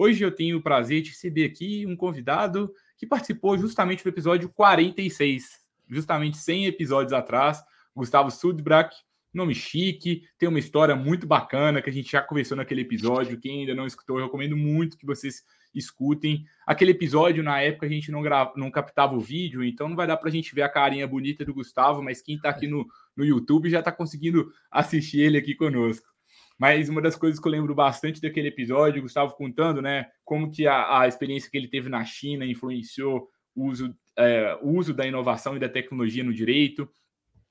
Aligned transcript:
Hoje 0.00 0.24
eu 0.24 0.30
tenho 0.30 0.58
o 0.58 0.62
prazer 0.62 1.02
de 1.02 1.10
receber 1.10 1.44
aqui 1.44 1.84
um 1.84 1.96
convidado 1.96 2.72
que 2.96 3.04
participou 3.04 3.58
justamente 3.58 4.04
do 4.04 4.08
episódio 4.08 4.48
46, 4.48 5.58
justamente 5.88 6.38
100 6.38 6.66
episódios 6.66 7.12
atrás, 7.12 7.60
Gustavo 7.96 8.30
Sudbrack, 8.30 8.94
nome 9.34 9.56
chique, 9.56 10.22
tem 10.38 10.48
uma 10.48 10.60
história 10.60 10.94
muito 10.94 11.26
bacana 11.26 11.82
que 11.82 11.90
a 11.90 11.92
gente 11.92 12.12
já 12.12 12.22
conversou 12.22 12.56
naquele 12.56 12.82
episódio. 12.82 13.40
Quem 13.40 13.62
ainda 13.62 13.74
não 13.74 13.88
escutou, 13.88 14.20
eu 14.20 14.26
recomendo 14.26 14.56
muito 14.56 14.96
que 14.96 15.04
vocês 15.04 15.42
escutem. 15.74 16.46
Aquele 16.64 16.92
episódio, 16.92 17.42
na 17.42 17.60
época, 17.60 17.86
a 17.86 17.88
gente 17.88 18.12
não, 18.12 18.22
grava, 18.22 18.52
não 18.56 18.70
captava 18.70 19.16
o 19.16 19.20
vídeo, 19.20 19.64
então 19.64 19.88
não 19.88 19.96
vai 19.96 20.06
dar 20.06 20.16
para 20.16 20.28
a 20.28 20.32
gente 20.32 20.54
ver 20.54 20.62
a 20.62 20.68
carinha 20.68 21.08
bonita 21.08 21.44
do 21.44 21.52
Gustavo, 21.52 22.04
mas 22.04 22.22
quem 22.22 22.36
está 22.36 22.50
aqui 22.50 22.68
no, 22.68 22.86
no 23.16 23.24
YouTube 23.24 23.68
já 23.68 23.80
está 23.80 23.90
conseguindo 23.90 24.52
assistir 24.70 25.22
ele 25.22 25.38
aqui 25.38 25.56
conosco. 25.56 26.07
Mas 26.58 26.88
uma 26.88 27.00
das 27.00 27.14
coisas 27.14 27.38
que 27.38 27.46
eu 27.46 27.52
lembro 27.52 27.74
bastante 27.74 28.20
daquele 28.20 28.48
episódio, 28.48 28.98
o 28.98 29.02
Gustavo 29.02 29.34
contando, 29.34 29.80
né, 29.80 30.06
como 30.24 30.50
que 30.50 30.66
a, 30.66 31.00
a 31.00 31.08
experiência 31.08 31.48
que 31.50 31.56
ele 31.56 31.68
teve 31.68 31.88
na 31.88 32.04
China 32.04 32.44
influenciou 32.44 33.28
o 33.54 33.66
uso, 33.66 33.94
é, 34.16 34.58
o 34.60 34.70
uso 34.70 34.92
da 34.92 35.06
inovação 35.06 35.56
e 35.56 35.60
da 35.60 35.68
tecnologia 35.68 36.24
no 36.24 36.34
direito. 36.34 36.88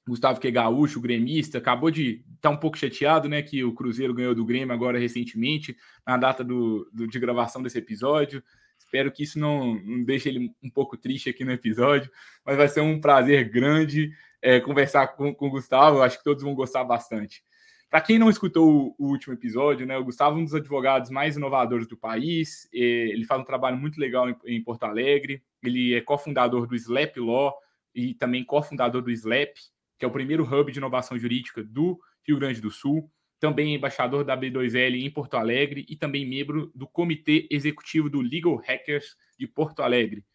Gustavo, 0.08 0.40
que 0.40 0.48
é 0.48 0.52
gaúcho, 0.52 1.02
gremista, 1.02 1.58
acabou 1.58 1.92
de 1.92 2.24
estar 2.36 2.50
tá 2.50 2.50
um 2.50 2.58
pouco 2.58 2.78
chateado, 2.78 3.28
né? 3.28 3.42
Que 3.42 3.64
o 3.64 3.74
Cruzeiro 3.74 4.14
ganhou 4.14 4.34
do 4.34 4.46
Grêmio 4.46 4.74
agora 4.74 4.98
recentemente, 4.98 5.76
na 6.06 6.16
data 6.16 6.44
do, 6.44 6.90
do 6.94 7.08
de 7.08 7.20
gravação 7.20 7.62
desse 7.62 7.78
episódio. 7.78 8.42
Espero 8.80 9.12
que 9.12 9.24
isso 9.24 9.38
não, 9.38 9.76
não 9.84 10.04
deixe 10.04 10.30
ele 10.30 10.50
um 10.64 10.70
pouco 10.70 10.96
triste 10.96 11.30
aqui 11.30 11.44
no 11.44 11.52
episódio, 11.52 12.10
mas 12.46 12.56
vai 12.56 12.70
ser 12.70 12.80
um 12.80 13.02
prazer 13.02 13.50
grande 13.50 14.14
é, 14.42 14.62
conversar 14.62 15.08
com, 15.08 15.36
com 15.36 15.48
o 15.48 15.52
Gustavo. 15.52 16.02
Acho 16.02 16.18
que 16.18 16.24
todos 16.24 16.42
vão 16.42 16.56
gostar 16.56 16.86
bastante. 16.86 17.44
Para 17.90 18.02
quem 18.02 18.20
não 18.20 18.30
escutou 18.30 18.94
o, 18.98 19.08
último 19.08 19.34
episódio, 19.34 19.86
né, 19.86 19.98
o 19.98 20.04
Gustavo 20.04 20.38
é 20.38 20.42
um 20.42 20.44
dos 20.44 20.54
advogados 20.54 21.10
mais 21.10 21.38
inovadores 21.38 21.88
do 21.88 21.96
país. 21.96 22.68
Ele 22.74 23.24
faz 23.24 23.40
um 23.40 23.46
trabalho 23.46 23.78
muito 23.78 24.00
legal 24.00 24.28
em, 24.46 24.62
Porto 24.62 24.84
Alegre. 24.84 25.42
Ele 25.64 25.94
é 25.94 26.02
cofundador 26.02 26.68
do 26.68 26.76
Slap 26.76 27.16
Law 27.18 27.56
e 27.96 28.14
também 28.14 28.44
cofundador 28.44 29.02
do 29.02 29.10
Slap, 29.12 29.56
que 29.98 30.04
é 30.04 30.08
o 30.08 30.12
primeiro 30.12 30.44
hub 30.44 30.70
de 30.70 30.80
inovação 30.80 31.18
jurídica 31.18 31.64
do 31.64 31.98
Rio 32.28 32.38
Grande 32.38 32.60
do 32.60 32.70
Sul, 32.70 33.10
também 33.40 33.74
embaixador 33.74 34.26
da 34.26 34.38
B2L 34.38 35.02
em 35.02 35.10
Porto 35.10 35.36
Alegre 35.36 35.86
e 35.88 35.96
também 35.96 36.28
membro 36.28 36.70
do 36.76 36.88
Comitê 36.88 37.48
Executivo 37.50 38.10
do 38.10 38.20
Legal 38.20 38.58
Hackers 38.58 39.16
de 39.40 39.48
Porto 39.48 39.82
Alegre. 39.82 40.26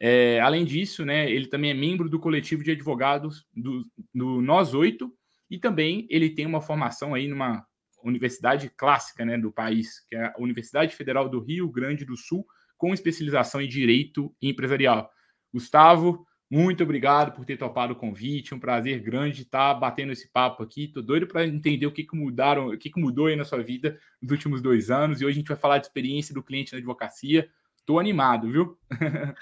É, 0.00 0.40
além 0.40 0.64
disso, 0.64 1.04
né, 1.04 1.30
ele 1.30 1.46
também 1.46 1.70
é 1.70 1.74
membro 1.74 2.08
do 2.08 2.18
coletivo 2.18 2.64
de 2.64 2.72
advogados 2.72 3.46
do, 3.54 3.84
do 4.12 4.40
Nós 4.40 4.74
Oito 4.74 5.12
e 5.50 5.58
também 5.58 6.06
ele 6.10 6.30
tem 6.30 6.46
uma 6.46 6.60
formação 6.60 7.14
aí 7.14 7.28
numa 7.28 7.64
universidade 8.02 8.70
clássica 8.76 9.24
né, 9.24 9.36
do 9.36 9.52
país, 9.52 10.00
que 10.08 10.16
é 10.16 10.26
a 10.26 10.34
Universidade 10.38 10.94
Federal 10.94 11.28
do 11.28 11.40
Rio 11.40 11.68
Grande 11.68 12.04
do 12.04 12.16
Sul, 12.16 12.46
com 12.76 12.94
especialização 12.94 13.60
em 13.60 13.68
Direito 13.68 14.34
Empresarial. 14.40 15.10
Gustavo, 15.52 16.24
muito 16.50 16.82
obrigado 16.82 17.32
por 17.32 17.44
ter 17.44 17.58
topado 17.58 17.92
o 17.92 17.96
convite. 17.96 18.54
Um 18.54 18.60
prazer 18.60 19.00
grande 19.00 19.42
estar 19.42 19.74
batendo 19.74 20.12
esse 20.12 20.30
papo 20.30 20.62
aqui. 20.62 20.88
Tô 20.88 21.02
doido 21.02 21.26
para 21.26 21.46
entender 21.46 21.86
o 21.86 21.92
que, 21.92 22.04
que 22.04 22.16
mudaram, 22.16 22.68
o 22.68 22.78
que, 22.78 22.90
que 22.90 23.00
mudou 23.00 23.26
aí 23.26 23.36
na 23.36 23.44
sua 23.44 23.62
vida 23.62 23.98
nos 24.22 24.30
últimos 24.30 24.62
dois 24.62 24.90
anos. 24.90 25.20
E 25.20 25.26
hoje 25.26 25.36
a 25.36 25.40
gente 25.40 25.48
vai 25.48 25.56
falar 25.56 25.78
de 25.78 25.86
experiência 25.86 26.34
do 26.34 26.42
cliente 26.42 26.72
na 26.72 26.78
advocacia. 26.78 27.50
Tô 27.84 27.98
animado, 27.98 28.50
viu? 28.50 28.78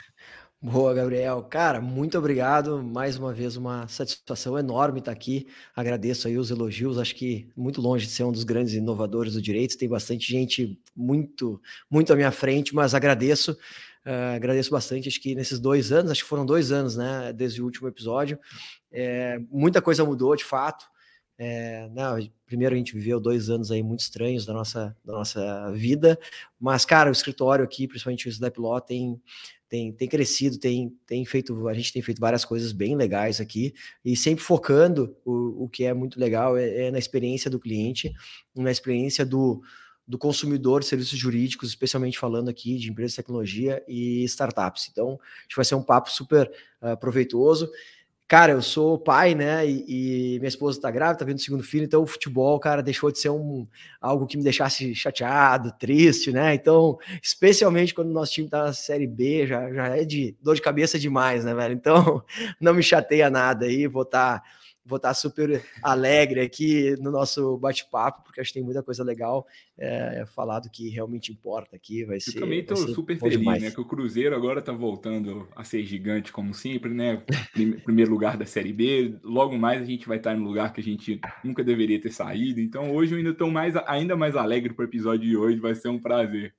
Boa, 0.69 0.93
Gabriel. 0.93 1.45
Cara, 1.45 1.81
muito 1.81 2.19
obrigado. 2.19 2.83
Mais 2.83 3.17
uma 3.17 3.33
vez, 3.33 3.57
uma 3.57 3.87
satisfação 3.87 4.59
enorme 4.59 4.99
estar 4.99 5.13
aqui. 5.13 5.47
Agradeço 5.77 6.27
aí 6.27 6.37
os 6.37 6.51
elogios. 6.51 6.99
Acho 6.99 7.15
que 7.15 7.49
muito 7.57 7.81
longe 7.81 8.05
de 8.05 8.11
ser 8.11 8.25
um 8.25 8.33
dos 8.33 8.43
grandes 8.43 8.75
inovadores 8.75 9.35
do 9.35 9.41
direito. 9.41 9.79
Tem 9.79 9.89
bastante 9.89 10.29
gente 10.29 10.77
muito, 10.95 11.63
muito 11.89 12.13
à 12.13 12.17
minha 12.17 12.33
frente, 12.33 12.75
mas 12.75 12.95
agradeço. 12.95 13.53
Uh, 14.05 14.35
agradeço 14.35 14.73
bastante, 14.73 15.09
acho 15.09 15.21
que 15.21 15.37
nesses 15.37 15.61
dois 15.61 15.93
anos, 15.93 16.11
acho 16.11 16.25
que 16.25 16.29
foram 16.29 16.45
dois 16.45 16.73
anos, 16.73 16.97
né, 16.97 17.33
desde 17.33 17.63
o 17.63 17.65
último 17.65 17.87
episódio, 17.89 18.39
é, 18.93 19.39
muita 19.51 19.81
coisa 19.81 20.05
mudou, 20.05 20.35
de 20.35 20.45
fato. 20.45 20.85
É, 21.39 21.89
não, 21.91 22.17
primeiro 22.47 22.75
a 22.75 22.79
gente 22.79 22.95
viveu 22.95 23.21
dois 23.21 23.51
anos 23.51 23.71
aí 23.71 23.83
muito 23.83 24.01
estranhos 24.01 24.47
da 24.47 24.55
nossa, 24.55 24.97
da 25.05 25.13
nossa 25.13 25.71
vida, 25.73 26.19
mas, 26.59 26.85
cara, 26.85 27.11
o 27.11 27.13
escritório 27.13 27.65
aqui, 27.65 27.87
principalmente 27.87 28.27
o 28.27 28.31
Snap 28.31 28.57
Law, 28.59 28.81
tem, 28.81 29.21
tem, 29.69 29.93
tem 29.93 30.09
crescido, 30.09 30.59
tem, 30.59 30.97
tem 31.07 31.25
feito, 31.25 31.69
a 31.69 31.75
gente 31.75 31.93
tem 31.93 32.03
feito 32.03 32.21
várias 32.21 32.45
coisas 32.45 32.73
bem 32.73 32.97
legais 32.97 33.41
aqui, 33.41 33.75
e 34.05 34.17
sempre 34.17 34.45
focando 34.45 35.17
o, 35.25 35.65
o 35.65 35.69
que 35.69 35.85
é 35.85 35.93
muito 35.93 36.21
legal 36.21 36.57
é, 36.57 36.87
é 36.87 36.91
na 36.91 36.99
experiência 36.99 37.51
do 37.51 37.59
cliente, 37.59 38.13
na 38.55 38.71
experiência 38.71 39.25
do, 39.27 39.61
do 40.07 40.17
consumidor 40.17 40.81
de 40.81 40.87
serviços 40.87 41.19
jurídicos, 41.19 41.71
especialmente 41.71 42.19
falando 42.19 42.49
aqui 42.49 42.79
de 42.79 42.91
empresas 42.91 43.13
de 43.13 43.17
tecnologia 43.17 43.83
e 43.89 44.23
startups. 44.25 44.89
Então, 44.91 45.19
acho 45.41 45.49
que 45.49 45.57
vai 45.57 45.65
ser 45.65 45.75
um 45.75 45.83
papo 45.83 46.11
super 46.11 46.51
uh, 46.81 46.97
proveitoso. 46.97 47.69
Cara, 48.29 48.51
eu 48.53 48.61
sou 48.61 48.99
pai, 48.99 49.37
né? 49.37 49.65
E, 49.65 50.35
e 50.35 50.39
minha 50.41 50.49
esposa 50.49 50.81
tá 50.81 50.91
grávida, 50.91 51.21
tá 51.21 51.25
vendo 51.25 51.37
o 51.39 51.41
segundo 51.41 51.63
filho, 51.63 51.85
então 51.85 52.03
o 52.03 52.07
futebol, 52.07 52.59
cara, 52.59 52.83
deixou 52.83 53.13
de 53.13 53.21
ser 53.21 53.31
um 53.31 53.69
algo 54.01 54.27
que 54.27 54.37
me 54.37 54.43
deixasse 54.43 54.93
chateado, 54.97 55.73
triste, 55.79 56.33
né? 56.33 56.53
Então, 56.53 56.99
especialmente 57.23 57.95
quando 57.95 58.09
o 58.11 58.13
nosso 58.13 58.33
time 58.33 58.49
tá 58.49 58.65
na 58.65 58.73
série 58.73 59.07
B, 59.07 59.47
já, 59.47 59.73
já 59.73 59.97
é 59.97 60.05
de 60.05 60.37
dor 60.43 60.57
de 60.57 60.63
cabeça 60.63 60.99
demais, 60.99 61.45
né, 61.45 61.55
velho? 61.55 61.75
Então, 61.75 62.21
não 62.61 62.75
me 62.75 62.83
chateia 62.83 63.31
nada 63.31 63.67
aí, 63.67 63.87
vou 63.87 64.03
estar. 64.03 64.41
Tá 64.41 64.45
vou 64.87 64.97
estar 64.97 65.13
super 65.15 65.63
alegre 65.83 66.41
aqui 66.41 66.95
no 67.01 67.11
nosso 67.11 67.59
bate-papo, 67.59 68.23
porque 68.23 68.41
acho 68.41 68.51
que 68.51 68.59
tem 68.59 68.65
muita 68.65 68.83
coisa 68.83 69.03
legal 69.03 69.47
é, 69.77 70.25
falar 70.35 70.61
do 70.61 70.71
que 70.71 70.89
realmente 70.89 71.33
importa 71.33 71.75
aqui. 71.75 72.05
Vai 72.05 72.21
ser. 72.21 72.37
Eu 72.37 72.43
também 72.43 72.61
estou 72.61 72.77
super 72.77 73.19
feliz, 73.19 73.39
demais. 73.39 73.63
né? 73.63 73.71
Que 73.71 73.81
o 73.81 73.85
Cruzeiro 73.85 74.35
agora 74.35 74.61
está 74.61 74.73
voltando 74.73 75.49
a 75.57 75.65
ser 75.65 75.85
gigante, 75.85 76.33
como 76.33 76.55
sempre, 76.55 76.95
né? 76.95 77.23
Primeiro 77.85 78.11
lugar 78.11 78.37
da 78.37 78.47
Série 78.47 78.73
B. 78.73 79.19
Logo 79.23 79.59
mais 79.59 79.83
a 79.83 79.85
gente 79.85 80.07
vai 80.07 80.19
estar 80.19 80.37
no 80.37 80.45
lugar 80.45 80.73
que 80.73 80.81
a 80.81 80.85
gente 80.85 81.21
nunca 81.43 81.65
deveria 81.65 82.01
ter 82.01 82.13
saído. 82.13 82.61
Então 82.61 82.95
hoje 82.95 83.13
eu 83.13 83.19
ainda 83.19 83.31
estou 83.31 83.51
mais, 83.51 83.75
ainda 83.87 84.17
mais 84.17 84.37
alegre 84.37 84.73
para 84.73 84.85
o 84.85 84.89
episódio 84.89 85.29
de 85.29 85.37
hoje. 85.37 85.59
Vai 85.59 85.75
ser 85.75 85.89
um 85.89 85.99
prazer. 85.99 86.55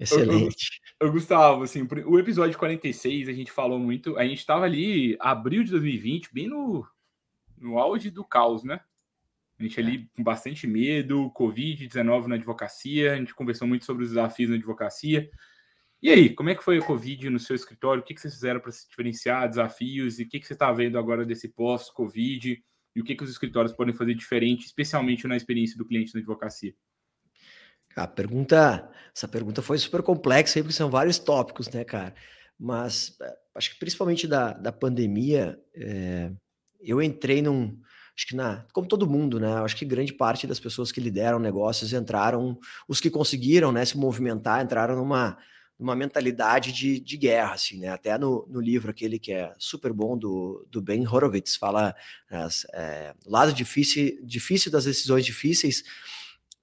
Excelente. 0.00 0.80
Eu, 0.98 1.08
eu, 1.08 1.12
Gustavo, 1.12 1.62
assim, 1.62 1.86
o 2.06 2.18
episódio 2.18 2.58
46 2.58 3.28
a 3.28 3.32
gente 3.32 3.52
falou 3.52 3.78
muito. 3.78 4.16
A 4.16 4.24
gente 4.24 4.38
estava 4.38 4.64
ali, 4.64 5.16
abril 5.20 5.62
de 5.64 5.70
2020, 5.72 6.30
bem 6.32 6.48
no 6.48 6.86
no 7.58 7.78
auge 7.78 8.10
do 8.10 8.24
caos, 8.24 8.64
né? 8.64 8.80
A 9.58 9.62
gente 9.62 9.80
ali 9.80 9.96
é. 9.96 10.16
com 10.16 10.22
bastante 10.22 10.66
medo, 10.66 11.32
Covid-19 11.34 12.26
na 12.26 12.34
advocacia, 12.34 13.14
a 13.14 13.16
gente 13.16 13.34
conversou 13.34 13.66
muito 13.66 13.84
sobre 13.84 14.04
os 14.04 14.10
desafios 14.10 14.50
na 14.50 14.56
advocacia. 14.56 15.30
E 16.02 16.10
aí, 16.10 16.34
como 16.34 16.50
é 16.50 16.54
que 16.54 16.62
foi 16.62 16.78
a 16.78 16.82
Covid 16.84 17.30
no 17.30 17.38
seu 17.38 17.56
escritório? 17.56 18.02
O 18.02 18.04
que, 18.04 18.14
que 18.14 18.20
vocês 18.20 18.34
fizeram 18.34 18.60
para 18.60 18.70
se 18.70 18.86
diferenciar, 18.88 19.48
desafios? 19.48 20.18
E 20.18 20.24
o 20.24 20.28
que, 20.28 20.38
que 20.38 20.46
você 20.46 20.52
está 20.52 20.70
vendo 20.70 20.98
agora 20.98 21.24
desse 21.24 21.48
pós-Covid? 21.48 22.62
E 22.94 23.00
o 23.00 23.04
que, 23.04 23.14
que 23.14 23.24
os 23.24 23.30
escritórios 23.30 23.72
podem 23.72 23.94
fazer 23.94 24.14
diferente, 24.14 24.66
especialmente 24.66 25.26
na 25.26 25.36
experiência 25.36 25.76
do 25.76 25.86
cliente 25.86 26.14
na 26.14 26.20
advocacia? 26.20 26.74
A 27.96 28.06
pergunta, 28.06 28.90
essa 29.14 29.26
pergunta 29.26 29.62
foi 29.62 29.78
super 29.78 30.02
complexa, 30.02 30.60
porque 30.60 30.74
são 30.74 30.90
vários 30.90 31.18
tópicos, 31.18 31.68
né, 31.70 31.82
cara? 31.82 32.14
Mas 32.58 33.16
eh, 33.20 33.36
acho 33.54 33.72
que 33.72 33.78
principalmente 33.78 34.26
da, 34.26 34.52
da 34.52 34.70
pandemia, 34.70 35.58
é, 35.74 36.30
eu 36.90 37.02
entrei 37.02 37.42
num. 37.42 37.78
Acho 38.16 38.26
que 38.28 38.36
na. 38.36 38.64
Como 38.72 38.86
todo 38.86 39.08
mundo, 39.08 39.38
né? 39.38 39.52
Acho 39.56 39.76
que 39.76 39.84
grande 39.84 40.12
parte 40.12 40.46
das 40.46 40.60
pessoas 40.60 40.90
que 40.90 41.00
lideram 41.00 41.38
negócios 41.38 41.92
entraram. 41.92 42.58
Os 42.88 43.00
que 43.00 43.10
conseguiram 43.10 43.72
né, 43.72 43.84
se 43.84 43.96
movimentar 43.98 44.64
entraram 44.64 44.96
numa, 44.96 45.36
numa 45.78 45.94
mentalidade 45.94 46.72
de, 46.72 46.98
de 46.98 47.16
guerra, 47.16 47.54
assim, 47.54 47.80
né? 47.80 47.88
Até 47.88 48.16
no, 48.16 48.46
no 48.48 48.60
livro, 48.60 48.90
aquele 48.90 49.18
que 49.18 49.32
é 49.32 49.52
super 49.58 49.92
bom 49.92 50.16
do, 50.16 50.66
do 50.70 50.80
Ben 50.80 51.06
Horowitz, 51.06 51.56
fala 51.56 51.94
as, 52.30 52.66
é, 52.72 53.14
lado 53.26 53.52
difícil, 53.52 54.18
difícil 54.22 54.70
das 54.70 54.84
decisões 54.84 55.24
difíceis. 55.24 55.82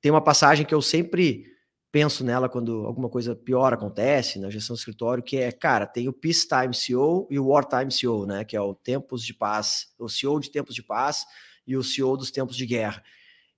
Tem 0.02 0.12
uma 0.12 0.24
passagem 0.24 0.66
que 0.66 0.74
eu 0.74 0.82
sempre 0.82 1.53
penso 1.94 2.24
nela 2.24 2.50
quando 2.50 2.88
alguma 2.88 3.08
coisa 3.08 3.36
pior 3.36 3.72
acontece 3.72 4.40
na 4.40 4.50
gestão 4.50 4.76
do 4.76 4.80
escritório, 4.80 5.22
que 5.22 5.38
é, 5.38 5.52
cara, 5.52 5.86
tem 5.86 6.10
o 6.10 6.12
Peacetime 6.12 6.74
CEO 6.74 7.28
e 7.30 7.38
o 7.38 7.46
Wartime 7.46 7.92
CEO, 7.92 8.26
né, 8.26 8.44
que 8.44 8.58
é 8.58 8.62
o 8.62 8.74
tempos 8.74 9.24
de 9.24 9.32
paz, 9.32 9.94
o 10.00 10.10
CEO 10.10 10.40
de 10.40 10.50
tempos 10.50 10.74
de 10.74 10.82
paz 10.82 11.24
e 11.68 11.78
o 11.78 11.84
CEO 11.84 12.18
dos 12.18 12.32
tempos 12.32 12.58
de 12.58 12.66
guerra. 12.66 13.04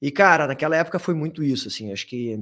E, 0.02 0.12
cara, 0.12 0.48
naquela 0.48 0.76
época 0.76 1.00
foi 1.00 1.14
muito 1.14 1.42
isso, 1.42 1.70
assim, 1.70 1.94
acho 1.94 2.06
que 2.06 2.38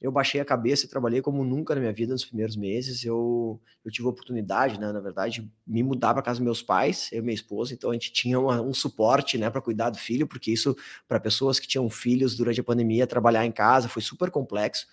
eu 0.00 0.10
baixei 0.10 0.40
a 0.40 0.46
cabeça 0.46 0.86
e 0.86 0.88
trabalhei 0.88 1.20
como 1.20 1.44
nunca 1.44 1.74
na 1.74 1.80
minha 1.82 1.92
vida 1.92 2.12
nos 2.14 2.24
primeiros 2.24 2.56
meses. 2.56 3.04
Eu, 3.04 3.60
eu 3.84 3.90
tive 3.90 4.06
a 4.06 4.10
oportunidade, 4.10 4.80
né, 4.80 4.90
na 4.92 5.00
verdade, 5.00 5.46
me 5.66 5.82
mudar 5.82 6.14
para 6.14 6.22
casa 6.22 6.38
dos 6.38 6.44
meus 6.44 6.62
pais, 6.62 7.10
eu 7.12 7.18
e 7.18 7.22
minha 7.22 7.34
esposa, 7.34 7.74
então 7.74 7.90
a 7.90 7.92
gente 7.92 8.10
tinha 8.14 8.40
uma, 8.40 8.62
um 8.62 8.72
suporte, 8.72 9.36
né, 9.36 9.50
para 9.50 9.60
cuidar 9.60 9.90
do 9.90 9.98
filho, 9.98 10.26
porque 10.26 10.50
isso 10.50 10.74
para 11.06 11.20
pessoas 11.20 11.60
que 11.60 11.68
tinham 11.68 11.90
filhos 11.90 12.34
durante 12.34 12.60
a 12.60 12.64
pandemia, 12.64 13.06
trabalhar 13.06 13.44
em 13.44 13.52
casa 13.52 13.90
foi 13.90 14.00
super 14.00 14.30
complexo. 14.30 14.86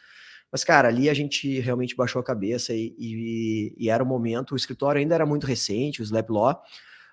Mas, 0.52 0.64
cara, 0.64 0.88
ali 0.88 1.10
a 1.10 1.14
gente 1.14 1.60
realmente 1.60 1.96
baixou 1.96 2.20
a 2.20 2.24
cabeça 2.24 2.74
e, 2.74 2.94
e, 2.98 3.74
e 3.78 3.90
era 3.90 4.04
o 4.04 4.08
momento, 4.08 4.52
o 4.52 4.58
escritório 4.58 5.00
ainda 5.00 5.16
era 5.16 5.26
muito 5.26 5.48
recente, 5.48 6.02
o 6.02 6.04
Slap 6.04 6.30
Law, 6.30 6.62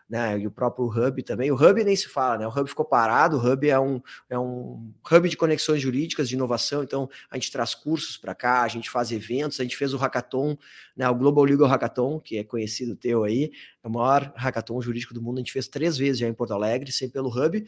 né? 0.09 0.39
E 0.39 0.47
o 0.47 0.51
próprio 0.51 0.87
Hub 0.87 1.23
também. 1.23 1.51
O 1.53 1.55
Hub 1.55 1.85
nem 1.85 1.95
se 1.95 2.09
fala, 2.09 2.39
né? 2.39 2.47
O 2.47 2.51
Hub 2.51 2.69
ficou 2.69 2.85
parado. 2.85 3.37
O 3.37 3.53
Hub 3.53 3.69
é 3.69 3.79
um, 3.79 4.01
é 4.31 4.39
um 4.39 4.91
hub 5.11 5.29
de 5.29 5.37
conexões 5.37 5.83
jurídicas 5.83 6.29
de 6.29 6.35
inovação. 6.35 6.83
Então, 6.83 7.09
a 7.31 7.37
gente 7.37 7.53
traz 7.53 7.75
cursos 7.75 8.17
para 8.17 8.35
cá, 8.35 8.63
a 8.63 8.69
gente 8.69 8.89
faz 8.89 9.13
eventos, 9.13 9.61
a 9.61 9.63
gente 9.63 9.77
fez 9.77 9.93
o 9.93 9.99
hackathon, 9.99 10.57
né? 10.97 11.09
O 11.11 11.15
Global 11.15 11.45
Legal 11.45 11.69
Hackathon, 11.69 12.19
que 12.21 12.39
é 12.39 12.45
conhecido 12.45 12.97
teu 12.97 13.23
aí, 13.25 13.51
é 13.83 13.87
o 13.89 13.91
maior 13.91 14.33
hackathon 14.35 14.81
jurídico 14.81 15.13
do 15.13 15.21
mundo. 15.21 15.39
A 15.39 15.41
gente 15.41 15.53
fez 15.53 15.69
três 15.69 15.99
vezes 15.99 16.19
já 16.19 16.27
em 16.27 16.35
Porto 16.35 16.55
Alegre, 16.55 16.91
sempre 16.91 17.15
pelo 17.15 17.29
Hub. 17.29 17.67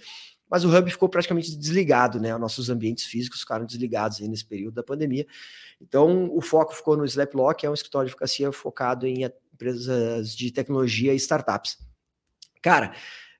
Mas 0.51 0.65
o 0.65 0.77
Hub 0.77 0.91
ficou 0.91 1.09
praticamente 1.09 1.57
desligado, 1.57 2.19
né? 2.19 2.35
Os 2.35 2.41
nossos 2.41 2.69
ambientes 2.69 3.05
físicos 3.05 3.41
ficaram 3.41 3.65
desligados 3.65 4.21
aí 4.21 4.29
nesse 4.29 4.45
período 4.45 4.75
da 4.75 4.83
pandemia. 4.83 5.27
Então, 5.81 6.29
o 6.35 6.41
foco 6.41 6.75
ficou 6.75 6.97
no 6.97 7.05
Slaplock, 7.05 7.61
que 7.61 7.67
é 7.67 7.71
um 7.71 7.75
escritório 7.75 8.07
de 8.07 8.13
advocacia 8.13 8.51
focado 8.51 9.07
em 9.07 9.25
empresas 9.25 10.35
de 10.35 10.51
tecnologia 10.51 11.13
e 11.13 11.17
startups. 11.17 11.79
Cara, 12.61 12.93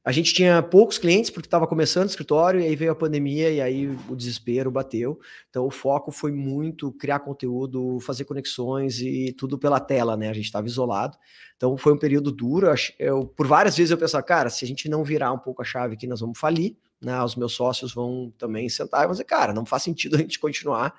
a 0.03 0.13
gente 0.13 0.33
tinha 0.33 0.63
poucos 0.63 0.97
clientes 0.97 1.31
porque 1.31 1.47
estava 1.47 1.67
começando 1.67 2.05
o 2.05 2.11
escritório 2.11 2.59
e 2.59 2.65
aí 2.65 2.75
veio 2.75 2.91
a 2.91 2.95
pandemia 2.95 3.51
e 3.51 3.61
aí 3.61 3.87
o 4.09 4.17
desespero 4.17 4.71
bateu. 4.71 5.21
Então 5.51 5.67
o 5.67 5.71
foco 5.71 6.11
foi 6.11 6.33
muito 6.33 6.91
criar 6.93 7.21
conteúdo, 7.21 8.01
fazer 8.01 8.25
conexões 8.25 8.99
e 9.01 9.35
tudo 9.37 9.59
pela 9.59 9.79
tela, 9.79 10.17
né? 10.17 10.31
A 10.31 10.33
gente 10.33 10.47
estava 10.47 10.67
isolado. 10.67 11.19
Então 11.55 11.77
foi 11.77 11.93
um 11.93 11.99
período 11.99 12.33
duro. 12.33 12.69
Eu, 12.99 13.27
por 13.27 13.47
várias 13.47 13.77
vezes 13.77 13.91
eu 13.91 13.99
pensava, 13.99 14.23
cara, 14.23 14.49
se 14.49 14.65
a 14.65 14.69
gente 14.69 14.89
não 14.89 15.05
virar 15.05 15.33
um 15.33 15.39
pouco 15.39 15.61
a 15.61 15.67
chave 15.67 15.95
aqui, 15.95 16.07
nós 16.07 16.21
vamos 16.21 16.39
falir. 16.39 16.75
Né, 17.01 17.23
os 17.23 17.35
meus 17.35 17.55
sócios 17.55 17.95
vão 17.95 18.31
também 18.37 18.69
sentar 18.69 19.01
e 19.01 19.05
vão 19.05 19.13
dizer, 19.13 19.25
cara, 19.25 19.55
não 19.55 19.65
faz 19.65 19.83
sentido 19.83 20.17
a 20.17 20.19
gente 20.19 20.39
continuar 20.39 20.95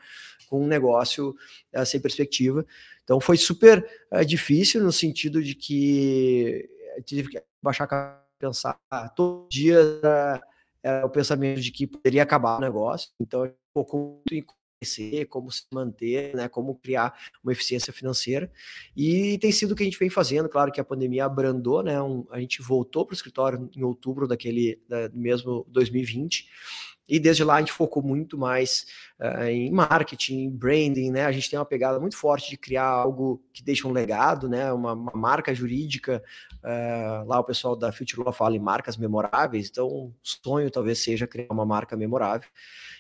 com 0.50 0.64
um 0.64 0.68
negócio 0.68 1.36
uh, 1.76 1.86
sem 1.86 2.00
perspectiva. 2.00 2.66
Então 3.04 3.20
foi 3.20 3.38
super 3.38 3.88
uh, 4.12 4.26
difícil 4.26 4.84
no 4.84 4.92
sentido 4.92 5.44
de 5.44 5.54
que 5.54 6.68
tive 7.06 7.30
que 7.30 7.44
baixar 7.62 7.88
a 7.92 8.20
pensar 8.40 8.80
todo 9.16 9.48
dia 9.50 9.80
o 11.06 11.10
pensamento 11.10 11.62
de 11.62 11.72
que 11.72 11.86
poderia 11.86 12.24
acabar 12.24 12.58
o 12.58 12.62
negócio. 12.62 13.12
Então, 13.20 13.50
focou 13.72 14.24
muito 14.28 14.34
em 14.34 14.44
crescer, 14.82 15.26
como 15.26 15.52
se 15.52 15.64
manter, 15.72 16.36
né, 16.36 16.50
como 16.50 16.76
criar 16.76 17.14
uma 17.44 17.52
eficiência 17.52 17.94
financeira. 17.94 18.52
E 18.98 19.38
tem 19.38 19.52
sido 19.52 19.72
o 19.72 19.76
que 19.76 19.84
a 19.84 19.86
gente 19.86 20.00
vem 20.00 20.10
fazendo. 20.10 20.50
Claro 20.50 20.72
que 20.72 20.82
a 20.82 20.84
pandemia 20.84 21.26
abrandou, 21.26 21.84
né? 21.84 22.02
Um, 22.02 22.26
a 22.32 22.40
gente 22.40 22.62
voltou 22.62 23.06
para 23.06 23.14
o 23.14 23.16
escritório 23.16 23.70
em 23.76 23.84
outubro 23.84 24.28
daquele 24.28 24.82
da, 24.90 25.10
mesmo 25.14 25.66
2020 25.70 26.48
e 27.08 27.20
desde 27.20 27.44
lá 27.44 27.56
a 27.56 27.60
gente 27.60 27.74
focou 27.74 28.02
muito 28.02 28.38
mais 28.38 28.86
uh, 29.20 29.44
em 29.44 29.70
marketing, 29.70 30.50
branding, 30.50 31.12
né? 31.12 31.26
A 31.26 31.32
gente 31.32 31.50
tem 31.50 31.60
uma 31.60 31.66
pegada 31.66 32.00
muito 32.00 32.16
forte 32.16 32.50
de 32.50 32.58
criar 32.58 32.88
algo 32.88 33.44
que 33.52 33.62
deixa 33.62 33.88
um 33.88 33.92
legado, 33.92 34.48
né? 34.48 34.72
Uma, 34.72 34.94
uma 34.94 35.12
marca 35.14 35.54
jurídica. 35.54 36.24
Uh, 36.64 37.28
lá 37.28 37.40
o 37.40 37.44
pessoal 37.44 37.76
da 37.76 37.92
Future 37.92 38.24
Law 38.24 38.32
fala 38.32 38.56
em 38.56 38.60
marcas 38.60 38.96
memoráveis, 38.96 39.68
então 39.70 39.88
o 39.88 40.14
sonho 40.24 40.72
talvez 40.72 41.00
seja 41.00 41.28
criar 41.28 41.52
uma 41.52 41.66
marca 41.66 41.98
memorável. 41.98 42.50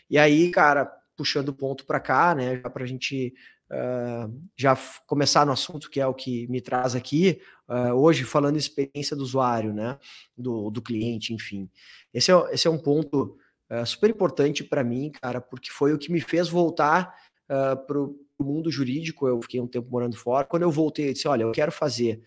E 0.09 0.17
aí, 0.17 0.51
cara, 0.51 0.91
puxando 1.21 1.49
o 1.49 1.53
ponto 1.53 1.85
para 1.85 1.99
cá, 1.99 2.33
né? 2.33 2.57
Para 2.57 2.83
a 2.83 2.87
gente 2.87 3.33
Uh, 3.73 4.27
já 4.57 4.77
começar 5.07 5.45
no 5.45 5.53
assunto 5.53 5.89
que 5.89 6.01
é 6.01 6.05
o 6.05 6.13
que 6.13 6.45
me 6.49 6.59
traz 6.59 6.93
aqui, 6.93 7.39
uh, 7.69 7.93
hoje 7.93 8.25
falando 8.25 8.57
experiência 8.57 9.15
do 9.15 9.23
usuário, 9.23 9.73
né, 9.73 9.97
do, 10.37 10.69
do 10.69 10.81
cliente, 10.81 11.33
enfim. 11.33 11.69
Esse 12.13 12.33
é, 12.33 12.35
esse 12.51 12.67
é 12.67 12.69
um 12.69 12.77
ponto 12.77 13.37
uh, 13.71 13.85
super 13.85 14.09
importante 14.09 14.61
para 14.61 14.83
mim, 14.83 15.09
cara, 15.09 15.39
porque 15.39 15.69
foi 15.71 15.93
o 15.93 15.97
que 15.97 16.11
me 16.11 16.19
fez 16.19 16.49
voltar 16.49 17.15
uh, 17.45 17.77
para 17.87 17.97
o 17.97 18.13
mundo 18.41 18.69
jurídico. 18.69 19.25
Eu 19.25 19.41
fiquei 19.41 19.61
um 19.61 19.67
tempo 19.67 19.89
morando 19.89 20.17
fora. 20.17 20.45
Quando 20.45 20.63
eu 20.63 20.71
voltei, 20.71 21.07
eu 21.07 21.13
disse: 21.13 21.29
olha, 21.29 21.43
eu 21.43 21.53
quero 21.53 21.71
fazer, 21.71 22.21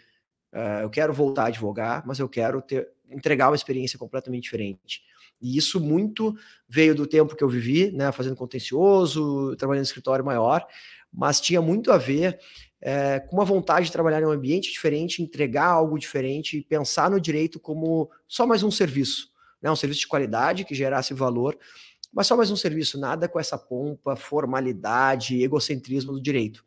eu 0.82 0.88
quero 0.88 1.12
voltar 1.12 1.42
a 1.42 1.48
advogar, 1.48 2.06
mas 2.06 2.18
eu 2.18 2.28
quero 2.28 2.62
ter, 2.62 2.88
entregar 3.10 3.50
uma 3.50 3.56
experiência 3.56 3.98
completamente 3.98 4.44
diferente. 4.44 5.02
E 5.40 5.56
isso 5.56 5.80
muito 5.80 6.34
veio 6.68 6.94
do 6.94 7.06
tempo 7.06 7.36
que 7.36 7.44
eu 7.44 7.48
vivi, 7.48 7.90
né, 7.92 8.10
fazendo 8.12 8.36
contencioso, 8.36 9.54
trabalhando 9.56 9.82
em 9.82 9.86
escritório 9.86 10.24
maior, 10.24 10.66
mas 11.12 11.40
tinha 11.40 11.60
muito 11.60 11.92
a 11.92 11.98
ver 11.98 12.38
é, 12.80 13.20
com 13.20 13.36
uma 13.36 13.44
vontade 13.44 13.86
de 13.86 13.92
trabalhar 13.92 14.20
em 14.20 14.26
um 14.26 14.30
ambiente 14.30 14.70
diferente, 14.72 15.22
entregar 15.22 15.66
algo 15.66 15.98
diferente 15.98 16.58
e 16.58 16.62
pensar 16.62 17.10
no 17.10 17.20
direito 17.20 17.60
como 17.60 18.10
só 18.26 18.46
mais 18.46 18.62
um 18.62 18.70
serviço 18.70 19.34
né, 19.64 19.70
um 19.70 19.76
serviço 19.76 20.00
de 20.00 20.08
qualidade 20.08 20.62
que 20.62 20.74
gerasse 20.74 21.14
valor, 21.14 21.58
mas 22.12 22.26
só 22.26 22.36
mais 22.36 22.50
um 22.50 22.56
serviço, 22.56 23.00
nada 23.00 23.26
com 23.26 23.40
essa 23.40 23.56
pompa, 23.56 24.14
formalidade, 24.14 25.42
egocentrismo 25.42 26.12
do 26.12 26.20
direito. 26.20 26.62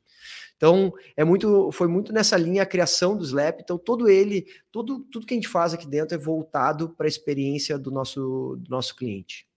Então, 0.58 0.92
é 1.16 1.24
muito, 1.24 1.72
foi 1.72 1.88
muito 1.88 2.12
nessa 2.12 2.36
linha 2.36 2.64
a 2.64 2.66
criação 2.66 3.16
do 3.16 3.24
Slap. 3.24 3.60
Então, 3.62 3.78
todo 3.78 4.10
ele, 4.10 4.48
todo, 4.72 5.00
tudo 5.12 5.26
que 5.26 5.36
a 5.36 5.38
gente 5.38 5.48
faz 5.48 5.74
aqui 5.74 5.88
dentro 5.88 6.16
é 6.16 6.18
voltado 6.18 6.90
para 6.90 7.06
a 7.06 7.08
experiência 7.08 7.78
do 7.78 7.92
nosso, 7.92 8.58
do 8.60 8.70
nosso 8.70 8.96
cliente. 8.96 9.48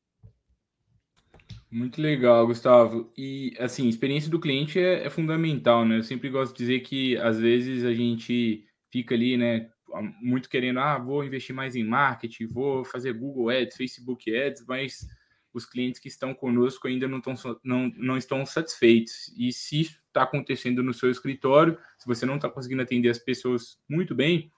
Muito 1.71 2.03
legal, 2.03 2.47
Gustavo. 2.47 3.11
E 3.17 3.55
assim, 3.59 3.89
experiência 3.89 4.31
do 4.31 4.41
cliente 4.41 4.79
é, 4.79 5.07
é, 5.07 5.11
fundamental, 5.11 5.87
né? 5.87 5.99
Eu 5.99 6.03
sempre 6.03 6.29
gosto 6.29 6.53
de 6.53 6.59
dizer 6.59 6.81
que 6.81 7.17
às 7.17 7.39
vezes 7.39 7.85
a 7.85 7.95
gente 7.95 8.67
fica 8.91 9.15
ali, 9.15 9.37
né, 9.37 9.71
muito 10.21 10.49
querendo, 10.49 10.81
ah, 10.81 10.99
vou 10.99 11.25
investir 11.25 11.55
mais 11.55 11.77
em 11.77 11.85
marketing, 11.85 12.49
vou 12.49 12.85
fazer 12.85 13.13
Google 13.13 13.51
Ads, 13.51 13.77
Facebook 13.77 14.37
Ads, 14.37 14.65
mas 14.67 15.07
os 15.53 15.67
clientes 15.67 16.01
que 16.01 16.09
estão 16.09 16.33
conosco 16.33 16.87
ainda 16.87 17.09
não, 17.09 17.19
estão, 17.19 17.35
não, 17.63 17.93
não 17.97 18.17
estão 18.17 18.45
satisfeitos. 18.47 19.33
E 19.37 19.53
se 19.53 19.81
isso 19.81 20.01
está 20.07 20.23
acontecendo 20.23 20.83
no 20.83 20.95
seu 20.95 21.11
escritório, 21.11 21.79
se 21.99 22.07
você 22.07 22.25
não 22.25 22.37
está 22.37 22.49
conseguindo 22.49 22.83
atender 22.83 23.09
as 23.09 23.19
pessoas 23.19 23.79
muito 23.89 24.15
bem, 24.15 24.51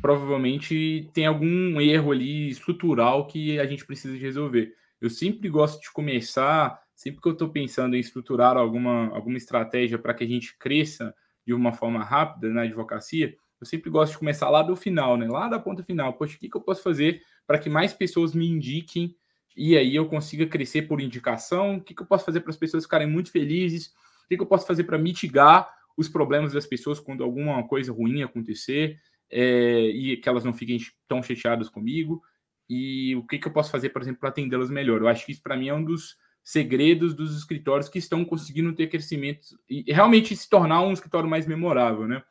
provavelmente 0.00 1.10
tem 1.12 1.26
algum 1.26 1.80
erro 1.80 2.12
ali 2.12 2.48
estrutural 2.48 3.26
que 3.26 3.58
a 3.58 3.66
gente 3.66 3.84
precisa 3.84 4.14
de 4.14 4.20
resolver. 4.20 4.74
Eu 5.00 5.10
sempre 5.10 5.48
gosto 5.48 5.80
de 5.80 5.90
começar, 5.92 6.80
sempre 6.94 7.20
que 7.20 7.28
eu 7.28 7.32
estou 7.32 7.50
pensando 7.50 7.96
em 7.96 8.00
estruturar 8.00 8.56
alguma, 8.56 9.08
alguma 9.08 9.36
estratégia 9.36 9.98
para 9.98 10.14
que 10.14 10.24
a 10.24 10.28
gente 10.28 10.56
cresça 10.58 11.14
de 11.46 11.52
uma 11.52 11.72
forma 11.72 12.02
rápida 12.02 12.48
na 12.48 12.62
advocacia, 12.62 13.36
eu 13.62 13.66
sempre 13.66 13.90
gosto 13.90 14.12
de 14.12 14.18
começar 14.18 14.50
lá 14.50 14.60
do 14.60 14.74
final, 14.74 15.16
né? 15.16 15.28
Lá 15.28 15.48
da 15.48 15.56
ponta 15.56 15.84
final. 15.84 16.14
Poxa, 16.14 16.36
o 16.36 16.38
que, 16.40 16.48
que 16.48 16.56
eu 16.56 16.60
posso 16.60 16.82
fazer 16.82 17.22
para 17.46 17.60
que 17.60 17.70
mais 17.70 17.92
pessoas 17.92 18.34
me 18.34 18.44
indiquem 18.44 19.14
e 19.56 19.76
aí 19.76 19.94
eu 19.94 20.06
consiga 20.06 20.46
crescer 20.46 20.82
por 20.82 21.00
indicação? 21.00 21.76
O 21.76 21.80
que, 21.80 21.94
que 21.94 22.02
eu 22.02 22.06
posso 22.06 22.24
fazer 22.24 22.40
para 22.40 22.50
as 22.50 22.56
pessoas 22.56 22.84
ficarem 22.84 23.06
muito 23.06 23.30
felizes? 23.30 23.88
O 24.24 24.28
que, 24.28 24.36
que 24.36 24.42
eu 24.42 24.46
posso 24.46 24.66
fazer 24.66 24.84
para 24.84 24.98
mitigar 24.98 25.68
os 25.96 26.08
problemas 26.08 26.52
das 26.52 26.66
pessoas 26.66 26.98
quando 26.98 27.22
alguma 27.22 27.66
coisa 27.66 27.92
ruim 27.92 28.22
acontecer 28.22 28.98
é, 29.30 29.86
e 29.88 30.16
que 30.16 30.28
elas 30.28 30.44
não 30.44 30.52
fiquem 30.52 30.78
tão 31.06 31.22
chateadas 31.22 31.68
comigo? 31.68 32.22
E 32.68 33.14
o 33.16 33.26
que, 33.26 33.38
que 33.38 33.46
eu 33.46 33.52
posso 33.52 33.70
fazer, 33.70 33.90
por 33.90 34.00
exemplo, 34.00 34.20
para 34.20 34.30
atendê-las 34.30 34.70
melhor? 34.70 35.00
Eu 35.00 35.08
acho 35.08 35.26
que 35.26 35.32
isso 35.32 35.42
para 35.42 35.56
mim 35.56 35.68
é 35.68 35.74
um 35.74 35.84
dos 35.84 36.16
segredos 36.42 37.14
dos 37.14 37.36
escritórios 37.36 37.88
que 37.88 37.98
estão 37.98 38.24
conseguindo 38.24 38.72
ter 38.74 38.88
crescimento 38.88 39.58
e 39.68 39.84
realmente 39.92 40.34
se 40.34 40.48
tornar 40.48 40.82
um 40.82 40.92
escritório 40.92 41.28
mais 41.28 41.46
memorável, 41.46 42.08
né? 42.08 42.22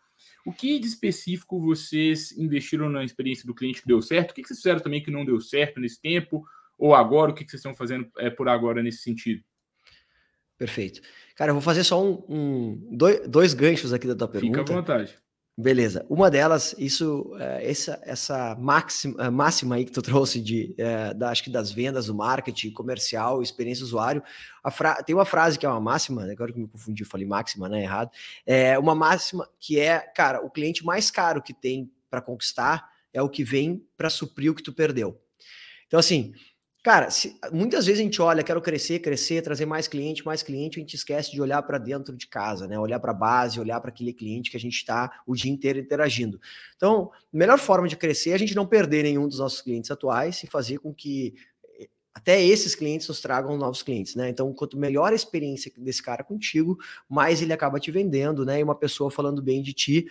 O 0.45 0.51
que 0.51 0.79
de 0.79 0.87
específico 0.87 1.59
vocês 1.59 2.31
investiram 2.37 2.89
na 2.89 3.03
experiência 3.03 3.45
do 3.45 3.53
cliente 3.53 3.81
que 3.81 3.87
deu 3.87 4.01
certo? 4.01 4.31
O 4.31 4.33
que 4.33 4.43
vocês 4.43 4.59
fizeram 4.59 4.79
também 4.79 5.01
que 5.01 5.11
não 5.11 5.23
deu 5.23 5.39
certo 5.39 5.79
nesse 5.79 6.01
tempo? 6.01 6.43
Ou 6.81 6.95
agora, 6.95 7.29
o 7.29 7.35
que 7.35 7.43
vocês 7.43 7.59
estão 7.59 7.75
fazendo 7.75 8.09
é, 8.17 8.27
por 8.31 8.49
agora 8.49 8.81
nesse 8.81 9.03
sentido? 9.03 9.43
Perfeito. 10.57 10.99
Cara, 11.35 11.51
eu 11.51 11.53
vou 11.53 11.61
fazer 11.61 11.83
só 11.83 12.03
um, 12.03 12.23
um 12.27 12.87
dois, 12.97 13.27
dois 13.27 13.53
ganchos 13.53 13.93
aqui 13.93 14.07
da 14.07 14.15
tua 14.15 14.27
pergunta. 14.27 14.59
Fica 14.61 14.73
à 14.73 14.75
vontade. 14.75 15.15
Beleza. 15.55 16.03
Uma 16.09 16.31
delas, 16.31 16.73
isso, 16.79 17.35
é, 17.39 17.69
essa, 17.69 18.01
essa 18.03 18.55
máxima, 18.55 19.29
máxima 19.29 19.75
aí 19.75 19.85
que 19.85 19.91
tu 19.91 20.01
trouxe 20.01 20.41
de, 20.41 20.73
é, 20.75 21.13
da, 21.13 21.29
acho 21.29 21.43
que 21.43 21.51
das 21.51 21.71
vendas, 21.71 22.07
do 22.07 22.15
marketing, 22.15 22.71
comercial, 22.71 23.43
experiência 23.43 23.83
usuário. 23.83 24.23
Fra... 24.71 25.03
Tem 25.03 25.13
uma 25.13 25.25
frase 25.25 25.59
que 25.59 25.67
é 25.67 25.69
uma 25.69 25.79
máxima, 25.79 26.23
agora 26.23 26.51
que 26.51 26.59
me 26.59 26.67
confundi, 26.67 27.05
falei 27.05 27.27
máxima, 27.27 27.69
né? 27.69 27.83
Errado. 27.83 28.09
É 28.43 28.79
uma 28.79 28.95
máxima 28.95 29.47
que 29.59 29.79
é, 29.79 29.99
cara, 29.99 30.43
o 30.43 30.49
cliente 30.49 30.83
mais 30.83 31.11
caro 31.11 31.43
que 31.43 31.53
tem 31.53 31.91
para 32.09 32.21
conquistar 32.21 32.89
é 33.13 33.21
o 33.21 33.29
que 33.29 33.43
vem 33.43 33.85
para 33.95 34.09
suprir 34.09 34.51
o 34.51 34.55
que 34.55 34.63
tu 34.63 34.73
perdeu. 34.73 35.21
Então, 35.85 35.99
assim, 35.99 36.33
Cara, 36.83 37.11
se, 37.11 37.37
muitas 37.51 37.85
vezes 37.85 37.99
a 37.99 38.03
gente 38.03 38.19
olha, 38.23 38.43
quero 38.43 38.59
crescer, 38.59 38.99
crescer, 38.99 39.43
trazer 39.43 39.67
mais 39.67 39.87
cliente, 39.87 40.25
mais 40.25 40.41
cliente, 40.41 40.79
a 40.79 40.81
gente 40.81 40.95
esquece 40.95 41.31
de 41.31 41.39
olhar 41.39 41.61
para 41.61 41.77
dentro 41.77 42.17
de 42.17 42.27
casa, 42.27 42.67
né? 42.67 42.79
Olhar 42.79 42.99
para 42.99 43.11
a 43.11 43.13
base, 43.13 43.59
olhar 43.59 43.79
para 43.79 43.91
aquele 43.91 44.11
cliente 44.11 44.49
que 44.49 44.57
a 44.57 44.59
gente 44.59 44.77
está 44.77 45.21
o 45.27 45.35
dia 45.35 45.51
inteiro 45.51 45.77
interagindo. 45.77 46.41
Então, 46.75 47.11
a 47.13 47.37
melhor 47.37 47.59
forma 47.59 47.87
de 47.87 47.95
crescer 47.95 48.31
é 48.31 48.33
a 48.33 48.37
gente 48.39 48.55
não 48.55 48.65
perder 48.65 49.03
nenhum 49.03 49.27
dos 49.27 49.37
nossos 49.37 49.61
clientes 49.61 49.91
atuais 49.91 50.41
e 50.43 50.47
fazer 50.47 50.79
com 50.79 50.91
que 50.91 51.35
até 52.13 52.43
esses 52.43 52.75
clientes 52.75 53.07
nos 53.07 53.21
tragam 53.21 53.57
novos 53.57 53.83
clientes, 53.83 54.15
né? 54.15 54.29
Então, 54.29 54.51
quanto 54.51 54.77
melhor 54.77 55.13
a 55.13 55.15
experiência 55.15 55.71
desse 55.77 56.01
cara 56.01 56.23
contigo, 56.23 56.77
mais 57.07 57.41
ele 57.41 57.53
acaba 57.53 57.79
te 57.79 57.91
vendendo, 57.91 58.43
né? 58.43 58.59
E 58.59 58.63
uma 58.63 58.75
pessoa 58.75 59.09
falando 59.11 59.41
bem 59.41 59.61
de 59.61 59.71
ti 59.71 60.07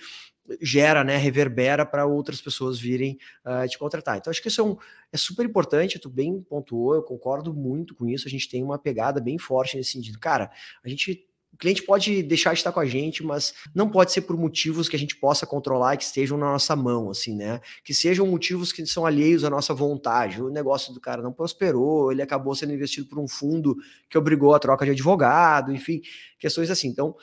gera, 0.60 1.04
né, 1.04 1.16
reverbera 1.16 1.84
para 1.84 2.06
outras 2.06 2.40
pessoas 2.40 2.78
virem 2.78 3.18
uh, 3.44 3.68
te 3.68 3.78
contratar. 3.78 4.18
Então, 4.18 4.30
acho 4.30 4.42
que 4.42 4.48
isso 4.48 4.60
é, 4.60 4.64
um, 4.64 4.76
é 5.12 5.16
super 5.16 5.44
importante, 5.44 5.98
tu 5.98 6.08
bem 6.08 6.40
pontuou, 6.42 6.94
eu 6.94 7.02
concordo 7.02 7.52
muito 7.52 7.94
com 7.94 8.08
isso, 8.08 8.26
a 8.26 8.30
gente 8.30 8.48
tem 8.48 8.62
uma 8.62 8.78
pegada 8.78 9.20
bem 9.20 9.38
forte 9.38 9.76
nesse 9.76 9.92
sentido. 9.92 10.18
Cara, 10.18 10.50
a 10.84 10.88
gente 10.88 11.26
o 11.52 11.56
cliente 11.56 11.82
pode 11.82 12.22
deixar 12.22 12.52
de 12.52 12.60
estar 12.60 12.72
com 12.72 12.80
a 12.80 12.86
gente, 12.86 13.24
mas 13.24 13.52
não 13.74 13.90
pode 13.90 14.12
ser 14.12 14.22
por 14.22 14.36
motivos 14.36 14.88
que 14.88 14.96
a 14.96 14.98
gente 14.98 15.16
possa 15.16 15.46
controlar 15.46 15.94
e 15.94 15.96
que 15.98 16.04
estejam 16.04 16.38
na 16.38 16.52
nossa 16.52 16.76
mão, 16.76 17.10
assim, 17.10 17.34
né? 17.36 17.60
Que 17.84 17.92
sejam 17.92 18.26
motivos 18.26 18.72
que 18.72 18.86
são 18.86 19.04
alheios 19.04 19.44
à 19.44 19.50
nossa 19.50 19.74
vontade. 19.74 20.40
O 20.40 20.48
negócio 20.48 20.94
do 20.94 21.00
cara 21.00 21.20
não 21.20 21.32
prosperou, 21.32 22.12
ele 22.12 22.22
acabou 22.22 22.54
sendo 22.54 22.72
investido 22.72 23.08
por 23.08 23.18
um 23.18 23.26
fundo 23.26 23.76
que 24.08 24.16
obrigou 24.16 24.54
a 24.54 24.60
troca 24.60 24.84
de 24.84 24.92
advogado, 24.92 25.72
enfim, 25.72 26.00
questões 26.38 26.70
assim. 26.70 26.88
Então, 26.88 27.16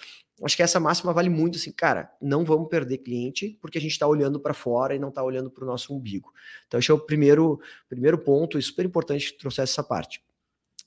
acho 0.44 0.56
que 0.56 0.63
essa 0.63 0.79
máxima 0.79 1.12
vale 1.13 1.29
muito 1.29 1.58
assim, 1.58 1.72
cara, 1.72 2.12
não 2.22 2.46
vamos 2.46 2.70
perder 2.70 3.00
cliente 3.00 3.58
porque 3.62 3.77
a 3.77 3.82
gente 3.82 3.91
está 3.91 4.06
olhando 4.06 4.39
para 4.39 4.53
fora 4.53 4.96
e 4.96 5.00
não 5.00 5.10
está 5.10 5.24
olhando 5.24 5.50
para 5.50 5.63
o 5.63 5.67
nosso 5.67 5.94
umbigo. 5.96 6.32
Então, 6.67 6.79
que 6.79 6.91
é 6.91 6.94
o 6.94 7.00
primeiro, 7.00 7.60
primeiro 7.89 8.17
ponto, 8.17 8.58
e 8.58 8.62
super 8.62 8.86
importante 8.86 9.32
que 9.32 9.39
trouxesse 9.39 9.74
essa 9.74 9.84
parte, 9.84 10.22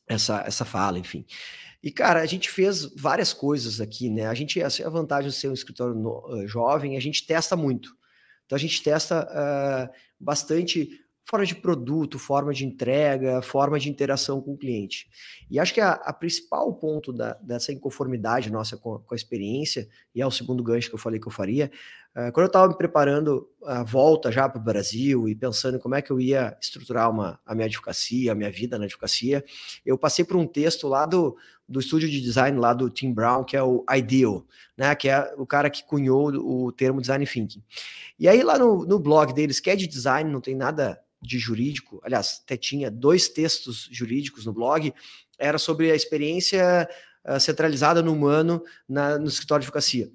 essa, 0.06 0.42
essa 0.46 0.64
fala, 0.64 0.98
enfim. 0.98 1.24
E, 1.82 1.90
cara, 1.90 2.20
a 2.20 2.26
gente 2.26 2.50
fez 2.50 2.84
várias 2.94 3.32
coisas 3.32 3.80
aqui, 3.80 4.10
né? 4.10 4.26
A 4.26 4.34
gente, 4.34 4.62
a 4.62 4.88
vantagem 4.88 5.30
de 5.30 5.36
ser 5.36 5.48
um 5.48 5.54
escritório 5.54 5.94
no, 5.94 6.26
uh, 6.28 6.46
jovem, 6.46 6.96
a 6.96 7.00
gente 7.00 7.26
testa 7.26 7.56
muito. 7.56 7.96
Então, 8.44 8.56
a 8.56 8.60
gente 8.60 8.82
testa 8.82 9.26
uh, 9.26 9.94
bastante 10.18 10.90
forma 11.30 11.46
de 11.46 11.54
produto, 11.54 12.18
forma 12.18 12.52
de 12.52 12.66
entrega, 12.66 13.40
forma 13.40 13.78
de 13.78 13.88
interação 13.88 14.40
com 14.40 14.54
o 14.54 14.58
cliente. 14.58 15.08
E 15.48 15.60
acho 15.60 15.72
que 15.72 15.80
a, 15.80 15.92
a 15.92 16.12
principal 16.12 16.74
ponto 16.74 17.12
da, 17.12 17.34
dessa 17.34 17.72
inconformidade 17.72 18.50
nossa 18.50 18.76
com, 18.76 18.98
com, 18.98 19.14
a 19.14 19.16
experiência, 19.16 19.88
e 20.12 20.20
é 20.20 20.26
o 20.26 20.30
segundo 20.30 20.60
gancho 20.60 20.88
que 20.88 20.94
eu 20.96 20.98
falei 20.98 21.20
que 21.20 21.28
eu 21.28 21.32
faria, 21.32 21.70
quando 22.12 22.44
eu 22.44 22.46
estava 22.46 22.68
me 22.68 22.76
preparando 22.76 23.48
a 23.64 23.84
volta 23.84 24.32
já 24.32 24.48
para 24.48 24.60
o 24.60 24.64
Brasil 24.64 25.28
e 25.28 25.34
pensando 25.34 25.76
em 25.76 25.80
como 25.80 25.94
é 25.94 26.02
que 26.02 26.10
eu 26.10 26.20
ia 26.20 26.56
estruturar 26.60 27.08
uma, 27.08 27.38
a 27.46 27.54
minha 27.54 27.66
advocacia, 27.66 28.32
a 28.32 28.34
minha 28.34 28.50
vida 28.50 28.78
na 28.78 28.84
advocacia, 28.84 29.44
eu 29.86 29.96
passei 29.96 30.24
por 30.24 30.36
um 30.36 30.46
texto 30.46 30.88
lá 30.88 31.06
do, 31.06 31.36
do 31.68 31.78
estúdio 31.78 32.10
de 32.10 32.20
design 32.20 32.58
lá 32.58 32.74
do 32.74 32.90
Tim 32.90 33.12
Brown, 33.12 33.44
que 33.44 33.56
é 33.56 33.62
o 33.62 33.84
Ideal, 33.96 34.44
né? 34.76 34.92
Que 34.96 35.08
é 35.08 35.32
o 35.38 35.46
cara 35.46 35.70
que 35.70 35.84
cunhou 35.84 36.30
o 36.32 36.72
termo 36.72 37.00
design 37.00 37.24
thinking. 37.24 37.62
E 38.18 38.28
aí 38.28 38.42
lá 38.42 38.58
no, 38.58 38.84
no 38.84 38.98
blog 38.98 39.32
deles, 39.32 39.60
que 39.60 39.70
é 39.70 39.76
de 39.76 39.86
design, 39.86 40.28
não 40.28 40.40
tem 40.40 40.56
nada 40.56 41.00
de 41.22 41.38
jurídico, 41.38 42.00
aliás, 42.02 42.40
até 42.44 42.56
tinha 42.56 42.90
dois 42.90 43.28
textos 43.28 43.88
jurídicos 43.92 44.46
no 44.46 44.52
blog, 44.52 44.92
era 45.38 45.58
sobre 45.58 45.92
a 45.92 45.94
experiência 45.94 46.88
uh, 47.24 47.38
centralizada 47.38 48.02
no 48.02 48.12
humano 48.12 48.62
na, 48.88 49.18
no 49.18 49.28
escritório 49.28 49.60
de 49.60 49.66
advocacia. 49.66 50.10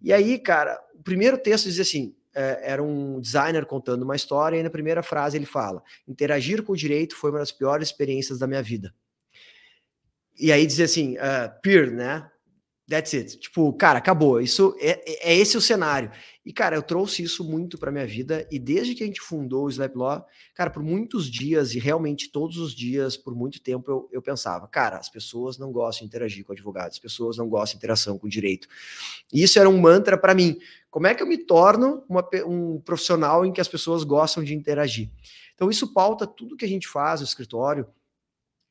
E 0.00 0.12
aí, 0.12 0.38
cara, 0.38 0.80
o 0.94 1.02
primeiro 1.02 1.38
texto 1.38 1.64
dizia 1.64 1.82
assim: 1.82 2.14
é, 2.34 2.72
era 2.72 2.82
um 2.82 3.20
designer 3.20 3.66
contando 3.66 4.02
uma 4.02 4.16
história, 4.16 4.56
e 4.56 4.62
na 4.62 4.70
primeira 4.70 5.02
frase 5.02 5.36
ele 5.36 5.46
fala: 5.46 5.82
interagir 6.06 6.62
com 6.62 6.72
o 6.72 6.76
direito 6.76 7.16
foi 7.16 7.30
uma 7.30 7.40
das 7.40 7.52
piores 7.52 7.88
experiências 7.88 8.38
da 8.38 8.46
minha 8.46 8.62
vida. 8.62 8.94
E 10.38 10.52
aí 10.52 10.64
dizer 10.64 10.84
assim, 10.84 11.16
uh, 11.16 11.60
peer, 11.62 11.90
né? 11.90 12.30
That's 12.88 13.12
it. 13.12 13.38
Tipo, 13.38 13.70
cara, 13.74 13.98
acabou. 13.98 14.40
Isso 14.40 14.74
é, 14.80 15.30
é 15.30 15.36
esse 15.36 15.58
o 15.58 15.60
cenário. 15.60 16.10
E, 16.44 16.52
cara, 16.54 16.74
eu 16.74 16.82
trouxe 16.82 17.22
isso 17.22 17.44
muito 17.44 17.76
para 17.76 17.92
minha 17.92 18.06
vida. 18.06 18.48
E 18.50 18.58
desde 18.58 18.94
que 18.94 19.02
a 19.02 19.06
gente 19.06 19.20
fundou 19.20 19.66
o 19.66 19.68
Slap 19.68 19.94
Law, 19.94 20.26
cara, 20.54 20.70
por 20.70 20.82
muitos 20.82 21.30
dias, 21.30 21.74
e 21.74 21.78
realmente 21.78 22.32
todos 22.32 22.56
os 22.56 22.74
dias, 22.74 23.14
por 23.14 23.34
muito 23.34 23.60
tempo, 23.60 23.90
eu, 23.90 24.08
eu 24.10 24.22
pensava, 24.22 24.66
cara, 24.66 24.96
as 24.96 25.10
pessoas 25.10 25.58
não 25.58 25.70
gostam 25.70 26.06
de 26.06 26.08
interagir 26.08 26.46
com 26.46 26.52
advogados, 26.54 26.96
as 26.96 26.98
pessoas 26.98 27.36
não 27.36 27.46
gostam 27.46 27.74
de 27.74 27.76
interação 27.76 28.18
com 28.18 28.26
o 28.26 28.30
direito. 28.30 28.66
E 29.30 29.42
isso 29.42 29.58
era 29.58 29.68
um 29.68 29.78
mantra 29.78 30.16
para 30.16 30.34
mim. 30.34 30.56
Como 30.90 31.06
é 31.06 31.14
que 31.14 31.22
eu 31.22 31.26
me 31.26 31.36
torno 31.36 32.02
uma, 32.08 32.26
um 32.46 32.80
profissional 32.80 33.44
em 33.44 33.52
que 33.52 33.60
as 33.60 33.68
pessoas 33.68 34.02
gostam 34.02 34.42
de 34.42 34.54
interagir? 34.54 35.10
Então, 35.54 35.68
isso 35.68 35.92
pauta 35.92 36.26
tudo 36.26 36.56
que 36.56 36.64
a 36.64 36.68
gente 36.68 36.88
faz 36.88 37.20
no 37.20 37.26
escritório 37.26 37.86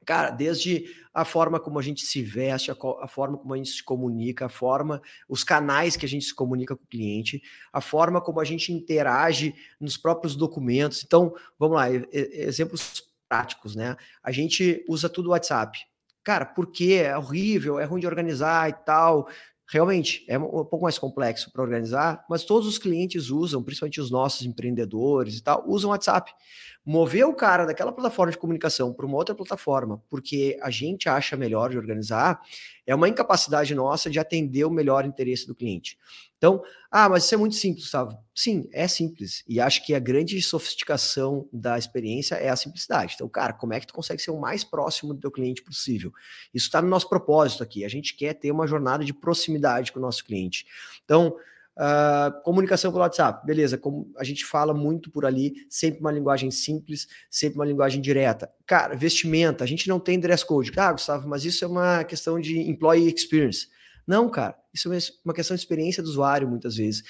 Cara, 0.08 0.30
desde 0.30 0.86
a 1.14 1.26
forma 1.26 1.60
como 1.60 1.78
a 1.78 1.82
gente 1.82 2.06
se 2.06 2.24
veste, 2.24 2.72
a, 2.72 2.78
a, 3.02 3.08
forma 3.10 3.38
como 3.38 3.54
a 3.54 3.58
gente 3.58 3.72
se 3.72 3.84
comunica, 3.84 4.46
a 4.46 4.50
forma, 4.50 5.02
os 5.28 5.44
canais 5.44 5.98
que 5.98 6.06
a 6.06 6.10
gente 6.10 6.24
se 6.24 6.34
comunica 6.34 6.78
com 6.78 6.84
o 6.86 6.88
cliente, 6.88 7.44
a 7.74 7.82
forma 7.82 8.22
como 8.22 8.40
a 8.40 8.46
gente 8.46 8.72
interage 8.72 9.54
nos 9.78 9.98
próprios 9.98 10.34
documentos. 10.34 11.04
Então, 11.04 11.36
vamos 11.60 11.76
lá, 11.76 11.88
exemplos 11.92 13.04
práticos, 13.28 13.76
né? 13.76 13.98
A 14.24 14.32
gente 14.32 14.86
usa 14.88 15.10
tudo 15.10 15.32
WhatsApp. 15.32 15.78
Cara, 16.24 16.46
por 16.46 16.72
quê? 16.72 17.02
É 17.04 17.18
horrível, 17.18 17.78
é 17.78 17.84
ruim 17.84 18.00
de 18.00 18.08
organizar 18.08 18.70
e 18.70 18.74
tal. 18.86 19.28
Realmente, 19.70 20.24
é 20.30 20.40
um 20.40 20.64
pouco 20.64 20.84
mais 20.84 20.98
complexo 20.98 21.52
para 21.52 21.62
organizar, 21.62 22.24
mas 22.30 22.46
todos 22.46 22.66
os 22.66 22.78
clientes 22.78 23.30
usam, 23.30 23.62
principalmente 23.62 24.00
os 24.00 24.10
nossos 24.10 24.46
empreendedores 24.46 25.38
e 25.38 25.44
tal, 25.44 25.66
usam 25.68 25.90
WhatsApp 25.90 26.32
mover 26.88 27.26
o 27.26 27.34
cara 27.34 27.66
daquela 27.66 27.92
plataforma 27.92 28.32
de 28.32 28.38
comunicação 28.38 28.94
para 28.94 29.06
uma 29.06 29.18
outra 29.18 29.36
plataforma, 29.36 30.02
porque 30.10 30.58
a 30.62 30.70
gente 30.70 31.10
acha 31.10 31.36
melhor 31.36 31.70
de 31.70 31.78
organizar, 31.78 32.40
é 32.86 32.96
uma 32.96 33.10
incapacidade 33.10 33.76
nossa 33.76 34.10
de 34.10 34.18
atender 34.18 34.64
o 34.64 34.72
melhor 34.72 35.04
interesse 35.04 35.46
do 35.46 35.54
cliente. 35.54 35.98
Então, 36.38 36.64
ah, 36.90 37.10
mas 37.10 37.26
isso 37.26 37.36
é 37.36 37.38
muito 37.38 37.56
simples, 37.56 37.84
Gustavo. 37.84 38.18
Sim, 38.34 38.70
é 38.72 38.88
simples. 38.88 39.44
E 39.50 39.60
acho 39.60 39.86
que 39.86 39.94
a 39.94 40.00
grande 40.00 40.42
sofisticação 40.42 41.50
da 41.52 41.78
experiência 41.78 42.36
é 42.36 42.48
a 42.48 42.56
simplicidade. 42.56 43.16
Então, 43.16 43.28
cara, 43.28 43.52
como 43.52 43.74
é 43.74 43.82
que 43.82 43.88
tu 43.88 43.94
consegue 43.94 44.22
ser 44.22 44.32
o 44.32 44.40
mais 44.40 44.64
próximo 44.64 45.14
do 45.14 45.20
teu 45.20 45.32
cliente 45.32 45.62
possível? 45.62 46.14
Isso 46.54 46.68
está 46.68 46.82
no 46.82 46.88
nosso 46.88 47.10
propósito 47.10 47.64
aqui. 47.64 47.84
A 47.84 47.90
gente 47.90 48.16
quer 48.16 48.34
ter 48.34 48.50
uma 48.50 48.66
jornada 48.66 49.04
de 49.04 49.14
proximidade 49.14 49.92
com 49.92 50.00
o 50.00 50.02
nosso 50.02 50.24
cliente. 50.24 50.66
Então, 51.04 51.36
Uh, 51.78 52.42
comunicação 52.42 52.92
pelo 52.92 53.04
WhatsApp, 53.04 53.46
beleza, 53.46 53.78
como 53.78 54.12
a 54.18 54.24
gente 54.24 54.44
fala 54.44 54.74
muito 54.74 55.12
por 55.12 55.28
ali, 55.28 55.54
sempre 55.70 56.00
uma 56.00 56.12
linguagem 56.12 56.50
simples, 56.50 57.08
sempre 57.30 57.60
uma 57.60 57.66
linguagem 57.66 58.02
direta. 58.02 58.52
Cara, 58.66 58.96
vestimenta, 58.96 59.64
a 59.64 59.68
gente 59.68 59.88
não 59.88 60.00
tem 60.00 60.20
dress 60.20 60.44
code. 60.44 60.72
Ah, 60.76 60.92
Gustavo, 60.92 61.28
mas 61.28 61.46
isso 61.46 61.64
é 61.64 61.68
uma 61.68 62.04
questão 62.04 62.40
de 62.40 62.60
employee 62.60 63.14
experience. 63.14 63.68
Não, 64.08 64.28
cara, 64.28 64.58
isso 64.74 64.92
é 64.92 64.98
uma 65.24 65.36
questão 65.36 65.54
de 65.54 65.62
experiência 65.62 66.02
do 66.02 66.10
usuário, 66.10 66.48
muitas 66.48 66.78
vezes. 66.78 67.04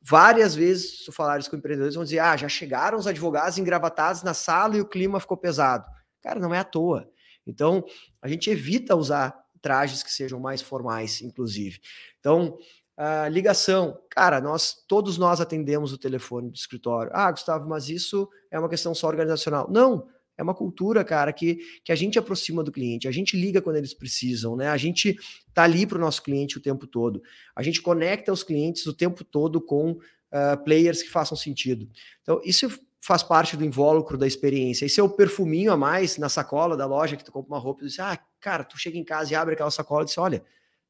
Várias 0.00 0.54
vezes, 0.54 1.04
se 1.04 1.10
eu 1.10 1.12
falar 1.12 1.40
isso 1.40 1.50
com 1.50 1.56
empreendedores, 1.56 1.96
vão 1.96 2.04
dizer: 2.04 2.20
ah, 2.20 2.36
já 2.36 2.48
chegaram 2.48 2.96
os 2.96 3.08
advogados 3.08 3.58
engravatados 3.58 4.22
na 4.22 4.32
sala 4.32 4.76
e 4.76 4.80
o 4.80 4.88
clima 4.88 5.18
ficou 5.18 5.36
pesado. 5.36 5.88
Cara, 6.22 6.38
não 6.38 6.54
é 6.54 6.58
à 6.58 6.64
toa. 6.64 7.10
Então, 7.46 7.84
a 8.22 8.28
gente 8.28 8.48
evita 8.48 8.94
usar 8.94 9.34
trajes 9.60 10.02
que 10.02 10.12
sejam 10.12 10.38
mais 10.38 10.62
formais, 10.62 11.20
inclusive. 11.20 11.80
Então, 12.20 12.56
Uh, 12.96 13.28
ligação, 13.28 13.98
cara, 14.08 14.40
nós 14.40 14.76
todos 14.86 15.18
nós 15.18 15.40
atendemos 15.40 15.92
o 15.92 15.98
telefone 15.98 16.48
do 16.48 16.54
escritório. 16.54 17.10
Ah, 17.12 17.30
Gustavo, 17.30 17.68
mas 17.68 17.88
isso 17.88 18.28
é 18.50 18.58
uma 18.58 18.68
questão 18.68 18.94
só 18.94 19.08
organizacional. 19.08 19.68
Não, 19.68 20.06
é 20.36 20.42
uma 20.42 20.54
cultura, 20.54 21.04
cara, 21.04 21.32
que, 21.32 21.58
que 21.84 21.92
a 21.92 21.94
gente 21.94 22.18
aproxima 22.18 22.62
do 22.62 22.72
cliente, 22.72 23.08
a 23.08 23.12
gente 23.12 23.36
liga 23.36 23.60
quando 23.60 23.76
eles 23.76 23.94
precisam, 23.94 24.56
né? 24.56 24.68
A 24.68 24.76
gente 24.76 25.16
tá 25.52 25.64
ali 25.64 25.86
para 25.86 25.98
o 25.98 26.00
nosso 26.00 26.22
cliente 26.22 26.56
o 26.56 26.60
tempo 26.60 26.86
todo. 26.86 27.20
A 27.54 27.62
gente 27.62 27.82
conecta 27.82 28.32
os 28.32 28.42
clientes 28.42 28.86
o 28.86 28.92
tempo 28.92 29.24
todo 29.24 29.60
com 29.60 29.92
uh, 29.92 30.64
players 30.64 31.02
que 31.02 31.10
façam 31.10 31.36
sentido. 31.36 31.88
Então, 32.22 32.40
isso 32.44 32.68
faz 33.00 33.22
parte 33.22 33.56
do 33.56 33.64
invólucro 33.64 34.16
da 34.16 34.26
experiência. 34.26 34.86
Esse 34.86 34.98
é 34.98 35.02
o 35.02 35.10
perfuminho 35.10 35.72
a 35.72 35.76
mais 35.76 36.16
na 36.16 36.28
sacola 36.28 36.76
da 36.76 36.86
loja 36.86 37.16
que 37.16 37.24
tu 37.24 37.30
compra 37.30 37.54
uma 37.54 37.60
roupa 37.60 37.82
e 37.82 37.86
diz: 37.86 37.98
Ah, 37.98 38.18
cara, 38.40 38.64
tu 38.64 38.78
chega 38.78 38.96
em 38.96 39.04
casa 39.04 39.32
e 39.32 39.36
abre 39.36 39.54
aquela 39.54 39.70
sacola 39.70 40.02
e 40.02 40.06
diz: 40.06 40.18
Olha 40.18 40.44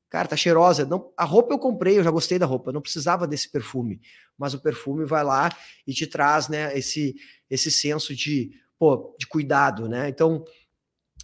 Cara, 0.09 0.29
tá 0.29 0.37
cheirosa. 0.37 0.85
Não, 0.85 1.13
a 1.17 1.25
roupa 1.25 1.53
eu 1.53 1.59
comprei, 1.59 1.99
eu 1.99 2.05
já 2.05 2.11
gostei 2.11 2.39
da 2.39 2.47
roupa, 2.47 2.73
não 2.73 2.81
precisava 2.81 3.27
desse 3.27 3.51
perfume. 3.51 4.01
Mas 4.39 4.55
o 4.55 4.61
perfume 4.61 5.05
vai 5.05 5.25
lá 5.25 5.51
e 5.87 5.93
te 5.93 6.07
traz, 6.07 6.49
né, 6.49 6.77
esse, 6.77 7.15
esse 7.51 7.71
senso 7.71 8.15
de, 8.15 8.53
pô, 8.79 9.15
de 9.19 9.27
cuidado, 9.27 9.89
né? 9.89 10.09
Então, 10.09 10.45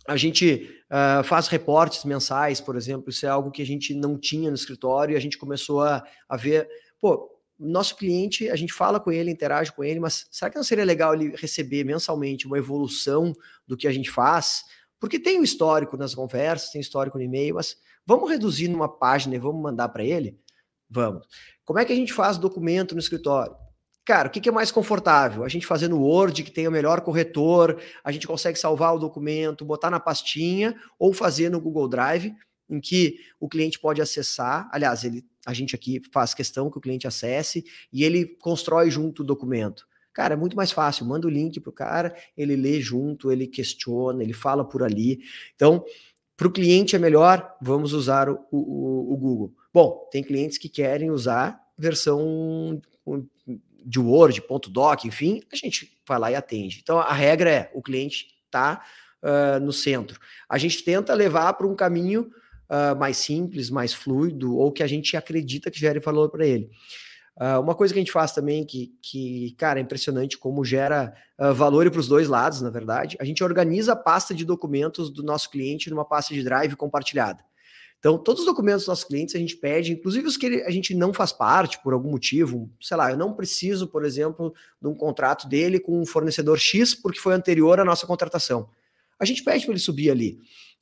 a 0.09 0.17
gente 0.17 0.69
uh, 0.91 1.23
faz 1.23 1.47
reportes 1.47 2.05
mensais, 2.05 2.61
por 2.61 2.77
exemplo, 2.77 3.11
isso 3.11 3.27
é 3.27 3.29
algo 3.29 3.51
que 3.51 3.63
a 3.63 3.67
gente 3.67 3.95
não 3.95 4.19
tinha 4.19 4.51
no 4.51 4.57
escritório 4.57 5.15
e 5.15 5.17
a 5.17 5.21
gente 5.21 5.39
começou 5.39 5.83
a, 5.83 6.03
a 6.29 6.37
ver, 6.37 6.69
pô, 7.01 7.31
nosso 7.61 7.95
cliente, 7.95 8.49
a 8.49 8.57
gente 8.57 8.73
fala 8.73 8.99
com 8.99 9.13
ele, 9.13 9.31
interage 9.31 9.71
com 9.71 9.85
ele, 9.85 10.01
mas 10.01 10.27
será 10.31 10.51
que 10.51 10.57
não 10.57 10.65
seria 10.65 10.85
legal 10.85 11.15
ele 11.15 11.37
receber 11.37 11.85
mensalmente 11.85 12.47
uma 12.47 12.57
evolução 12.57 13.35
do 13.67 13.77
que 13.77 13.87
a 13.87 13.93
gente 13.93 14.11
faz? 14.11 14.65
Porque 15.01 15.19
tem 15.19 15.41
o 15.41 15.45
histórico 15.45 15.97
nas 15.97 16.15
conversas, 16.15 16.71
tem 16.71 16.81
histórico 16.81 17.17
no 17.19 17.25
e-mail, 17.25 17.55
mas 17.55 17.77
Vamos 18.11 18.29
reduzir 18.29 18.67
numa 18.67 18.89
página 18.89 19.37
e 19.37 19.39
vamos 19.39 19.63
mandar 19.63 19.89
para 19.89 20.05
ele? 20.05 20.37
Vamos. 20.89 21.27
Como 21.65 21.79
é 21.79 21.85
que 21.85 21.93
a 21.93 21.97
gente 21.97 22.13
faz 22.13 22.39
documento 22.39 22.93
no 22.93 23.01
escritório? 23.01 23.55
Cara, 24.05 24.29
o 24.29 24.31
que, 24.33 24.49
é 24.49 24.53
mais 24.53 24.73
confortável? 24.73 25.45
A 25.45 25.49
gente 25.49 25.67
fazer 25.67 25.87
no 25.87 26.01
Word, 26.01 26.43
que 26.43 26.51
tem 26.51 26.67
o 26.67 26.73
melhor 26.73 27.03
corretor, 27.03 27.81
a 28.03 28.11
gente 28.11 28.27
consegue 28.27 28.59
salvar 28.59 28.95
o 28.97 28.99
documento, 28.99 29.65
botar 29.65 29.91
na 29.91 30.01
pastinha, 30.01 30.75
ou 30.99 31.13
fazer 31.13 31.51
no 31.51 31.61
Google 31.61 31.87
Drive, 31.89 32.35
em 32.69 32.81
que 32.81 33.21
o 33.39 33.49
cliente 33.49 33.79
pode 33.79 34.03
acessar. 34.03 34.69
Aliás, 34.73 35.05
ele, 35.05 35.25
a 35.47 35.53
gente 35.53 35.77
aqui 35.77 36.01
faz 36.13 36.35
questão 36.35 36.69
que 36.69 36.79
o 36.79 36.81
cliente 36.81 37.07
acesse 37.07 37.65
e 37.93 38.03
ele 38.03 38.25
constrói 38.41 38.91
junto 38.91 39.23
o 39.23 39.25
documento. 39.25 39.87
Cara, 40.13 40.35
é 40.35 40.37
muito 40.37 40.57
mais 40.57 40.73
fácil. 40.73 41.07
Manda 41.07 41.27
o 41.27 41.31
link 41.31 41.61
para 41.61 41.71
o 41.71 41.73
cara, 41.73 42.15
ele 42.37 42.57
lê 42.57 42.81
junto, 42.81 43.31
ele 43.31 43.47
questiona, 43.47 44.23
ele 44.23 44.33
fala 44.33 44.65
por 44.65 44.83
ali. 44.83 45.21
Então, 45.55 45.85
para 46.37 46.49
o 46.49 46.51
cliente 46.51 46.97
é 46.97 46.99
melhor, 46.99 47.57
vamos 47.61 47.93
usar 47.93 48.29
o, 48.29 48.39
o, 48.51 49.13
o, 49.13 49.17
Google. 49.17 49.55
Bom, 49.73 50.09
tem 50.11 50.23
clientes 50.23 50.57
que 50.57 50.69
querem 50.69 51.11
usar 51.11 51.61
versão 51.77 52.81
de 53.85 53.99
Word, 53.99 54.41
ponto 54.43 54.71
.doc, 54.71 55.05
enfim, 55.05 55.43
a 55.53 55.57
gente 55.57 55.99
vai 56.07 56.19
lá 56.19 56.31
e 56.31 56.35
atende. 56.35 56.81
Então, 56.83 56.99
a 56.99 57.13
regra 57.13 57.51
é, 57.51 57.71
o 57.75 57.83
cliente 57.83 58.29
está 58.47 58.83
uh, 59.23 59.61
no 59.61 59.73
centro. 59.73 60.19
A 60.49 60.59
gente 60.59 60.83
tenta 60.83 61.15
levar 61.15 61.53
para 61.55 61.67
um 61.67 61.75
caminho 61.75 62.31
uh, 62.71 62.99
mais 62.99 63.17
simples, 63.17 63.71
mais 63.71 63.93
fluido, 63.93 64.57
ou 64.57 64.73
que 64.73 64.83
a 64.83 64.87
gente 64.87 65.17
acredita 65.17 65.71
que 65.71 65.79
gere 65.79 66.01
valor 66.01 66.31
para 66.31 66.47
ele. 66.47 66.71
Uh, 67.37 67.61
uma 67.61 67.75
coisa 67.75 67.95
que 67.95 67.99
a 67.99 68.03
gente 68.03 68.13
faz 68.13 68.33
também 68.33 68.65
que, 68.65 68.93
que 69.03 69.55
cara, 69.57 69.79
é 69.81 69.83
impressionante 69.83 70.37
como 70.37 70.65
gera 70.65 71.15
uh, 71.39 71.55
valor 71.55 71.91
para 71.91 72.01
os 72.01 72.09
dois 72.09 72.29
lados, 72.29 72.61
na 72.61 72.71
verdade. 72.71 73.17
A 73.21 73.25
gente 73.25 73.43
organiza 73.43 73.93
a 73.93 73.97
pasta 73.97 74.35
de 74.35 74.45
documentos 74.45 75.11
do 75.11 75.23
nosso 75.23 75.51
cliente 75.51 75.89
numa 75.89 76.05
pasta 76.05 76.35
de 76.35 76.43
drive 76.43 76.77
compartilhada. 76.77 77.43
Então, 78.01 78.17
todos 78.17 78.41
os 78.41 78.47
documentos 78.47 78.83
dos 78.83 78.89
nossos 78.89 79.05
clientes 79.05 79.35
a 79.35 79.39
gente 79.39 79.57
pede, 79.57 79.93
inclusive 79.93 80.27
os 80.27 80.39
que 80.39 80.63
a 80.63 80.71
gente 80.71 80.95
não 80.95 81.13
faz 81.13 81.33
parte 81.33 81.79
por 81.83 81.93
algum 81.93 82.11
motivo. 82.11 82.71
Sei 82.81 82.97
lá, 82.97 83.11
eu 83.11 83.17
não 83.17 83.35
preciso, 83.35 83.87
por 83.87 84.07
exemplo, 84.07 84.55
de 84.81 84.89
um 84.89 84.95
contrato 84.95 85.47
dele 85.47 85.79
com 85.79 86.01
um 86.01 86.07
fornecedor 86.07 86.59
X 86.59 86.95
porque 86.95 87.21
foi 87.21 87.35
anterior 87.35 87.79
à 87.79 87.85
nossa 87.85 88.07
contratação. 88.07 88.71
A 89.19 89.25
gente 89.27 89.45
pede 89.45 89.67
para 89.67 89.73
ele 89.73 89.81
subir 89.81 90.11
ali. 90.11 90.39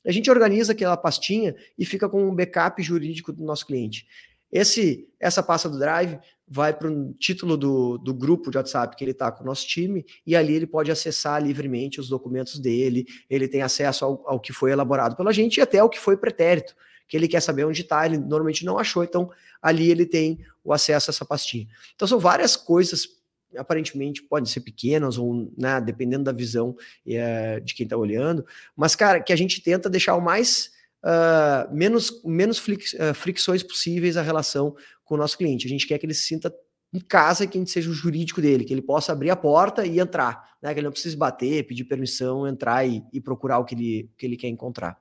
A 0.07 0.13
gente 0.13 0.31
organiza 0.31 0.71
aquela 0.71 0.95
pastinha 0.95 1.53
e 1.77 1.85
fica 1.85 2.07
com 2.07 2.23
um 2.23 2.33
backup 2.33 2.81
jurídico 2.81 3.33
do 3.33 3.43
nosso 3.43 3.65
cliente. 3.65 4.07
Esse, 4.49 5.07
essa 5.19 5.43
pasta 5.43 5.69
do 5.69 5.77
Drive 5.77 6.17
vai 6.49 6.73
para 6.73 6.89
o 6.89 7.13
título 7.13 7.55
do, 7.55 7.97
do 7.99 8.13
grupo 8.13 8.49
de 8.49 8.57
WhatsApp 8.57 8.95
que 8.95 9.03
ele 9.03 9.11
está 9.11 9.31
com 9.31 9.43
o 9.43 9.45
nosso 9.45 9.67
time, 9.67 10.03
e 10.25 10.35
ali 10.35 10.55
ele 10.55 10.65
pode 10.65 10.89
acessar 10.89 11.41
livremente 11.41 11.99
os 11.99 12.09
documentos 12.09 12.57
dele, 12.57 13.05
ele 13.29 13.47
tem 13.47 13.61
acesso 13.61 14.03
ao, 14.03 14.23
ao 14.27 14.39
que 14.39 14.51
foi 14.51 14.71
elaborado 14.71 15.15
pela 15.15 15.31
gente 15.31 15.57
e 15.57 15.61
até 15.61 15.77
ao 15.77 15.89
que 15.89 15.99
foi 15.99 16.17
pretérito, 16.17 16.75
que 17.07 17.15
ele 17.15 17.27
quer 17.27 17.41
saber 17.41 17.65
onde 17.65 17.81
está, 17.81 18.05
ele 18.05 18.17
normalmente 18.17 18.65
não 18.65 18.79
achou, 18.79 19.03
então 19.03 19.29
ali 19.61 19.91
ele 19.91 20.05
tem 20.05 20.39
o 20.63 20.73
acesso 20.73 21.09
a 21.09 21.13
essa 21.13 21.25
pastinha. 21.25 21.67
Então 21.95 22.07
são 22.07 22.17
várias 22.17 22.55
coisas, 22.55 23.07
aparentemente 23.55 24.23
podem 24.23 24.51
ser 24.51 24.61
pequenas, 24.61 25.19
ou 25.19 25.51
né, 25.55 25.79
dependendo 25.79 26.23
da 26.23 26.31
visão 26.31 26.75
é, 27.05 27.59
de 27.59 27.75
quem 27.75 27.83
está 27.83 27.95
olhando, 27.95 28.43
mas, 28.75 28.95
cara, 28.95 29.19
que 29.19 29.33
a 29.33 29.35
gente 29.35 29.61
tenta 29.61 29.89
deixar 29.89 30.15
o 30.15 30.21
mais 30.21 30.71
uh, 31.03 31.73
menos, 31.73 32.21
menos 32.23 32.59
uh, 32.59 33.13
fricções 33.13 33.63
possíveis 33.63 34.17
a 34.17 34.21
relação 34.21 34.75
com 35.03 35.15
o 35.15 35.17
nosso 35.17 35.37
cliente. 35.37 35.65
A 35.65 35.69
gente 35.69 35.87
quer 35.87 35.97
que 35.97 36.05
ele 36.05 36.13
se 36.13 36.23
sinta 36.23 36.53
em 36.93 36.99
casa 36.99 37.45
que 37.45 37.57
a 37.57 37.61
gente 37.61 37.71
seja 37.71 37.89
o 37.89 37.93
jurídico 37.93 38.41
dele, 38.41 38.63
que 38.63 38.73
ele 38.73 38.81
possa 38.81 39.11
abrir 39.11 39.29
a 39.29 39.35
porta 39.35 39.85
e 39.85 39.99
entrar, 39.99 40.55
né? 40.61 40.73
Que 40.73 40.79
ele 40.79 40.87
não 40.87 40.91
precise 40.91 41.15
bater, 41.15 41.65
pedir 41.67 41.85
permissão, 41.85 42.47
entrar 42.47 42.87
e, 42.87 43.03
e 43.13 43.21
procurar 43.21 43.59
o 43.59 43.65
que 43.65 43.75
ele, 43.75 44.09
que 44.17 44.25
ele 44.25 44.37
quer 44.37 44.47
encontrar. 44.47 44.97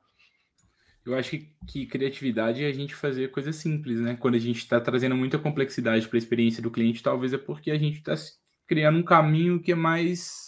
Eu 1.05 1.15
acho 1.15 1.31
que, 1.31 1.51
que, 1.67 1.87
criatividade 1.87 2.63
é 2.63 2.69
a 2.69 2.73
gente 2.73 2.95
fazer 2.95 3.31
coisas 3.31 3.57
simples, 3.57 3.99
né? 4.01 4.17
Quando 4.17 4.35
a 4.35 4.39
gente 4.39 4.59
está 4.59 4.79
trazendo 4.79 5.17
muita 5.17 5.39
complexidade 5.39 6.07
para 6.07 6.19
a 6.19 6.19
experiência 6.19 6.63
do 6.63 6.71
cliente, 6.71 7.03
talvez 7.03 7.33
é 7.33 7.39
porque 7.39 7.71
a 7.71 7.79
gente 7.79 7.99
está 7.99 8.15
criando 8.67 8.99
um 8.99 9.03
caminho 9.03 9.59
que 9.61 9.73
é 9.73 9.75
mais 9.75 10.48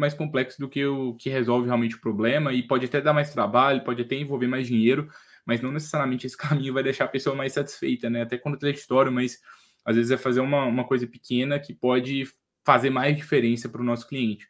mais 0.00 0.14
complexo 0.14 0.58
do 0.58 0.68
que 0.68 0.84
o 0.84 1.14
que 1.14 1.28
resolve 1.28 1.66
realmente 1.66 1.94
o 1.94 2.00
problema 2.00 2.52
e 2.52 2.62
pode 2.62 2.86
até 2.86 3.00
dar 3.00 3.12
mais 3.12 3.30
trabalho, 3.30 3.84
pode 3.84 4.00
até 4.02 4.16
envolver 4.16 4.46
mais 4.46 4.66
dinheiro, 4.66 5.08
mas 5.44 5.60
não 5.60 5.70
necessariamente 5.70 6.26
esse 6.26 6.36
caminho 6.38 6.72
vai 6.72 6.82
deixar 6.82 7.04
a 7.04 7.08
pessoa 7.08 7.36
mais 7.36 7.52
satisfeita, 7.52 8.08
né? 8.08 8.22
Até 8.22 8.40
história, 8.70 9.12
mas 9.12 9.38
às 9.84 9.96
vezes 9.96 10.10
é 10.10 10.16
fazer 10.16 10.40
uma, 10.40 10.64
uma 10.64 10.84
coisa 10.84 11.06
pequena 11.06 11.60
que 11.60 11.74
pode 11.74 12.24
fazer 12.64 12.90
mais 12.90 13.16
diferença 13.16 13.68
para 13.68 13.80
o 13.80 13.84
nosso 13.84 14.08
cliente. 14.08 14.46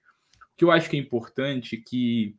O 0.55 0.57
que 0.57 0.65
eu 0.65 0.71
acho 0.71 0.89
que 0.89 0.97
é 0.97 1.01
importante 1.01 1.77
é 1.77 1.83
que 1.85 2.37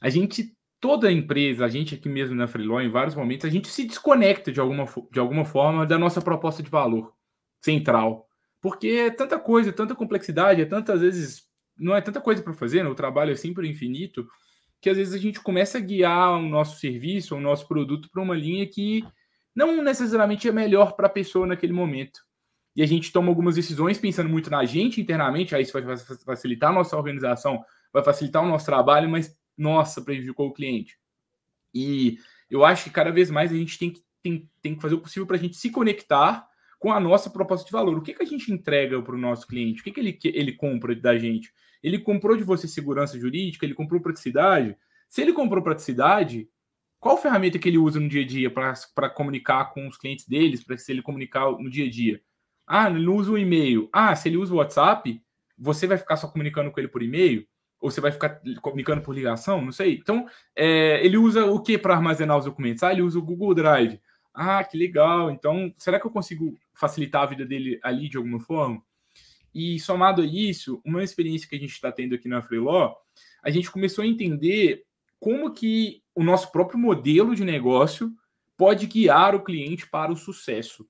a 0.00 0.08
gente, 0.08 0.56
toda 0.80 1.10
empresa, 1.10 1.64
a 1.64 1.68
gente 1.68 1.94
aqui 1.94 2.08
mesmo 2.08 2.34
na 2.34 2.46
Freeló, 2.46 2.80
em 2.80 2.90
vários 2.90 3.14
momentos, 3.14 3.44
a 3.44 3.50
gente 3.50 3.68
se 3.68 3.84
desconecta 3.84 4.52
de 4.52 4.60
alguma, 4.60 4.86
de 5.10 5.18
alguma 5.18 5.44
forma 5.44 5.84
da 5.84 5.98
nossa 5.98 6.20
proposta 6.20 6.62
de 6.62 6.70
valor 6.70 7.12
central. 7.60 8.26
Porque 8.60 8.88
é 8.88 9.10
tanta 9.10 9.38
coisa, 9.38 9.72
tanta 9.72 9.94
complexidade, 9.94 10.60
é 10.62 10.66
tantas 10.66 11.00
vezes 11.00 11.49
não 11.80 11.96
é 11.96 12.00
tanta 12.00 12.20
coisa 12.20 12.42
para 12.42 12.52
fazer, 12.52 12.84
né? 12.84 12.90
o 12.90 12.94
trabalho 12.94 13.32
é 13.32 13.36
sempre 13.36 13.68
infinito, 13.68 14.28
que 14.80 14.90
às 14.90 14.96
vezes 14.96 15.14
a 15.14 15.18
gente 15.18 15.40
começa 15.40 15.78
a 15.78 15.80
guiar 15.80 16.38
o 16.38 16.42
nosso 16.42 16.78
serviço, 16.78 17.34
o 17.34 17.40
nosso 17.40 17.66
produto 17.66 18.08
para 18.10 18.22
uma 18.22 18.34
linha 18.34 18.66
que 18.66 19.04
não 19.54 19.82
necessariamente 19.82 20.48
é 20.48 20.52
melhor 20.52 20.92
para 20.92 21.06
a 21.06 21.10
pessoa 21.10 21.46
naquele 21.46 21.72
momento. 21.72 22.20
E 22.76 22.82
a 22.82 22.86
gente 22.86 23.12
toma 23.12 23.28
algumas 23.28 23.56
decisões 23.56 23.98
pensando 23.98 24.28
muito 24.28 24.50
na 24.50 24.64
gente 24.64 25.00
internamente, 25.00 25.54
aí 25.54 25.62
isso 25.62 25.72
vai 25.72 25.96
facilitar 26.24 26.70
a 26.70 26.74
nossa 26.74 26.96
organização, 26.96 27.62
vai 27.92 28.04
facilitar 28.04 28.44
o 28.44 28.48
nosso 28.48 28.64
trabalho, 28.64 29.08
mas 29.08 29.36
nossa, 29.56 30.02
prejudicou 30.02 30.48
o 30.48 30.52
cliente. 30.52 30.96
E 31.74 32.18
eu 32.48 32.64
acho 32.64 32.84
que 32.84 32.90
cada 32.90 33.10
vez 33.10 33.30
mais 33.30 33.52
a 33.52 33.56
gente 33.56 33.78
tem 33.78 33.92
que, 33.92 34.02
tem, 34.22 34.50
tem 34.62 34.74
que 34.74 34.82
fazer 34.82 34.94
o 34.94 35.00
possível 35.00 35.26
para 35.26 35.36
a 35.36 35.38
gente 35.38 35.56
se 35.56 35.70
conectar 35.70 36.48
com 36.80 36.90
a 36.90 36.98
nossa 36.98 37.28
proposta 37.28 37.64
de 37.66 37.70
valor. 37.70 37.98
O 37.98 38.00
que, 38.00 38.14
que 38.14 38.22
a 38.22 38.26
gente 38.26 38.50
entrega 38.50 39.00
para 39.02 39.14
o 39.14 39.18
nosso 39.18 39.46
cliente? 39.46 39.82
O 39.82 39.84
que, 39.84 39.92
que 39.92 40.00
ele, 40.00 40.18
ele 40.24 40.52
compra 40.52 40.96
da 40.96 41.16
gente? 41.16 41.52
Ele 41.82 41.98
comprou 41.98 42.36
de 42.36 42.42
você 42.42 42.66
segurança 42.66 43.20
jurídica, 43.20 43.66
ele 43.66 43.74
comprou 43.74 44.00
praticidade. 44.00 44.74
Se 45.06 45.20
ele 45.20 45.34
comprou 45.34 45.62
praticidade, 45.62 46.48
qual 46.98 47.18
ferramenta 47.18 47.58
que 47.58 47.68
ele 47.68 47.76
usa 47.76 48.00
no 48.00 48.08
dia 48.08 48.22
a 48.22 48.26
dia 48.26 48.50
para 48.50 49.10
comunicar 49.10 49.72
com 49.74 49.86
os 49.86 49.98
clientes 49.98 50.26
deles, 50.26 50.64
para 50.64 50.78
se 50.78 50.90
ele 50.90 51.02
comunicar 51.02 51.52
no 51.52 51.68
dia 51.68 51.84
a 51.84 51.90
dia? 51.90 52.20
Ah, 52.66 52.90
ele 52.90 53.06
usa 53.08 53.30
o 53.30 53.38
e-mail. 53.38 53.90
Ah, 53.92 54.16
se 54.16 54.30
ele 54.30 54.38
usa 54.38 54.54
o 54.54 54.56
WhatsApp, 54.56 55.22
você 55.58 55.86
vai 55.86 55.98
ficar 55.98 56.16
só 56.16 56.28
comunicando 56.28 56.70
com 56.70 56.80
ele 56.80 56.88
por 56.88 57.02
e-mail? 57.02 57.46
Ou 57.78 57.90
você 57.90 58.00
vai 58.00 58.10
ficar 58.10 58.40
comunicando 58.62 59.02
por 59.02 59.14
ligação? 59.14 59.62
Não 59.62 59.72
sei. 59.72 59.96
Então, 59.96 60.26
é, 60.56 61.04
ele 61.04 61.18
usa 61.18 61.44
o 61.44 61.60
que 61.60 61.76
para 61.76 61.94
armazenar 61.94 62.38
os 62.38 62.46
documentos? 62.46 62.82
Ah, 62.82 62.92
ele 62.92 63.02
usa 63.02 63.18
o 63.18 63.22
Google 63.22 63.54
Drive. 63.54 64.00
Ah, 64.32 64.62
que 64.64 64.76
legal. 64.76 65.30
Então, 65.30 65.72
será 65.76 65.98
que 65.98 66.06
eu 66.06 66.10
consigo 66.10 66.56
facilitar 66.74 67.22
a 67.22 67.26
vida 67.26 67.44
dele 67.44 67.78
ali 67.82 68.08
de 68.08 68.16
alguma 68.16 68.40
forma? 68.40 68.82
E 69.54 69.80
somado 69.80 70.22
a 70.22 70.26
isso, 70.26 70.80
uma 70.84 71.02
experiência 71.02 71.48
que 71.48 71.56
a 71.56 71.58
gente 71.58 71.72
está 71.72 71.90
tendo 71.90 72.14
aqui 72.14 72.28
na 72.28 72.40
Freeló, 72.40 72.94
a 73.42 73.50
gente 73.50 73.70
começou 73.70 74.02
a 74.02 74.06
entender 74.06 74.84
como 75.18 75.52
que 75.52 76.02
o 76.14 76.22
nosso 76.22 76.50
próprio 76.52 76.78
modelo 76.78 77.34
de 77.34 77.44
negócio 77.44 78.12
pode 78.56 78.86
guiar 78.86 79.34
o 79.34 79.42
cliente 79.42 79.88
para 79.88 80.12
o 80.12 80.16
sucesso. 80.16 80.88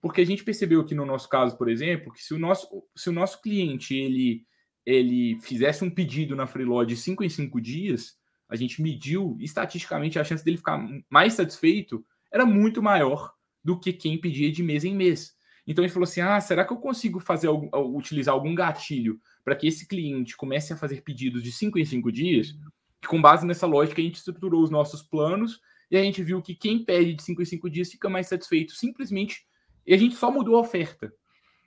Porque 0.00 0.20
a 0.20 0.26
gente 0.26 0.44
percebeu 0.44 0.80
aqui 0.80 0.94
no 0.94 1.06
nosso 1.06 1.28
caso, 1.28 1.56
por 1.56 1.68
exemplo, 1.68 2.12
que 2.12 2.22
se 2.22 2.34
o 2.34 2.38
nosso, 2.38 2.84
se 2.94 3.08
o 3.08 3.12
nosso 3.12 3.40
cliente 3.40 3.96
ele, 3.96 4.44
ele 4.84 5.38
fizesse 5.40 5.84
um 5.84 5.90
pedido 5.90 6.34
na 6.34 6.46
Freeló 6.46 6.84
de 6.84 6.96
5 6.96 7.24
em 7.24 7.28
5 7.28 7.60
dias, 7.60 8.18
a 8.48 8.56
gente 8.56 8.82
mediu 8.82 9.36
estatisticamente 9.40 10.18
a 10.18 10.24
chance 10.24 10.44
dele 10.44 10.58
ficar 10.58 10.84
mais 11.08 11.34
satisfeito 11.34 12.04
era 12.34 12.44
muito 12.44 12.82
maior 12.82 13.32
do 13.62 13.78
que 13.78 13.92
quem 13.92 14.20
pedia 14.20 14.50
de 14.50 14.62
mês 14.62 14.84
em 14.84 14.94
mês. 14.94 15.32
Então 15.64 15.84
ele 15.84 15.92
falou 15.92 16.04
assim: 16.04 16.20
ah, 16.20 16.40
será 16.40 16.64
que 16.64 16.72
eu 16.72 16.76
consigo 16.76 17.20
fazer 17.20 17.48
utilizar 17.48 18.34
algum 18.34 18.54
gatilho 18.54 19.20
para 19.44 19.54
que 19.54 19.68
esse 19.68 19.86
cliente 19.86 20.36
comece 20.36 20.72
a 20.72 20.76
fazer 20.76 21.02
pedidos 21.02 21.42
de 21.42 21.52
5 21.52 21.78
em 21.78 21.84
5 21.84 22.10
dias? 22.10 22.54
E 23.02 23.06
com 23.06 23.22
base 23.22 23.46
nessa 23.46 23.66
lógica, 23.66 24.00
a 24.00 24.04
gente 24.04 24.16
estruturou 24.16 24.62
os 24.62 24.70
nossos 24.70 25.02
planos 25.02 25.60
e 25.90 25.96
a 25.96 26.02
gente 26.02 26.22
viu 26.22 26.42
que 26.42 26.54
quem 26.54 26.84
pede 26.84 27.14
de 27.14 27.22
5 27.22 27.40
em 27.40 27.44
5 27.44 27.70
dias 27.70 27.90
fica 27.90 28.08
mais 28.08 28.26
satisfeito, 28.26 28.74
simplesmente. 28.74 29.46
E 29.86 29.94
a 29.94 29.96
gente 29.96 30.16
só 30.16 30.30
mudou 30.30 30.56
a 30.56 30.60
oferta. 30.60 31.12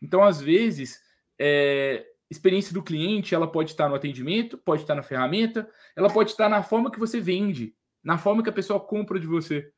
Então, 0.01 0.23
às 0.23 0.41
vezes, 0.41 0.99
é, 1.39 2.05
experiência 2.29 2.73
do 2.73 2.83
cliente 2.83 3.33
ela 3.33 3.49
pode 3.49 3.71
estar 3.71 3.87
no 3.87 3.95
atendimento, 3.95 4.57
pode 4.57 4.81
estar 4.81 4.95
na 4.95 5.03
ferramenta, 5.03 5.69
ela 5.95 6.09
pode 6.09 6.31
estar 6.31 6.49
na 6.49 6.61
forma 6.61 6.91
que 6.91 6.99
você 6.99 7.21
vende, 7.21 7.73
na 8.03 8.17
forma 8.17 8.43
que 8.43 8.49
a 8.49 8.53
pessoa 8.53 8.79
compra 8.79 9.19
de 9.19 9.27
você. 9.27 9.71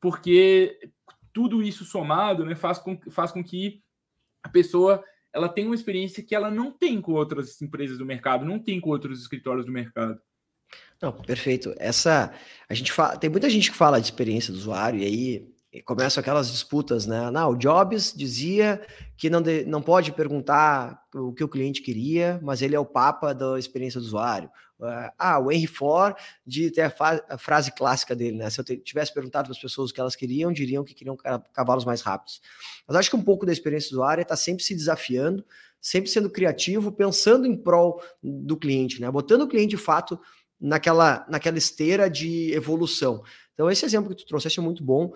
Porque 0.00 0.78
tudo 1.32 1.62
isso 1.62 1.84
somado 1.84 2.44
né, 2.44 2.54
faz, 2.54 2.78
com, 2.78 2.98
faz 3.10 3.32
com 3.32 3.42
que 3.42 3.82
a 4.42 4.48
pessoa 4.48 5.04
ela 5.32 5.48
tenha 5.48 5.68
uma 5.68 5.74
experiência 5.74 6.22
que 6.22 6.34
ela 6.34 6.50
não 6.50 6.72
tem 6.72 7.00
com 7.00 7.12
outras 7.12 7.60
empresas 7.60 7.98
do 7.98 8.06
mercado, 8.06 8.44
não 8.44 8.58
tem 8.58 8.80
com 8.80 8.88
outros 8.88 9.20
escritórios 9.20 9.66
do 9.66 9.72
mercado. 9.72 10.18
Não, 11.00 11.12
perfeito. 11.12 11.74
Essa 11.78 12.32
a 12.68 12.74
gente 12.74 12.90
fala, 12.90 13.18
tem 13.18 13.28
muita 13.28 13.50
gente 13.50 13.70
que 13.70 13.76
fala 13.76 14.00
de 14.00 14.06
experiência 14.06 14.52
do 14.52 14.58
usuário 14.58 14.98
e 14.98 15.04
aí 15.04 15.55
começam 15.84 16.20
aquelas 16.20 16.50
disputas, 16.50 17.06
né? 17.06 17.30
Não, 17.30 17.50
o 17.50 17.56
Jobs 17.56 18.12
dizia 18.14 18.80
que 19.16 19.28
não, 19.28 19.42
de, 19.42 19.64
não 19.64 19.82
pode 19.82 20.12
perguntar 20.12 21.02
o 21.14 21.32
que 21.32 21.42
o 21.42 21.48
cliente 21.48 21.82
queria, 21.82 22.38
mas 22.42 22.62
ele 22.62 22.76
é 22.76 22.80
o 22.80 22.84
papa 22.84 23.32
da 23.32 23.58
experiência 23.58 24.00
do 24.00 24.06
usuário. 24.06 24.50
Uh, 24.78 25.10
ah, 25.18 25.38
o 25.38 25.50
Henry 25.50 25.66
Ford 25.66 26.14
de 26.46 26.70
ter 26.70 26.82
a, 26.82 26.94
a, 27.30 27.38
frase 27.38 27.72
clássica 27.72 28.14
dele, 28.14 28.36
né? 28.36 28.50
Se 28.50 28.60
eu 28.60 28.64
tivesse 28.64 29.12
perguntado 29.12 29.46
para 29.46 29.52
as 29.52 29.60
pessoas 29.60 29.90
o 29.90 29.94
que 29.94 30.00
elas 30.00 30.14
queriam, 30.14 30.52
diriam 30.52 30.84
que 30.84 30.94
queriam 30.94 31.16
cavalos 31.52 31.84
mais 31.84 32.02
rápidos. 32.02 32.42
Mas 32.86 32.96
acho 32.98 33.10
que 33.10 33.16
um 33.16 33.22
pouco 33.22 33.46
da 33.46 33.52
experiência 33.52 33.88
do 33.90 33.94
usuário 33.94 34.20
é 34.20 34.22
estar 34.22 34.34
tá 34.34 34.36
sempre 34.36 34.62
se 34.62 34.74
desafiando, 34.74 35.44
sempre 35.80 36.10
sendo 36.10 36.28
criativo, 36.28 36.92
pensando 36.92 37.46
em 37.46 37.56
prol 37.56 38.02
do 38.22 38.56
cliente, 38.56 39.00
né? 39.00 39.10
Botando 39.10 39.42
o 39.42 39.48
cliente 39.48 39.70
de 39.70 39.78
fato 39.78 40.20
naquela, 40.60 41.26
naquela 41.28 41.56
esteira 41.56 42.10
de 42.10 42.52
evolução. 42.52 43.22
Então, 43.54 43.70
esse 43.70 43.86
exemplo 43.86 44.10
que 44.10 44.16
tu 44.16 44.26
trouxeste 44.26 44.60
é 44.60 44.62
muito 44.62 44.84
bom 44.84 45.12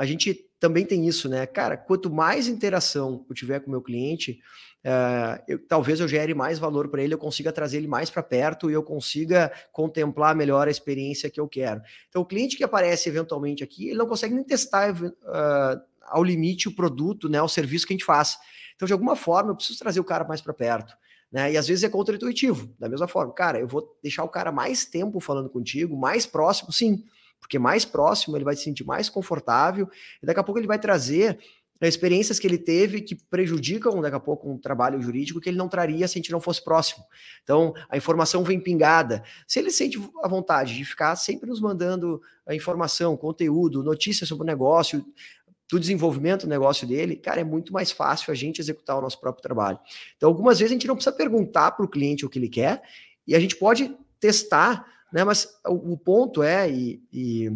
a 0.00 0.06
gente 0.06 0.32
também 0.58 0.86
tem 0.86 1.06
isso, 1.06 1.28
né? 1.28 1.44
Cara, 1.44 1.76
quanto 1.76 2.08
mais 2.08 2.48
interação 2.48 3.22
eu 3.28 3.34
tiver 3.34 3.60
com 3.60 3.66
o 3.66 3.70
meu 3.70 3.82
cliente, 3.82 4.40
uh, 4.82 5.44
eu, 5.46 5.58
talvez 5.68 6.00
eu 6.00 6.08
gere 6.08 6.32
mais 6.32 6.58
valor 6.58 6.88
para 6.88 7.02
ele, 7.02 7.12
eu 7.12 7.18
consiga 7.18 7.52
trazer 7.52 7.76
ele 7.76 7.86
mais 7.86 8.08
para 8.08 8.22
perto 8.22 8.70
e 8.70 8.72
eu 8.72 8.82
consiga 8.82 9.52
contemplar 9.70 10.34
melhor 10.34 10.66
a 10.66 10.70
experiência 10.70 11.28
que 11.28 11.38
eu 11.38 11.46
quero. 11.46 11.82
Então, 12.08 12.22
o 12.22 12.24
cliente 12.24 12.56
que 12.56 12.64
aparece 12.64 13.10
eventualmente 13.10 13.62
aqui, 13.62 13.88
ele 13.88 13.98
não 13.98 14.06
consegue 14.06 14.34
nem 14.34 14.42
testar 14.42 14.90
uh, 14.90 15.82
ao 16.00 16.24
limite 16.24 16.66
o 16.66 16.74
produto, 16.74 17.28
né, 17.28 17.42
o 17.42 17.48
serviço 17.48 17.86
que 17.86 17.92
a 17.92 17.96
gente 17.96 18.06
faz. 18.06 18.38
Então, 18.76 18.86
de 18.86 18.94
alguma 18.94 19.14
forma, 19.14 19.50
eu 19.50 19.56
preciso 19.56 19.78
trazer 19.78 20.00
o 20.00 20.04
cara 20.04 20.24
mais 20.24 20.40
para 20.40 20.54
perto. 20.54 20.94
Né? 21.30 21.52
E 21.52 21.58
às 21.58 21.68
vezes 21.68 21.84
é 21.84 21.90
contra-intuitivo, 21.90 22.74
da 22.78 22.88
mesma 22.88 23.06
forma. 23.06 23.34
Cara, 23.34 23.60
eu 23.60 23.68
vou 23.68 23.98
deixar 24.02 24.24
o 24.24 24.30
cara 24.30 24.50
mais 24.50 24.86
tempo 24.86 25.20
falando 25.20 25.50
contigo, 25.50 25.94
mais 25.94 26.24
próximo, 26.24 26.72
sim, 26.72 27.04
porque 27.40 27.58
mais 27.58 27.84
próximo 27.84 28.36
ele 28.36 28.44
vai 28.44 28.54
se 28.54 28.62
sentir 28.62 28.84
mais 28.84 29.08
confortável, 29.08 29.88
e 30.22 30.26
daqui 30.26 30.38
a 30.38 30.42
pouco 30.44 30.58
ele 30.60 30.66
vai 30.66 30.78
trazer 30.78 31.38
experiências 31.82 32.38
que 32.38 32.46
ele 32.46 32.58
teve 32.58 33.00
que 33.00 33.14
prejudicam 33.14 34.02
daqui 34.02 34.14
a 34.14 34.20
pouco 34.20 34.50
um 34.50 34.58
trabalho 34.58 35.00
jurídico 35.00 35.40
que 35.40 35.48
ele 35.48 35.56
não 35.56 35.66
traria 35.66 36.06
se 36.06 36.18
a 36.18 36.18
gente 36.18 36.30
não 36.30 36.38
fosse 36.38 36.62
próximo. 36.62 37.02
Então, 37.42 37.72
a 37.88 37.96
informação 37.96 38.44
vem 38.44 38.60
pingada. 38.60 39.22
Se 39.48 39.58
ele 39.58 39.70
sente 39.70 39.98
a 40.22 40.28
vontade 40.28 40.76
de 40.76 40.84
ficar 40.84 41.16
sempre 41.16 41.48
nos 41.48 41.58
mandando 41.58 42.20
a 42.46 42.54
informação, 42.54 43.16
conteúdo, 43.16 43.82
notícias 43.82 44.28
sobre 44.28 44.44
o 44.44 44.46
negócio, 44.46 45.02
do 45.70 45.80
desenvolvimento 45.80 46.42
do 46.42 46.50
negócio 46.50 46.86
dele, 46.86 47.16
cara, 47.16 47.40
é 47.40 47.44
muito 47.44 47.72
mais 47.72 47.90
fácil 47.90 48.30
a 48.32 48.34
gente 48.34 48.60
executar 48.60 48.98
o 48.98 49.00
nosso 49.00 49.18
próprio 49.20 49.42
trabalho. 49.42 49.78
Então, 50.16 50.28
algumas 50.28 50.58
vezes 50.58 50.72
a 50.72 50.74
gente 50.74 50.86
não 50.86 50.96
precisa 50.96 51.16
perguntar 51.16 51.70
para 51.70 51.84
o 51.84 51.88
cliente 51.88 52.26
o 52.26 52.28
que 52.28 52.38
ele 52.38 52.48
quer, 52.48 52.82
e 53.26 53.34
a 53.34 53.40
gente 53.40 53.56
pode 53.56 53.96
testar, 54.18 54.84
né? 55.12 55.24
Mas 55.24 55.48
o, 55.66 55.92
o 55.92 55.96
ponto 55.98 56.42
é, 56.42 56.70
e, 56.70 57.02
e 57.12 57.50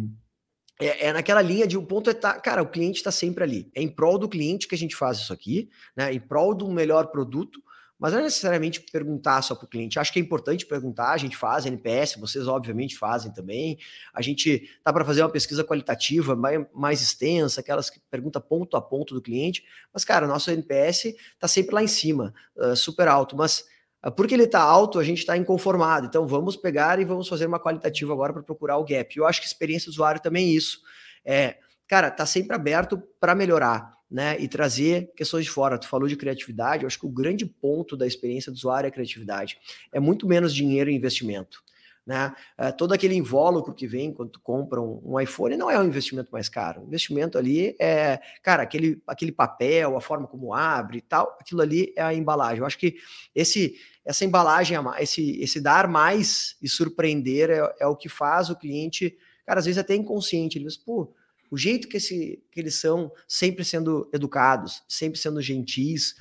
é, 0.79 1.07
é, 1.07 1.13
naquela 1.13 1.41
linha 1.41 1.65
de 1.65 1.77
o 1.77 1.83
ponto 1.83 2.09
é 2.09 2.13
tá, 2.13 2.39
cara, 2.39 2.61
o 2.61 2.67
cliente 2.67 2.97
está 2.97 3.11
sempre 3.11 3.43
ali. 3.43 3.71
É 3.73 3.81
em 3.81 3.87
prol 3.87 4.17
do 4.17 4.27
cliente 4.27 4.67
que 4.67 4.75
a 4.75 4.77
gente 4.77 4.95
faz 4.95 5.17
isso 5.19 5.31
aqui, 5.31 5.69
né? 5.95 6.13
Em 6.13 6.19
prol 6.19 6.57
um 6.63 6.73
melhor 6.73 7.07
produto, 7.07 7.61
mas 7.97 8.11
não 8.11 8.19
é 8.19 8.23
necessariamente 8.23 8.81
perguntar 8.91 9.41
só 9.41 9.55
para 9.55 9.65
o 9.65 9.69
cliente. 9.69 9.97
Acho 9.97 10.11
que 10.11 10.19
é 10.19 10.21
importante 10.21 10.65
perguntar, 10.65 11.11
a 11.11 11.17
gente 11.17 11.37
faz 11.37 11.65
NPS, 11.65 12.17
vocês 12.17 12.45
obviamente 12.45 12.97
fazem 12.97 13.31
também. 13.31 13.79
A 14.13 14.21
gente 14.21 14.69
tá 14.83 14.91
para 14.91 15.05
fazer 15.05 15.21
uma 15.23 15.29
pesquisa 15.29 15.63
qualitativa 15.63 16.35
mais, 16.35 16.65
mais 16.73 17.01
extensa, 17.01 17.61
aquelas 17.61 17.89
que 17.89 18.01
pergunta 18.11 18.41
ponto 18.41 18.75
a 18.75 18.81
ponto 18.81 19.13
do 19.13 19.21
cliente. 19.21 19.63
Mas, 19.93 20.03
cara, 20.03 20.27
nosso 20.27 20.51
NPS 20.51 21.05
está 21.05 21.47
sempre 21.47 21.73
lá 21.73 21.81
em 21.81 21.87
cima, 21.87 22.33
uh, 22.57 22.75
super 22.75 23.07
alto. 23.07 23.37
Mas 23.37 23.65
porque 24.11 24.33
ele 24.33 24.43
está 24.43 24.61
alto, 24.61 24.99
a 24.99 25.03
gente 25.03 25.19
está 25.19 25.35
inconformado. 25.35 26.07
Então, 26.07 26.27
vamos 26.27 26.55
pegar 26.55 26.99
e 26.99 27.05
vamos 27.05 27.27
fazer 27.27 27.45
uma 27.45 27.59
qualitativa 27.59 28.13
agora 28.13 28.33
para 28.33 28.43
procurar 28.43 28.77
o 28.77 28.85
gap. 28.85 29.17
Eu 29.17 29.25
acho 29.25 29.41
que 29.41 29.47
experiência 29.47 29.87
do 29.87 29.93
usuário 29.93 30.21
também 30.21 30.47
é 30.47 30.51
isso. 30.51 30.79
É, 31.23 31.57
cara, 31.87 32.11
tá 32.11 32.25
sempre 32.25 32.55
aberto 32.55 33.01
para 33.19 33.33
melhorar 33.33 33.95
né, 34.09 34.39
e 34.39 34.47
trazer 34.47 35.11
questões 35.15 35.45
de 35.45 35.51
fora. 35.51 35.77
Tu 35.77 35.87
falou 35.87 36.07
de 36.07 36.15
criatividade, 36.15 36.83
eu 36.83 36.87
acho 36.87 36.99
que 36.99 37.05
o 37.05 37.09
grande 37.09 37.45
ponto 37.45 37.97
da 37.97 38.05
experiência 38.05 38.51
do 38.51 38.55
usuário 38.55 38.87
é 38.87 38.89
a 38.89 38.93
criatividade. 38.93 39.57
É 39.91 39.99
muito 39.99 40.27
menos 40.27 40.53
dinheiro 40.53 40.89
e 40.89 40.95
investimento. 40.95 41.63
Né? 42.05 42.35
É, 42.55 42.71
todo 42.71 42.93
aquele 42.93 43.15
invólucro 43.15 43.73
que 43.73 43.87
vem 43.87 44.13
quando 44.13 44.29
tu 44.29 44.39
compra 44.39 44.79
um, 44.79 45.01
um, 45.03 45.19
iPhone 45.19 45.57
não 45.57 45.71
é 45.71 45.79
um 45.79 45.83
investimento 45.83 46.29
mais 46.31 46.47
caro. 46.47 46.81
O 46.81 46.85
investimento 46.85 47.35
ali 47.37 47.75
é, 47.79 48.21
cara, 48.43 48.61
aquele, 48.61 49.01
aquele 49.07 49.31
papel, 49.31 49.97
a 49.97 50.01
forma 50.01 50.27
como 50.27 50.53
abre 50.53 50.99
e 50.99 51.01
tal, 51.01 51.35
aquilo 51.41 51.61
ali 51.61 51.91
é 51.95 52.03
a 52.03 52.13
embalagem. 52.13 52.59
Eu 52.59 52.65
acho 52.65 52.77
que 52.77 52.95
esse 53.33 53.75
essa 54.05 54.23
embalagem, 54.23 54.77
esse, 54.99 55.41
esse 55.41 55.59
dar 55.59 55.87
mais 55.87 56.55
e 56.61 56.69
surpreender 56.69 57.49
é, 57.49 57.75
é 57.79 57.87
o 57.87 57.95
que 57.95 58.07
faz 58.07 58.51
o 58.51 58.55
cliente, 58.55 59.17
cara, 59.47 59.59
às 59.59 59.65
vezes 59.65 59.79
até 59.79 59.95
inconsciente. 59.95 60.59
Ele 60.59 60.65
diz, 60.65 60.77
pô, 60.77 61.11
o 61.49 61.57
jeito 61.57 61.87
que, 61.87 61.97
esse, 61.97 62.43
que 62.51 62.59
eles 62.59 62.75
são, 62.75 63.11
sempre 63.27 63.65
sendo 63.65 64.07
educados, 64.13 64.83
sempre 64.87 65.19
sendo 65.19 65.41
gentis, 65.41 66.15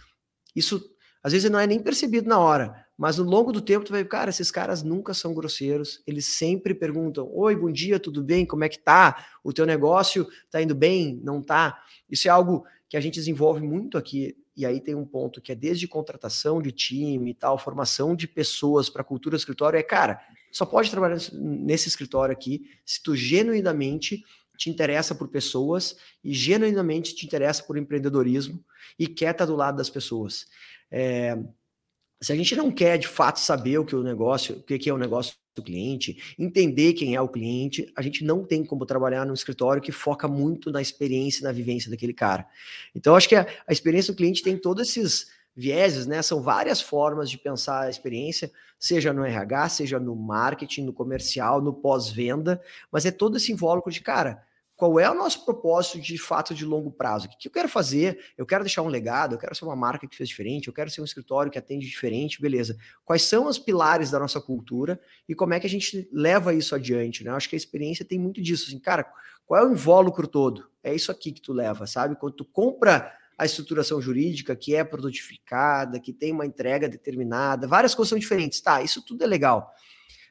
isso 0.56 0.90
às 1.22 1.32
vezes 1.32 1.50
não 1.50 1.58
é 1.58 1.66
nem 1.66 1.78
percebido 1.78 2.28
na 2.28 2.38
hora, 2.38 2.83
mas 2.96 3.18
no 3.18 3.24
longo 3.24 3.52
do 3.52 3.60
tempo 3.60 3.84
tu 3.84 3.92
vai, 3.92 4.04
cara, 4.04 4.30
esses 4.30 4.50
caras 4.50 4.82
nunca 4.82 5.12
são 5.12 5.34
grosseiros, 5.34 6.02
eles 6.06 6.26
sempre 6.26 6.74
perguntam: 6.74 7.28
"Oi, 7.32 7.56
bom 7.56 7.70
dia, 7.70 7.98
tudo 7.98 8.22
bem? 8.22 8.46
Como 8.46 8.64
é 8.64 8.68
que 8.68 8.78
tá? 8.78 9.26
O 9.42 9.52
teu 9.52 9.66
negócio 9.66 10.26
tá 10.50 10.62
indo 10.62 10.74
bem? 10.74 11.20
Não 11.22 11.42
tá?". 11.42 11.82
Isso 12.08 12.28
é 12.28 12.30
algo 12.30 12.64
que 12.88 12.96
a 12.96 13.00
gente 13.00 13.14
desenvolve 13.14 13.60
muito 13.60 13.98
aqui. 13.98 14.36
E 14.56 14.64
aí 14.64 14.80
tem 14.80 14.94
um 14.94 15.04
ponto 15.04 15.40
que 15.40 15.50
é 15.50 15.54
desde 15.54 15.88
contratação 15.88 16.62
de 16.62 16.70
time 16.70 17.32
e 17.32 17.34
tal, 17.34 17.58
formação 17.58 18.14
de 18.14 18.28
pessoas 18.28 18.88
para 18.88 19.02
cultura 19.02 19.36
do 19.36 19.40
escritório, 19.40 19.76
é, 19.76 19.82
cara, 19.82 20.20
só 20.52 20.64
pode 20.64 20.90
trabalhar 20.90 21.18
nesse 21.32 21.88
escritório 21.88 22.32
aqui 22.32 22.62
se 22.86 23.02
tu 23.02 23.16
genuinamente 23.16 24.22
te 24.56 24.70
interessa 24.70 25.12
por 25.12 25.26
pessoas 25.28 25.96
e 26.22 26.32
genuinamente 26.32 27.16
te 27.16 27.26
interessa 27.26 27.64
por 27.64 27.76
empreendedorismo 27.76 28.64
e 28.96 29.08
quer 29.08 29.32
estar 29.32 29.46
do 29.46 29.56
lado 29.56 29.76
das 29.76 29.90
pessoas. 29.90 30.46
É, 30.88 31.36
se 32.24 32.32
a 32.32 32.36
gente 32.36 32.56
não 32.56 32.70
quer 32.70 32.96
de 32.98 33.06
fato 33.06 33.38
saber 33.38 33.78
o 33.78 33.84
que 33.84 33.94
o 33.94 34.02
negócio, 34.02 34.56
o 34.56 34.62
que 34.62 34.88
é 34.88 34.92
o 34.92 34.98
negócio 34.98 35.34
do 35.54 35.62
cliente, 35.62 36.34
entender 36.38 36.94
quem 36.94 37.14
é 37.14 37.20
o 37.20 37.28
cliente, 37.28 37.92
a 37.94 38.02
gente 38.02 38.24
não 38.24 38.44
tem 38.44 38.64
como 38.64 38.84
trabalhar 38.86 39.24
num 39.24 39.34
escritório 39.34 39.82
que 39.82 39.92
foca 39.92 40.26
muito 40.26 40.70
na 40.70 40.82
experiência 40.82 41.40
e 41.40 41.44
na 41.44 41.52
vivência 41.52 41.90
daquele 41.90 42.12
cara. 42.12 42.46
Então, 42.94 43.14
acho 43.14 43.28
que 43.28 43.36
a, 43.36 43.46
a 43.66 43.72
experiência 43.72 44.12
do 44.12 44.16
cliente 44.16 44.42
tem 44.42 44.56
todos 44.56 44.88
esses 44.88 45.28
vieses, 45.56 46.06
né? 46.06 46.20
São 46.22 46.42
várias 46.42 46.80
formas 46.80 47.30
de 47.30 47.38
pensar 47.38 47.82
a 47.82 47.90
experiência, 47.90 48.50
seja 48.78 49.12
no 49.12 49.24
RH, 49.24 49.68
seja 49.68 50.00
no 50.00 50.16
marketing, 50.16 50.82
no 50.82 50.92
comercial, 50.92 51.60
no 51.60 51.72
pós-venda, 51.72 52.60
mas 52.90 53.06
é 53.06 53.10
todo 53.10 53.36
esse 53.36 53.52
invólucro 53.52 53.92
de, 53.92 54.00
cara, 54.00 54.42
qual 54.76 54.98
é 54.98 55.08
o 55.08 55.14
nosso 55.14 55.44
propósito 55.44 56.00
de 56.00 56.18
fato 56.18 56.54
de 56.54 56.64
longo 56.64 56.90
prazo? 56.90 57.26
O 57.26 57.30
que 57.30 57.46
eu 57.46 57.52
quero 57.52 57.68
fazer? 57.68 58.18
Eu 58.36 58.44
quero 58.44 58.64
deixar 58.64 58.82
um 58.82 58.88
legado, 58.88 59.34
eu 59.34 59.38
quero 59.38 59.54
ser 59.54 59.64
uma 59.64 59.76
marca 59.76 60.06
que 60.06 60.16
fez 60.16 60.28
diferente, 60.28 60.66
eu 60.66 60.74
quero 60.74 60.90
ser 60.90 61.00
um 61.00 61.04
escritório 61.04 61.50
que 61.50 61.58
atende 61.58 61.86
diferente, 61.86 62.40
beleza. 62.40 62.76
Quais 63.04 63.22
são 63.22 63.46
os 63.46 63.58
pilares 63.58 64.10
da 64.10 64.18
nossa 64.18 64.40
cultura 64.40 65.00
e 65.28 65.34
como 65.34 65.54
é 65.54 65.60
que 65.60 65.66
a 65.66 65.70
gente 65.70 66.08
leva 66.12 66.52
isso 66.52 66.74
adiante, 66.74 67.22
né? 67.22 67.30
Eu 67.30 67.36
acho 67.36 67.48
que 67.48 67.54
a 67.54 67.58
experiência 67.58 68.04
tem 68.04 68.18
muito 68.18 68.42
disso, 68.42 68.66
assim, 68.66 68.80
cara, 68.80 69.06
qual 69.46 69.62
é 69.62 69.66
o 69.66 69.72
invólucro 69.72 70.26
todo? 70.26 70.68
É 70.82 70.94
isso 70.94 71.12
aqui 71.12 71.30
que 71.30 71.40
tu 71.40 71.52
leva, 71.52 71.86
sabe? 71.86 72.16
Quando 72.16 72.34
tu 72.34 72.44
compra 72.44 73.12
a 73.36 73.44
estruturação 73.44 74.00
jurídica 74.00 74.54
que 74.56 74.74
é 74.74 74.84
produtificada, 74.84 76.00
que 76.00 76.12
tem 76.12 76.32
uma 76.32 76.46
entrega 76.46 76.88
determinada, 76.88 77.66
várias 77.66 77.94
coisas 77.94 78.10
são 78.10 78.18
diferentes. 78.18 78.60
Tá, 78.60 78.82
isso 78.82 79.04
tudo 79.04 79.22
é 79.24 79.26
legal. 79.26 79.72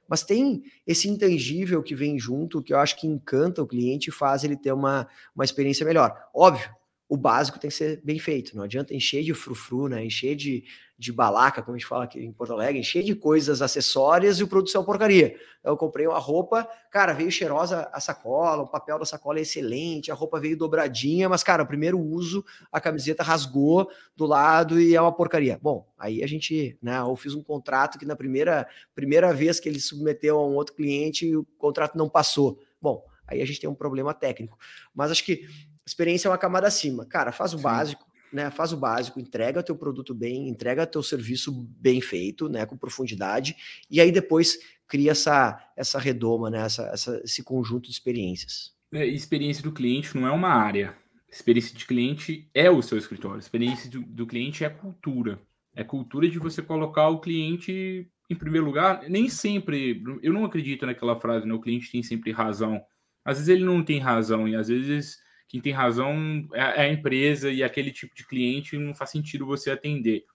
Mas 0.07 0.23
tem 0.23 0.63
esse 0.85 1.07
intangível 1.09 1.81
que 1.81 1.95
vem 1.95 2.19
junto, 2.19 2.61
que 2.61 2.73
eu 2.73 2.79
acho 2.79 2.99
que 2.99 3.07
encanta 3.07 3.61
o 3.61 3.67
cliente 3.67 4.09
e 4.09 4.13
faz 4.13 4.43
ele 4.43 4.57
ter 4.57 4.71
uma, 4.71 5.07
uma 5.35 5.45
experiência 5.45 5.85
melhor. 5.85 6.29
Óbvio, 6.33 6.69
o 7.07 7.17
básico 7.17 7.59
tem 7.59 7.69
que 7.69 7.75
ser 7.75 8.01
bem 8.03 8.17
feito. 8.17 8.55
Não 8.55 8.63
adianta 8.63 8.93
encher 8.93 9.23
de 9.23 9.33
frufru, 9.33 9.87
né? 9.87 10.03
encher 10.03 10.35
de, 10.35 10.63
de 10.97 11.11
balaca, 11.11 11.61
como 11.61 11.75
a 11.75 11.77
gente 11.77 11.87
fala 11.87 12.05
aqui 12.05 12.19
em 12.19 12.31
Porto 12.31 12.53
Alegre, 12.53 12.79
encher 12.79 13.03
de 13.03 13.13
coisas 13.13 13.61
acessórias 13.61 14.39
e 14.39 14.43
o 14.43 14.47
produto 14.47 14.75
é 14.75 14.79
uma 14.79 14.85
porcaria. 14.85 15.35
Eu 15.63 15.75
comprei 15.77 16.07
uma 16.07 16.17
roupa, 16.17 16.67
cara, 16.89 17.13
veio 17.13 17.29
cheirosa 17.29 17.89
a 17.93 17.99
sacola, 17.99 18.63
o 18.63 18.67
papel 18.67 18.97
da 18.97 19.05
sacola 19.05 19.37
é 19.37 19.41
excelente, 19.41 20.11
a 20.11 20.15
roupa 20.15 20.39
veio 20.39 20.57
dobradinha, 20.57 21.27
mas, 21.27 21.43
cara, 21.43 21.63
o 21.63 21.67
primeiro 21.67 21.99
uso, 21.99 22.43
a 22.71 22.79
camiseta 22.79 23.21
rasgou 23.21 23.89
do 24.15 24.25
lado 24.25 24.79
e 24.79 24.95
é 24.95 25.01
uma 25.01 25.11
porcaria. 25.11 25.59
Bom, 25.61 25.87
aí 25.97 26.23
a 26.23 26.27
gente, 26.27 26.77
né, 26.81 26.99
eu 26.99 27.15
fiz 27.15 27.33
um 27.35 27.43
contrato 27.43 27.99
que 27.99 28.05
na 28.05 28.15
primeira, 28.15 28.67
primeira 28.95 29.33
vez 29.33 29.59
que 29.59 29.67
ele 29.67 29.79
submeteu 29.79 30.39
a 30.39 30.47
um 30.47 30.55
outro 30.55 30.73
cliente, 30.73 31.35
o 31.35 31.45
contrato 31.57 31.97
não 31.97 32.09
passou. 32.09 32.59
Bom, 32.81 33.03
aí 33.27 33.41
a 33.41 33.45
gente 33.45 33.59
tem 33.59 33.69
um 33.69 33.75
problema 33.75 34.13
técnico. 34.13 34.57
Mas 34.95 35.11
acho 35.11 35.23
que 35.23 35.47
experiência 35.85 36.27
é 36.27 36.31
uma 36.31 36.37
camada 36.37 36.67
acima. 36.67 37.05
Cara, 37.05 37.31
faz 37.31 37.53
o 37.53 37.57
Sim. 37.57 37.63
básico, 37.63 38.05
né? 38.31 38.49
Faz 38.49 38.73
o 38.73 38.77
básico, 38.77 39.19
entrega 39.19 39.63
teu 39.63 39.75
produto 39.75 40.13
bem, 40.13 40.49
entrega 40.49 40.87
teu 40.87 41.03
serviço 41.03 41.51
bem 41.51 42.01
feito, 42.01 42.49
né? 42.49 42.65
Com 42.65 42.77
profundidade, 42.77 43.55
e 43.89 44.01
aí 44.01 44.11
depois 44.11 44.57
cria 44.87 45.11
essa, 45.11 45.59
essa 45.77 45.99
redoma, 45.99 46.49
né? 46.49 46.65
Essa, 46.65 46.83
essa 46.87 47.21
esse 47.23 47.43
conjunto 47.43 47.85
de 47.85 47.91
experiências. 47.91 48.73
É, 48.91 49.05
experiência 49.05 49.63
do 49.63 49.71
cliente 49.71 50.15
não 50.15 50.27
é 50.27 50.31
uma 50.31 50.49
área. 50.49 50.95
Experiência 51.31 51.75
de 51.75 51.85
cliente 51.85 52.47
é 52.53 52.69
o 52.69 52.81
seu 52.81 52.97
escritório. 52.97 53.39
Experiência 53.39 53.89
do, 53.89 54.01
do 54.01 54.27
cliente 54.27 54.63
é 54.63 54.69
cultura. 54.69 55.41
É 55.75 55.83
cultura 55.83 56.29
de 56.29 56.37
você 56.37 56.61
colocar 56.61 57.09
o 57.09 57.19
cliente 57.19 58.07
em 58.29 58.35
primeiro 58.35 58.67
lugar. 58.67 59.09
Nem 59.09 59.27
sempre, 59.27 60.03
eu 60.21 60.31
não 60.31 60.45
acredito 60.45 60.85
naquela 60.85 61.19
frase, 61.19 61.47
né? 61.47 61.53
O 61.53 61.59
cliente 61.59 61.91
tem 61.91 62.03
sempre 62.03 62.31
razão. 62.31 62.83
Às 63.25 63.37
vezes 63.37 63.49
ele 63.49 63.63
não 63.63 63.83
tem 63.83 63.99
razão 63.99 64.47
e 64.47 64.55
às 64.55 64.67
vezes 64.67 65.22
quem 65.47 65.61
tem 65.61 65.71
razão 65.71 66.47
é, 66.53 66.59
é 66.59 66.81
a 66.81 66.91
empresa 66.91 67.51
e 67.51 67.63
aquele 67.63 67.91
tipo 67.91 68.15
de 68.15 68.25
cliente 68.25 68.77
não 68.77 68.95
faz 68.95 69.11
sentido 69.11 69.45
você 69.45 69.71
atender. 69.71 70.25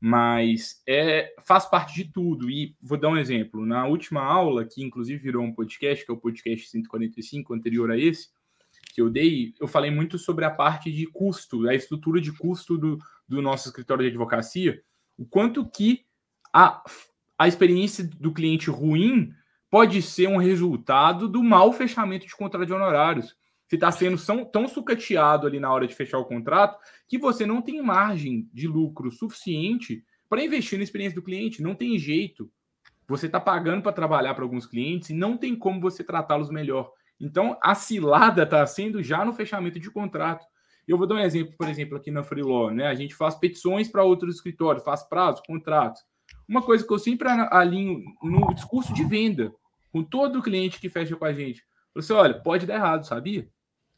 Mas 0.00 0.82
é, 0.86 1.34
faz 1.44 1.66
parte 1.66 1.94
de 1.94 2.12
tudo. 2.12 2.50
E 2.50 2.76
vou 2.80 2.98
dar 2.98 3.08
um 3.08 3.16
exemplo. 3.16 3.64
Na 3.64 3.86
última 3.86 4.22
aula, 4.22 4.64
que 4.64 4.82
inclusive 4.82 5.22
virou 5.22 5.42
um 5.42 5.54
podcast, 5.54 6.04
que 6.04 6.10
é 6.10 6.14
o 6.14 6.18
podcast 6.18 6.68
145, 6.68 7.54
anterior 7.54 7.90
a 7.90 7.98
esse, 7.98 8.28
que 8.92 9.00
eu 9.00 9.10
dei, 9.10 9.54
eu 9.60 9.68
falei 9.68 9.90
muito 9.90 10.18
sobre 10.18 10.44
a 10.44 10.50
parte 10.50 10.90
de 10.90 11.06
custo, 11.06 11.68
a 11.68 11.74
estrutura 11.74 12.20
de 12.20 12.32
custo 12.32 12.78
do, 12.78 12.98
do 13.28 13.42
nosso 13.42 13.68
escritório 13.68 14.02
de 14.02 14.08
advocacia, 14.08 14.82
o 15.18 15.24
quanto 15.24 15.68
que 15.68 16.04
a, 16.52 16.82
a 17.38 17.48
experiência 17.48 18.04
do 18.04 18.32
cliente 18.32 18.70
ruim 18.70 19.32
pode 19.70 20.00
ser 20.00 20.28
um 20.28 20.38
resultado 20.38 21.28
do 21.28 21.42
mau 21.42 21.72
fechamento 21.72 22.26
de 22.26 22.34
contrato 22.34 22.66
de 22.66 22.72
honorários. 22.72 23.36
Você 23.68 23.74
está 23.74 23.90
sendo 23.90 24.16
tão 24.46 24.68
sucateado 24.68 25.46
ali 25.46 25.58
na 25.58 25.72
hora 25.72 25.86
de 25.86 25.94
fechar 25.94 26.18
o 26.18 26.24
contrato 26.24 26.78
que 27.08 27.18
você 27.18 27.44
não 27.44 27.60
tem 27.60 27.82
margem 27.82 28.48
de 28.52 28.68
lucro 28.68 29.10
suficiente 29.10 30.04
para 30.28 30.44
investir 30.44 30.78
na 30.78 30.84
experiência 30.84 31.16
do 31.16 31.24
cliente. 31.24 31.62
Não 31.62 31.74
tem 31.74 31.98
jeito. 31.98 32.50
Você 33.08 33.26
está 33.26 33.40
pagando 33.40 33.82
para 33.82 33.92
trabalhar 33.92 34.34
para 34.34 34.44
alguns 34.44 34.66
clientes 34.66 35.10
e 35.10 35.14
não 35.14 35.36
tem 35.36 35.56
como 35.56 35.80
você 35.80 36.04
tratá-los 36.04 36.50
melhor. 36.50 36.92
Então, 37.20 37.58
a 37.62 37.74
cilada 37.74 38.42
está 38.42 38.64
sendo 38.66 39.02
já 39.02 39.24
no 39.24 39.32
fechamento 39.32 39.80
de 39.80 39.90
contrato. 39.90 40.44
Eu 40.86 40.96
vou 40.96 41.06
dar 41.06 41.16
um 41.16 41.20
exemplo, 41.20 41.54
por 41.56 41.68
exemplo, 41.68 41.96
aqui 41.96 42.10
na 42.10 42.22
Freeló, 42.22 42.70
né? 42.70 42.86
A 42.86 42.94
gente 42.94 43.14
faz 43.14 43.34
petições 43.34 43.88
para 43.88 44.04
outros 44.04 44.36
escritórios, 44.36 44.84
faz 44.84 45.02
prazos, 45.02 45.42
contratos. 45.44 46.02
Uma 46.48 46.62
coisa 46.62 46.86
que 46.86 46.92
eu 46.92 46.98
sempre 46.98 47.28
alinho 47.28 48.04
no 48.22 48.54
discurso 48.54 48.94
de 48.94 49.04
venda, 49.04 49.52
com 49.90 50.04
todo 50.04 50.42
cliente 50.42 50.78
que 50.78 50.88
fecha 50.88 51.16
com 51.16 51.24
a 51.24 51.32
gente. 51.32 51.64
Você, 51.94 52.12
olha, 52.12 52.34
pode 52.34 52.66
dar 52.66 52.74
errado, 52.74 53.04
sabia? 53.04 53.48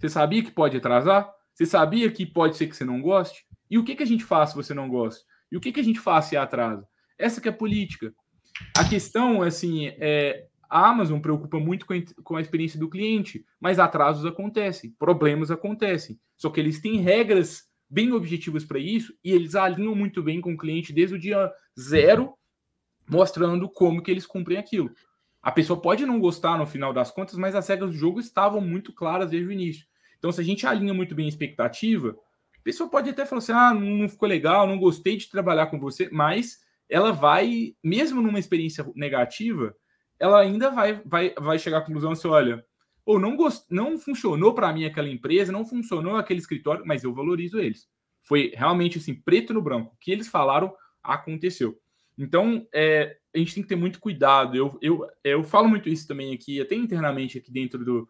Você 0.01 0.09
sabia 0.09 0.43
que 0.45 0.51
pode 0.51 0.77
atrasar? 0.77 1.29
Você 1.53 1.67
sabia 1.67 2.11
que 2.11 2.25
pode 2.25 2.57
ser 2.57 2.69
que 2.69 2.77
você 2.77 2.85
não 2.85 3.01
goste? 3.01 3.45
E 3.69 3.77
o 3.79 3.85
que, 3.85 3.97
que 3.97 4.03
a 4.03 4.07
gente 4.07 4.25
faz 4.25 4.51
se 4.51 4.57
você 4.57 4.73
não 4.73 4.89
gosta? 4.89 5.25
E 5.51 5.57
o 5.57 5.61
que, 5.61 5.73
que 5.73 5.81
a 5.81 5.85
gente 5.85 5.99
faz 5.99 6.27
se 6.27 6.37
atrasa? 6.37 6.87
Essa 7.19 7.41
que 7.41 7.49
é 7.49 7.51
a 7.51 7.55
política. 7.55 8.15
A 8.77 8.89
questão, 8.89 9.43
assim, 9.43 9.89
é, 9.99 10.47
a 10.71 10.89
Amazon 10.89 11.19
preocupa 11.19 11.59
muito 11.59 11.85
com 11.85 11.95
com 12.23 12.37
a 12.37 12.41
experiência 12.41 12.79
do 12.79 12.89
cliente, 12.89 13.45
mas 13.61 13.81
atrasos 13.81 14.25
acontecem, 14.25 14.95
problemas 14.99 15.51
acontecem. 15.51 16.21
Só 16.37 16.49
que 16.49 16.61
eles 16.61 16.81
têm 16.81 17.01
regras 17.01 17.65
bem 17.91 18.13
objetivas 18.13 18.65
para 18.65 18.79
isso 18.79 19.13
e 19.25 19.33
eles 19.33 19.57
alinham 19.57 19.97
muito 19.97 20.23
bem 20.23 20.41
com 20.41 20.53
o 20.53 20.59
cliente 20.59 20.93
desde 20.93 21.17
o 21.17 21.19
dia 21.19 21.51
zero, 21.79 22.35
mostrando 23.11 23.69
como 23.69 24.01
que 24.01 24.13
eles 24.13 24.27
cumprem 24.27 24.59
aquilo. 24.59 24.91
A 25.43 25.51
pessoa 25.51 25.81
pode 25.81 26.05
não 26.05 26.21
gostar 26.21 26.59
no 26.59 26.67
final 26.67 26.93
das 26.93 27.11
contas, 27.11 27.37
mas 27.37 27.55
as 27.55 27.67
regras 27.67 27.91
do 27.91 27.97
jogo 27.97 28.21
estavam 28.21 28.61
muito 28.61 28.93
claras 28.93 29.31
desde 29.31 29.49
o 29.49 29.53
início. 29.53 29.88
Então, 30.19 30.33
se 30.33 30.41
a 30.41 30.45
gente 30.45 30.67
alinha 30.67 30.93
muito 30.93 31.15
bem 31.15 31.27
a 31.27 31.29
expectativa, 31.29 32.17
a 32.57 32.63
pessoa 32.63 32.91
pode 32.91 33.11
até 33.11 33.25
falar 33.25 33.39
assim: 33.39 33.53
ah, 33.53 33.73
não 33.73 34.09
ficou 34.09 34.29
legal, 34.29 34.67
não 34.67 34.79
gostei 34.79 35.17
de 35.17 35.31
trabalhar 35.31 35.67
com 35.67 35.79
você, 35.79 36.09
mas 36.11 36.59
ela 36.89 37.13
vai, 37.13 37.75
mesmo 37.83 38.21
numa 38.21 38.39
experiência 38.39 38.85
negativa, 38.95 39.75
ela 40.19 40.41
ainda 40.41 40.71
vai, 40.71 41.01
vai, 41.05 41.35
vai 41.39 41.59
chegar 41.59 41.79
à 41.79 41.83
conclusão 41.83 42.13
assim: 42.13 42.29
olha, 42.29 42.65
ou 43.09 43.19
não, 43.19 43.37
gost... 43.37 43.65
não 43.71 43.99
funcionou 43.99 44.55
para 44.55 44.73
mim 44.73 44.85
aquela 44.85 45.09
empresa, 45.09 45.51
não 45.51 45.65
funcionou 45.65 46.17
aquele 46.17 46.41
escritório, 46.41 46.85
mas 46.87 47.05
eu 47.05 47.15
valorizo 47.15 47.59
eles. 47.59 47.89
Foi 48.23 48.53
realmente 48.55 48.99
assim, 48.99 49.15
preto 49.15 49.55
no 49.55 49.63
branco. 49.63 49.95
O 49.95 49.99
que 49.99 50.11
eles 50.11 50.29
falaram 50.29 50.75
aconteceu. 51.03 51.79
Então, 52.19 52.67
é, 52.71 53.17
a 53.35 53.39
gente 53.39 53.55
tem 53.55 53.63
que 53.63 53.69
ter 53.69 53.77
muito 53.77 54.01
cuidado. 54.01 54.57
Eu, 54.57 54.79
eu, 54.83 55.07
eu 55.25 55.43
falo 55.43 55.69
muito 55.69 55.89
isso 55.89 56.07
também 56.07 56.35
aqui, 56.35 56.61
até 56.61 56.75
internamente 56.75 57.39
aqui 57.39 57.51
dentro 57.51 57.83
do. 57.85 58.09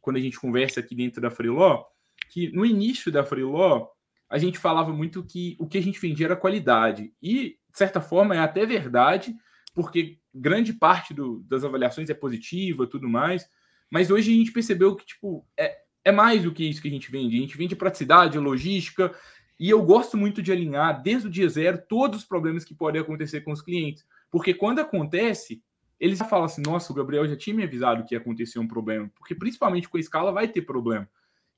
Quando 0.00 0.16
a 0.16 0.20
gente 0.20 0.38
conversa 0.38 0.80
aqui 0.80 0.94
dentro 0.94 1.20
da 1.20 1.30
Freeló, 1.30 1.84
que 2.30 2.50
no 2.52 2.64
início 2.64 3.10
da 3.10 3.24
Freeló, 3.24 3.88
a 4.28 4.38
gente 4.38 4.58
falava 4.58 4.92
muito 4.92 5.24
que 5.24 5.56
o 5.58 5.66
que 5.66 5.78
a 5.78 5.82
gente 5.82 6.00
vendia 6.00 6.26
era 6.26 6.36
qualidade. 6.36 7.12
E, 7.22 7.58
de 7.70 7.78
certa 7.78 8.00
forma, 8.00 8.34
é 8.34 8.38
até 8.38 8.64
verdade, 8.64 9.34
porque 9.74 10.18
grande 10.32 10.72
parte 10.72 11.12
do, 11.12 11.40
das 11.40 11.64
avaliações 11.64 12.08
é 12.10 12.14
positiva 12.14 12.86
tudo 12.86 13.08
mais. 13.08 13.48
Mas 13.90 14.10
hoje 14.10 14.32
a 14.32 14.36
gente 14.36 14.52
percebeu 14.52 14.94
que, 14.94 15.04
tipo, 15.04 15.44
é, 15.58 15.76
é 16.04 16.12
mais 16.12 16.44
do 16.44 16.52
que 16.52 16.64
isso 16.64 16.80
que 16.80 16.88
a 16.88 16.92
gente 16.92 17.10
vende. 17.10 17.36
A 17.36 17.40
gente 17.40 17.56
vende 17.56 17.74
praticidade, 17.74 18.38
logística, 18.38 19.12
e 19.58 19.68
eu 19.68 19.82
gosto 19.82 20.16
muito 20.16 20.40
de 20.40 20.50
alinhar, 20.50 21.02
desde 21.02 21.26
o 21.28 21.30
dia 21.30 21.46
zero, 21.46 21.82
todos 21.86 22.20
os 22.20 22.24
problemas 22.24 22.64
que 22.64 22.74
podem 22.74 23.00
acontecer 23.00 23.42
com 23.42 23.52
os 23.52 23.60
clientes. 23.60 24.06
Porque 24.30 24.54
quando 24.54 24.78
acontece, 24.78 25.62
eles 26.00 26.18
já 26.18 26.24
falam 26.24 26.46
assim: 26.46 26.62
nossa, 26.62 26.92
o 26.92 26.96
Gabriel 26.96 27.28
já 27.28 27.36
tinha 27.36 27.54
me 27.54 27.62
avisado 27.62 28.04
que 28.04 28.14
ia 28.14 28.18
acontecer 28.18 28.58
um 28.58 28.66
problema. 28.66 29.10
Porque 29.14 29.34
principalmente 29.34 29.88
com 29.88 29.98
a 29.98 30.00
escala 30.00 30.32
vai 30.32 30.48
ter 30.48 30.62
problema. 30.62 31.08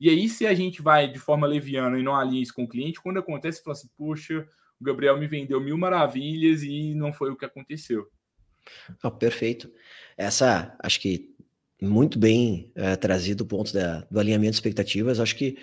E 0.01 0.11
aí, 0.11 0.29
se 0.29 0.47
a 0.47 0.53
gente 0.53 0.83
vai 0.83 1.11
de 1.11 1.19
forma 1.19 1.47
leviana 1.47 1.99
e 1.99 2.03
não 2.03 2.17
alinha 2.17 2.43
isso 2.43 2.53
com 2.53 2.65
o 2.65 2.69
cliente, 2.69 3.01
quando 3.01 3.19
acontece, 3.19 3.63
fala 3.63 3.77
assim: 3.77 3.89
poxa, 3.97 4.47
o 4.81 4.85
Gabriel 4.85 5.17
me 5.17 5.29
vendeu 5.29 5.61
mil 5.61 5.79
maravilhas 5.79 6.65
e 6.65 6.93
não 6.95 7.13
foi 7.13 7.31
o 7.31 7.37
que 7.37 7.45
aconteceu. 7.45 8.09
Oh, 9.03 9.11
perfeito. 9.11 9.71
Essa, 10.17 10.77
acho 10.81 11.01
que 11.01 11.33
muito 11.81 12.19
bem 12.19 12.73
é, 12.75 12.97
trazido 12.97 13.43
o 13.43 13.47
ponto 13.47 13.73
da, 13.73 14.01
do 14.11 14.19
alinhamento 14.19 14.53
de 14.53 14.57
expectativas. 14.57 15.21
Acho 15.21 15.37
que 15.37 15.57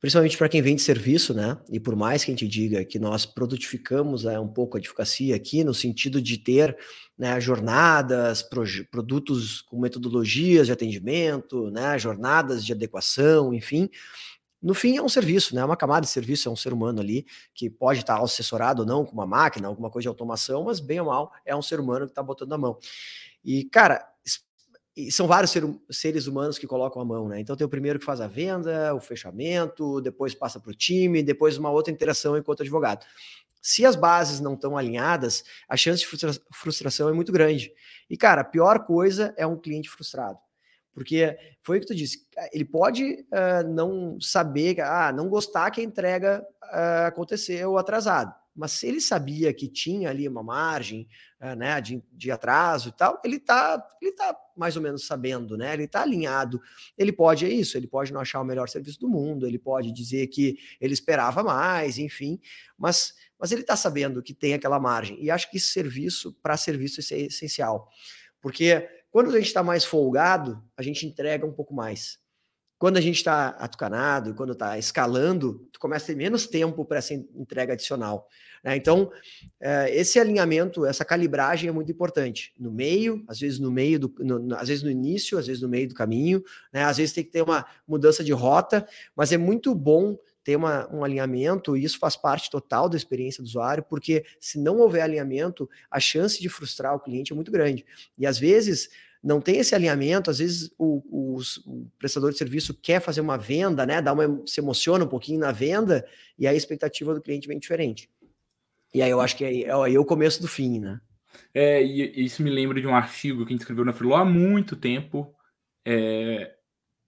principalmente 0.00 0.38
para 0.38 0.48
quem 0.48 0.62
vende 0.62 0.80
serviço, 0.80 1.34
né? 1.34 1.58
E 1.70 1.78
por 1.78 1.94
mais 1.94 2.24
que 2.24 2.30
a 2.30 2.34
gente 2.34 2.48
diga 2.48 2.84
que 2.84 2.98
nós 2.98 3.26
produtificamos 3.26 4.24
é, 4.24 4.40
um 4.40 4.48
pouco 4.48 4.76
a 4.76 4.80
advocacia 4.80 5.36
aqui, 5.36 5.62
no 5.62 5.74
sentido 5.74 6.22
de 6.22 6.38
ter 6.38 6.76
né, 7.18 7.38
jornadas, 7.38 8.42
produtos 8.90 9.60
com 9.60 9.78
metodologias 9.78 10.66
de 10.66 10.72
atendimento, 10.72 11.70
né, 11.70 11.98
jornadas 11.98 12.64
de 12.64 12.72
adequação, 12.72 13.52
enfim. 13.52 13.90
No 14.62 14.72
fim, 14.74 14.96
é 14.96 15.02
um 15.02 15.08
serviço, 15.08 15.54
né? 15.54 15.60
É 15.60 15.64
uma 15.64 15.76
camada 15.76 16.02
de 16.02 16.12
serviço, 16.12 16.48
é 16.48 16.52
um 16.52 16.56
ser 16.56 16.72
humano 16.72 17.00
ali 17.00 17.26
que 17.54 17.68
pode 17.68 18.00
estar 18.00 18.22
assessorado 18.22 18.82
ou 18.82 18.88
não 18.88 19.04
com 19.04 19.12
uma 19.12 19.26
máquina, 19.26 19.68
alguma 19.68 19.90
coisa 19.90 20.04
de 20.04 20.08
automação, 20.08 20.64
mas 20.64 20.80
bem 20.80 21.00
ou 21.00 21.06
mal 21.06 21.30
é 21.44 21.54
um 21.54 21.62
ser 21.62 21.78
humano 21.78 22.06
que 22.06 22.12
está 22.12 22.22
botando 22.22 22.52
a 22.54 22.58
mão. 22.58 22.78
E, 23.44 23.64
cara, 23.64 24.06
e 25.06 25.12
são 25.12 25.26
vários 25.26 25.50
ser, 25.50 25.64
seres 25.90 26.26
humanos 26.26 26.58
que 26.58 26.66
colocam 26.66 27.00
a 27.00 27.04
mão, 27.04 27.28
né? 27.28 27.40
Então 27.40 27.56
tem 27.56 27.66
o 27.66 27.70
primeiro 27.70 27.98
que 27.98 28.04
faz 28.04 28.20
a 28.20 28.26
venda, 28.26 28.94
o 28.94 29.00
fechamento, 29.00 30.00
depois 30.00 30.34
passa 30.34 30.58
para 30.58 30.70
o 30.70 30.74
time, 30.74 31.22
depois 31.22 31.56
uma 31.56 31.70
outra 31.70 31.92
interação 31.92 32.36
enquanto 32.36 32.62
advogado. 32.62 33.04
Se 33.62 33.84
as 33.84 33.94
bases 33.94 34.40
não 34.40 34.54
estão 34.54 34.76
alinhadas, 34.76 35.44
a 35.68 35.76
chance 35.76 36.00
de 36.00 36.06
frustra 36.06 36.32
frustração 36.52 37.08
é 37.08 37.12
muito 37.12 37.30
grande. 37.30 37.72
E, 38.08 38.16
cara, 38.16 38.40
a 38.40 38.44
pior 38.44 38.86
coisa 38.86 39.34
é 39.36 39.46
um 39.46 39.56
cliente 39.56 39.90
frustrado. 39.90 40.38
Porque 40.92 41.36
foi 41.62 41.78
o 41.78 41.80
que 41.80 41.86
tu 41.86 41.94
disse, 41.94 42.26
ele 42.52 42.64
pode 42.64 43.04
uh, 43.04 43.68
não 43.68 44.20
saber, 44.20 44.80
ah, 44.80 45.12
não 45.12 45.28
gostar 45.28 45.70
que 45.70 45.80
a 45.80 45.84
entrega 45.84 46.44
uh, 46.64 47.06
aconteceu 47.06 47.78
atrasado 47.78 48.34
mas 48.54 48.72
se 48.72 48.86
ele 48.86 49.00
sabia 49.00 49.52
que 49.52 49.68
tinha 49.68 50.10
ali 50.10 50.26
uma 50.28 50.42
margem 50.42 51.08
uh, 51.40 51.54
né, 51.54 51.80
de, 51.80 52.02
de, 52.12 52.30
atraso 52.30 52.88
e 52.88 52.92
tal, 52.92 53.20
ele 53.24 53.36
está 53.36 53.88
ele 54.02 54.12
tá 54.12 54.36
mais 54.56 54.76
ou 54.76 54.82
menos 54.82 55.06
sabendo, 55.06 55.56
né? 55.56 55.72
Ele 55.72 55.84
está 55.84 56.02
alinhado. 56.02 56.60
Ele 56.98 57.12
pode, 57.12 57.46
é 57.46 57.48
isso, 57.48 57.76
ele 57.76 57.86
pode 57.86 58.12
não 58.12 58.20
achar 58.20 58.40
o 58.40 58.44
melhor 58.44 58.68
serviço 58.68 59.00
do 59.00 59.08
mundo, 59.08 59.46
ele 59.46 59.58
pode 59.58 59.92
dizer 59.92 60.26
que 60.26 60.58
ele 60.80 60.92
esperava 60.92 61.42
mais, 61.42 61.96
enfim, 61.96 62.38
mas, 62.76 63.14
mas 63.38 63.52
ele 63.52 63.62
está 63.62 63.76
sabendo 63.76 64.22
que 64.22 64.34
tem 64.34 64.54
aquela 64.54 64.78
margem. 64.78 65.22
E 65.22 65.30
acho 65.30 65.50
que 65.50 65.56
esse 65.56 65.68
serviço, 65.68 66.32
para 66.42 66.56
serviço, 66.56 67.00
é 67.14 67.20
essencial. 67.20 67.88
Porque 68.40 68.88
quando 69.10 69.30
a 69.30 69.38
gente 69.38 69.46
está 69.46 69.62
mais 69.62 69.84
folgado, 69.84 70.62
a 70.76 70.82
gente 70.82 71.06
entrega 71.06 71.46
um 71.46 71.52
pouco 71.52 71.74
mais. 71.74 72.18
Quando 72.80 72.96
a 72.96 73.00
gente 73.02 73.16
está 73.16 73.48
atucanado, 73.48 74.34
quando 74.34 74.54
está 74.54 74.78
escalando, 74.78 75.68
tu 75.70 75.78
começa 75.78 76.04
a 76.04 76.06
ter 76.06 76.16
menos 76.16 76.46
tempo 76.46 76.82
para 76.82 76.96
essa 76.96 77.12
entrega 77.12 77.74
adicional. 77.74 78.26
Né? 78.64 78.74
Então, 78.74 79.12
é, 79.60 79.94
esse 79.94 80.18
alinhamento, 80.18 80.86
essa 80.86 81.04
calibragem 81.04 81.68
é 81.68 81.72
muito 81.72 81.92
importante. 81.92 82.54
No 82.58 82.72
meio, 82.72 83.22
às 83.28 83.38
vezes 83.38 83.58
no 83.58 83.70
meio, 83.70 83.98
do, 83.98 84.14
no, 84.20 84.56
às 84.56 84.68
vezes 84.68 84.82
no 84.82 84.90
início, 84.90 85.36
às 85.36 85.46
vezes 85.46 85.60
no 85.60 85.68
meio 85.68 85.90
do 85.90 85.94
caminho, 85.94 86.42
né? 86.72 86.82
às 86.84 86.96
vezes 86.96 87.12
tem 87.12 87.22
que 87.22 87.30
ter 87.30 87.42
uma 87.42 87.66
mudança 87.86 88.24
de 88.24 88.32
rota, 88.32 88.88
mas 89.14 89.30
é 89.30 89.36
muito 89.36 89.74
bom 89.74 90.16
ter 90.42 90.56
uma, 90.56 90.90
um 90.90 91.04
alinhamento, 91.04 91.76
e 91.76 91.84
isso 91.84 91.98
faz 91.98 92.16
parte 92.16 92.48
total 92.48 92.88
da 92.88 92.96
experiência 92.96 93.42
do 93.42 93.46
usuário, 93.46 93.84
porque 93.86 94.24
se 94.40 94.58
não 94.58 94.78
houver 94.78 95.02
alinhamento, 95.02 95.68
a 95.90 96.00
chance 96.00 96.40
de 96.40 96.48
frustrar 96.48 96.94
o 96.94 97.00
cliente 97.00 97.30
é 97.30 97.36
muito 97.36 97.52
grande. 97.52 97.84
E 98.16 98.26
às 98.26 98.38
vezes 98.38 98.88
não 99.22 99.40
tem 99.40 99.58
esse 99.58 99.74
alinhamento, 99.74 100.30
às 100.30 100.38
vezes 100.38 100.70
o, 100.78 101.02
o, 101.10 101.40
o, 101.66 101.90
prestador 101.98 102.30
de 102.32 102.38
serviço 102.38 102.72
quer 102.74 103.00
fazer 103.00 103.20
uma 103.20 103.36
venda, 103.36 103.84
né? 103.84 104.00
Dá 104.00 104.12
uma, 104.12 104.42
se 104.46 104.60
emociona 104.60 105.04
um 105.04 105.08
pouquinho 105.08 105.40
na 105.40 105.52
venda, 105.52 106.06
e 106.38 106.46
a 106.46 106.54
expectativa 106.54 107.14
do 107.14 107.20
cliente 107.20 107.46
vem 107.46 107.58
diferente. 107.58 108.08
E 108.94 109.02
aí 109.02 109.10
eu 109.10 109.20
acho 109.20 109.36
que 109.36 109.44
é, 109.44 109.62
é 109.62 109.72
aí 109.72 109.94
é 109.94 110.00
o 110.00 110.04
começo 110.04 110.40
do 110.40 110.48
fim, 110.48 110.80
né? 110.80 111.00
É, 111.54 111.82
e 111.82 112.24
isso 112.24 112.42
me 112.42 112.50
lembra 112.50 112.80
de 112.80 112.86
um 112.86 112.94
artigo 112.94 113.44
que 113.44 113.52
a 113.52 113.54
gente 113.54 113.60
escreveu 113.60 113.84
na 113.84 113.92
Freeló 113.92 114.16
há 114.16 114.24
muito 114.24 114.74
tempo. 114.74 115.34
É, 115.84 116.54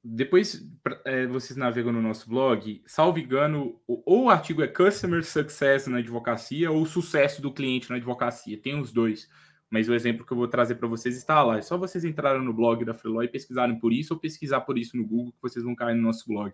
depois 0.05 0.63
é, 1.05 1.27
vocês 1.27 1.57
navegam 1.57 1.93
no 1.93 2.03
nosso 2.03 2.29
blog, 2.29 2.83
salvo 2.87 3.19
engano, 3.19 3.81
ou 3.87 4.25
o 4.25 4.31
artigo 4.31 4.63
é 4.63 4.69
Customer 4.69 5.25
Success 5.25 5.87
na 5.87 5.99
advocacia 5.99 6.71
ou 6.71 6.85
Sucesso 6.85 7.41
do 7.41 7.53
cliente 7.53 7.89
na 7.89 7.97
advocacia. 7.97 8.61
Tem 8.61 8.79
os 8.79 8.93
dois 8.93 9.29
mas 9.73 9.89
o 9.89 9.95
exemplo 9.95 10.27
que 10.27 10.31
eu 10.31 10.37
vou 10.37 10.47
trazer 10.47 10.75
para 10.75 10.87
vocês 10.87 11.17
está 11.17 11.43
lá. 11.43 11.57
É 11.57 11.63
só 11.63 11.79
vocês 11.79 12.05
entrarem 12.05 12.45
no 12.45 12.53
blog 12.53 12.85
da 12.85 12.93
Freeló 12.93 13.23
e 13.23 13.29
pesquisarem 13.29 13.79
por 13.79 13.91
isso 13.91 14.13
ou 14.13 14.21
pesquisar 14.21 14.61
por 14.61 14.77
isso 14.77 14.99
no 14.99 15.07
Google 15.07 15.33
que 15.33 15.41
vocês 15.41 15.65
vão 15.65 15.75
cair 15.75 15.97
no 15.97 16.03
nosso 16.03 16.29
blog. 16.29 16.53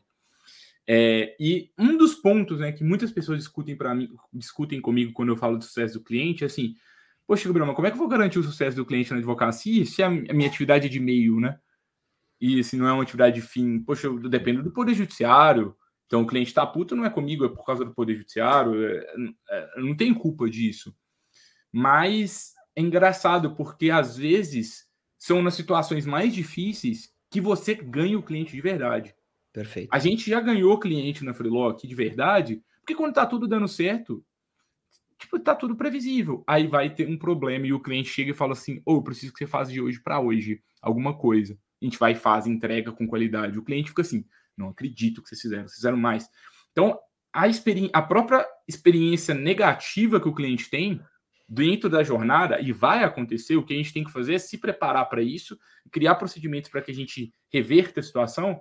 É, 0.86 1.34
e 1.40 1.72
um 1.76 1.96
dos 1.96 2.14
pontos 2.14 2.60
né, 2.60 2.70
que 2.70 2.84
muitas 2.84 3.10
pessoas 3.10 3.38
discutem 3.38 3.74
para 3.74 3.92
mim, 3.92 4.08
discutem 4.32 4.80
comigo 4.80 5.12
quando 5.12 5.30
eu 5.30 5.36
falo 5.36 5.58
do 5.58 5.64
sucesso 5.64 5.94
do 5.94 6.04
cliente 6.04 6.44
é 6.44 6.46
assim: 6.46 6.76
Poxa, 7.26 7.48
Gabriel, 7.48 7.74
como 7.74 7.88
é 7.88 7.90
que 7.90 7.96
eu 7.96 7.98
vou 7.98 8.08
garantir 8.08 8.38
o 8.38 8.44
sucesso 8.44 8.76
do 8.76 8.86
cliente 8.86 9.10
na 9.10 9.16
advocacia 9.16 9.84
se 9.84 10.00
a 10.00 10.08
minha 10.08 10.48
atividade 10.48 10.86
é 10.86 10.88
de 10.88 11.00
meio, 11.00 11.40
né? 11.40 11.58
E 12.40 12.62
se 12.62 12.76
não 12.76 12.86
é 12.86 12.92
uma 12.92 13.02
atividade 13.02 13.34
de 13.34 13.42
fim, 13.42 13.80
poxa, 13.80 14.06
eu 14.06 14.16
dependo 14.28 14.62
do 14.62 14.70
Poder 14.70 14.94
Judiciário. 14.94 15.74
Então 16.06 16.22
o 16.22 16.26
cliente 16.26 16.50
está 16.50 16.64
puto, 16.64 16.94
não 16.94 17.04
é 17.04 17.10
comigo, 17.10 17.44
é 17.44 17.48
por 17.48 17.66
causa 17.66 17.84
do 17.84 17.92
Poder 17.92 18.14
Judiciário. 18.14 18.80
É, 18.80 19.06
é, 19.50 19.80
não 19.80 19.96
tem 19.96 20.14
culpa 20.14 20.48
disso. 20.48 20.94
Mas 21.72 22.54
é 22.78 22.80
engraçado, 22.80 23.56
porque 23.56 23.90
às 23.90 24.16
vezes 24.16 24.86
são 25.18 25.42
nas 25.42 25.54
situações 25.54 26.06
mais 26.06 26.32
difíceis 26.32 27.12
que 27.28 27.40
você 27.40 27.74
ganha 27.74 28.16
o 28.16 28.22
cliente 28.22 28.52
de 28.52 28.60
verdade. 28.60 29.16
Perfeito. 29.52 29.88
A 29.92 29.98
gente 29.98 30.30
já 30.30 30.40
ganhou 30.40 30.78
cliente 30.78 31.24
na 31.24 31.34
Freelock 31.34 31.88
de 31.88 31.94
verdade, 31.96 32.62
porque 32.78 32.94
quando 32.94 33.14
tá 33.14 33.26
tudo 33.26 33.48
dando 33.48 33.66
certo, 33.66 34.24
tipo, 35.18 35.40
tá 35.40 35.56
tudo 35.56 35.74
previsível. 35.74 36.44
Aí 36.46 36.68
vai 36.68 36.88
ter 36.88 37.08
um 37.08 37.18
problema 37.18 37.66
e 37.66 37.72
o 37.72 37.80
cliente 37.80 38.10
chega 38.10 38.30
e 38.30 38.34
fala 38.34 38.52
assim: 38.52 38.80
"Ou 38.84 38.98
oh, 38.98 39.02
preciso 39.02 39.32
que 39.32 39.38
você 39.40 39.46
faça 39.48 39.72
de 39.72 39.80
hoje 39.80 40.00
para 40.00 40.20
hoje 40.20 40.62
alguma 40.80 41.18
coisa". 41.18 41.58
A 41.82 41.84
gente 41.84 41.98
vai 41.98 42.12
e 42.12 42.14
faz 42.16 42.46
entrega 42.46 42.92
com 42.92 43.08
qualidade. 43.08 43.58
O 43.58 43.64
cliente 43.64 43.88
fica 43.88 44.02
assim: 44.02 44.24
"Não 44.56 44.68
acredito 44.68 45.20
que 45.20 45.28
vocês 45.28 45.40
fizeram, 45.40 45.64
vocês 45.64 45.78
fizeram 45.78 45.96
mais". 45.96 46.28
Então, 46.70 46.96
a, 47.32 47.42
a 47.92 48.02
própria 48.02 48.46
experiência 48.68 49.34
negativa 49.34 50.20
que 50.20 50.28
o 50.28 50.34
cliente 50.34 50.70
tem 50.70 51.02
dentro 51.48 51.88
da 51.88 52.02
jornada, 52.02 52.60
e 52.60 52.72
vai 52.72 53.02
acontecer, 53.02 53.56
o 53.56 53.64
que 53.64 53.72
a 53.72 53.76
gente 53.76 53.92
tem 53.92 54.04
que 54.04 54.12
fazer 54.12 54.34
é 54.34 54.38
se 54.38 54.58
preparar 54.58 55.08
para 55.08 55.22
isso, 55.22 55.58
criar 55.90 56.16
procedimentos 56.16 56.70
para 56.70 56.82
que 56.82 56.90
a 56.90 56.94
gente 56.94 57.32
reverta 57.50 58.00
a 58.00 58.02
situação, 58.02 58.60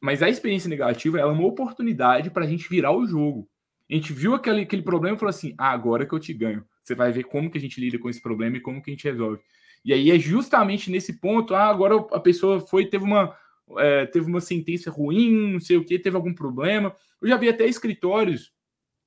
mas 0.00 0.22
a 0.22 0.28
experiência 0.28 0.70
negativa 0.70 1.18
é 1.18 1.24
uma 1.24 1.46
oportunidade 1.46 2.30
para 2.30 2.44
a 2.44 2.48
gente 2.48 2.68
virar 2.68 2.92
o 2.92 3.06
jogo. 3.06 3.48
A 3.90 3.94
gente 3.94 4.12
viu 4.12 4.34
aquele, 4.34 4.62
aquele 4.62 4.82
problema 4.82 5.16
e 5.16 5.18
falou 5.18 5.30
assim: 5.30 5.54
ah, 5.58 5.70
agora 5.70 6.06
que 6.06 6.14
eu 6.14 6.20
te 6.20 6.32
ganho. 6.32 6.64
Você 6.84 6.94
vai 6.94 7.10
ver 7.10 7.24
como 7.24 7.50
que 7.50 7.58
a 7.58 7.60
gente 7.60 7.80
lida 7.80 7.98
com 7.98 8.08
esse 8.08 8.20
problema 8.20 8.56
e 8.56 8.60
como 8.60 8.82
que 8.82 8.90
a 8.90 8.94
gente 8.94 9.04
resolve. 9.04 9.42
E 9.84 9.92
aí 9.92 10.10
é 10.10 10.18
justamente 10.18 10.90
nesse 10.90 11.20
ponto, 11.20 11.54
ah, 11.54 11.66
agora 11.68 11.96
a 12.12 12.20
pessoa 12.20 12.60
foi, 12.60 12.86
teve 12.86 13.04
uma, 13.04 13.34
é, 13.78 14.06
teve 14.06 14.26
uma 14.26 14.40
sentença 14.40 14.90
ruim, 14.90 15.52
não 15.52 15.60
sei 15.60 15.76
o 15.76 15.84
que, 15.84 15.98
teve 15.98 16.16
algum 16.16 16.34
problema. 16.34 16.94
Eu 17.20 17.28
já 17.28 17.36
vi 17.36 17.48
até 17.48 17.66
escritórios 17.66 18.52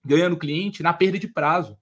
ganhando 0.03 0.37
cliente 0.37 0.83
na 0.83 0.93
perda 0.93 1.19
de 1.19 1.27
prazo. 1.27 1.77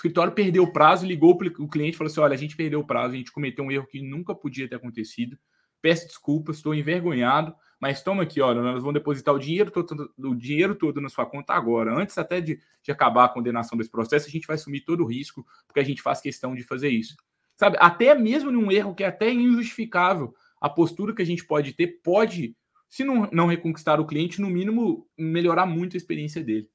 Escritório 0.00 0.32
perdeu 0.32 0.62
o 0.62 0.72
prazo, 0.72 1.04
ligou 1.04 1.38
o 1.58 1.68
cliente 1.68 1.94
e 1.94 1.98
falou 1.98 2.10
assim: 2.10 2.20
olha, 2.20 2.32
a 2.32 2.38
gente 2.38 2.56
perdeu 2.56 2.80
o 2.80 2.86
prazo, 2.86 3.12
a 3.12 3.18
gente 3.18 3.30
cometeu 3.30 3.62
um 3.62 3.70
erro 3.70 3.86
que 3.86 4.00
nunca 4.00 4.34
podia 4.34 4.66
ter 4.66 4.76
acontecido. 4.76 5.38
Peço 5.82 6.06
desculpas, 6.06 6.56
estou 6.56 6.74
envergonhado, 6.74 7.54
mas 7.78 8.02
toma 8.02 8.22
aqui, 8.22 8.40
olha, 8.40 8.62
nós 8.62 8.80
vamos 8.80 8.94
depositar 8.94 9.34
o 9.34 9.38
dinheiro 9.38 9.70
todo, 9.70 10.10
o 10.18 10.34
dinheiro 10.34 10.74
todo 10.74 11.02
na 11.02 11.10
sua 11.10 11.26
conta 11.26 11.52
agora. 11.52 11.94
Antes 11.94 12.16
até 12.16 12.40
de, 12.40 12.58
de 12.82 12.90
acabar 12.90 13.26
a 13.26 13.28
condenação 13.28 13.76
desse 13.76 13.90
processo, 13.90 14.26
a 14.26 14.30
gente 14.30 14.46
vai 14.46 14.56
assumir 14.56 14.80
todo 14.80 15.02
o 15.02 15.06
risco, 15.06 15.46
porque 15.66 15.80
a 15.80 15.84
gente 15.84 16.00
faz 16.00 16.20
questão 16.20 16.54
de 16.54 16.62
fazer 16.62 16.88
isso. 16.88 17.14
Sabe, 17.56 17.76
até 17.78 18.14
mesmo 18.14 18.50
num 18.50 18.72
erro 18.72 18.94
que 18.94 19.04
é 19.04 19.06
até 19.06 19.30
injustificável, 19.30 20.34
a 20.60 20.68
postura 20.68 21.14
que 21.14 21.22
a 21.22 21.26
gente 21.26 21.44
pode 21.44 21.74
ter 21.74 22.00
pode, 22.02 22.56
se 22.88 23.04
não, 23.04 23.28
não 23.30 23.46
reconquistar 23.46 24.00
o 24.00 24.06
cliente, 24.06 24.40
no 24.40 24.48
mínimo 24.48 25.06
melhorar 25.18 25.66
muito 25.66 25.94
a 25.94 25.98
experiência 25.98 26.42
dele. 26.42 26.70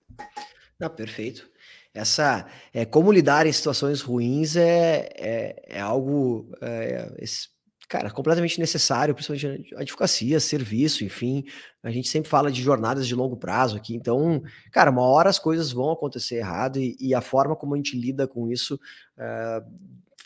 Não, 0.80 0.90
perfeito. 0.90 1.50
Essa 1.96 2.46
é 2.74 2.84
como 2.84 3.10
lidar 3.10 3.48
em 3.48 3.54
situações 3.54 4.02
ruins 4.02 4.58
é, 4.58 5.10
é, 5.16 5.78
é 5.78 5.80
algo 5.80 6.52
é, 6.62 7.10
cara, 7.88 8.10
completamente 8.12 8.60
necessário, 8.60 9.16
principalmente 9.16 9.74
advocacia, 9.76 10.40
serviço, 10.40 11.06
enfim. 11.06 11.46
A 11.82 11.90
gente 11.90 12.10
sempre 12.10 12.30
fala 12.30 12.52
de 12.52 12.62
jornadas 12.62 13.08
de 13.08 13.16
longo 13.16 13.38
prazo 13.38 13.78
aqui, 13.78 13.96
então, 13.96 14.44
cara, 14.72 14.92
uma 14.92 15.04
hora 15.04 15.30
as 15.30 15.40
coisas 15.40 15.72
vão 15.72 15.92
acontecer 15.92 16.36
errado 16.36 16.80
e, 16.80 16.98
e 17.00 17.16
a 17.16 17.22
forma 17.22 17.56
como 17.56 17.74
a 17.74 17.78
gente 17.78 17.98
lida 17.98 18.28
com 18.28 18.50
isso 18.50 18.76
uh, 18.76 19.66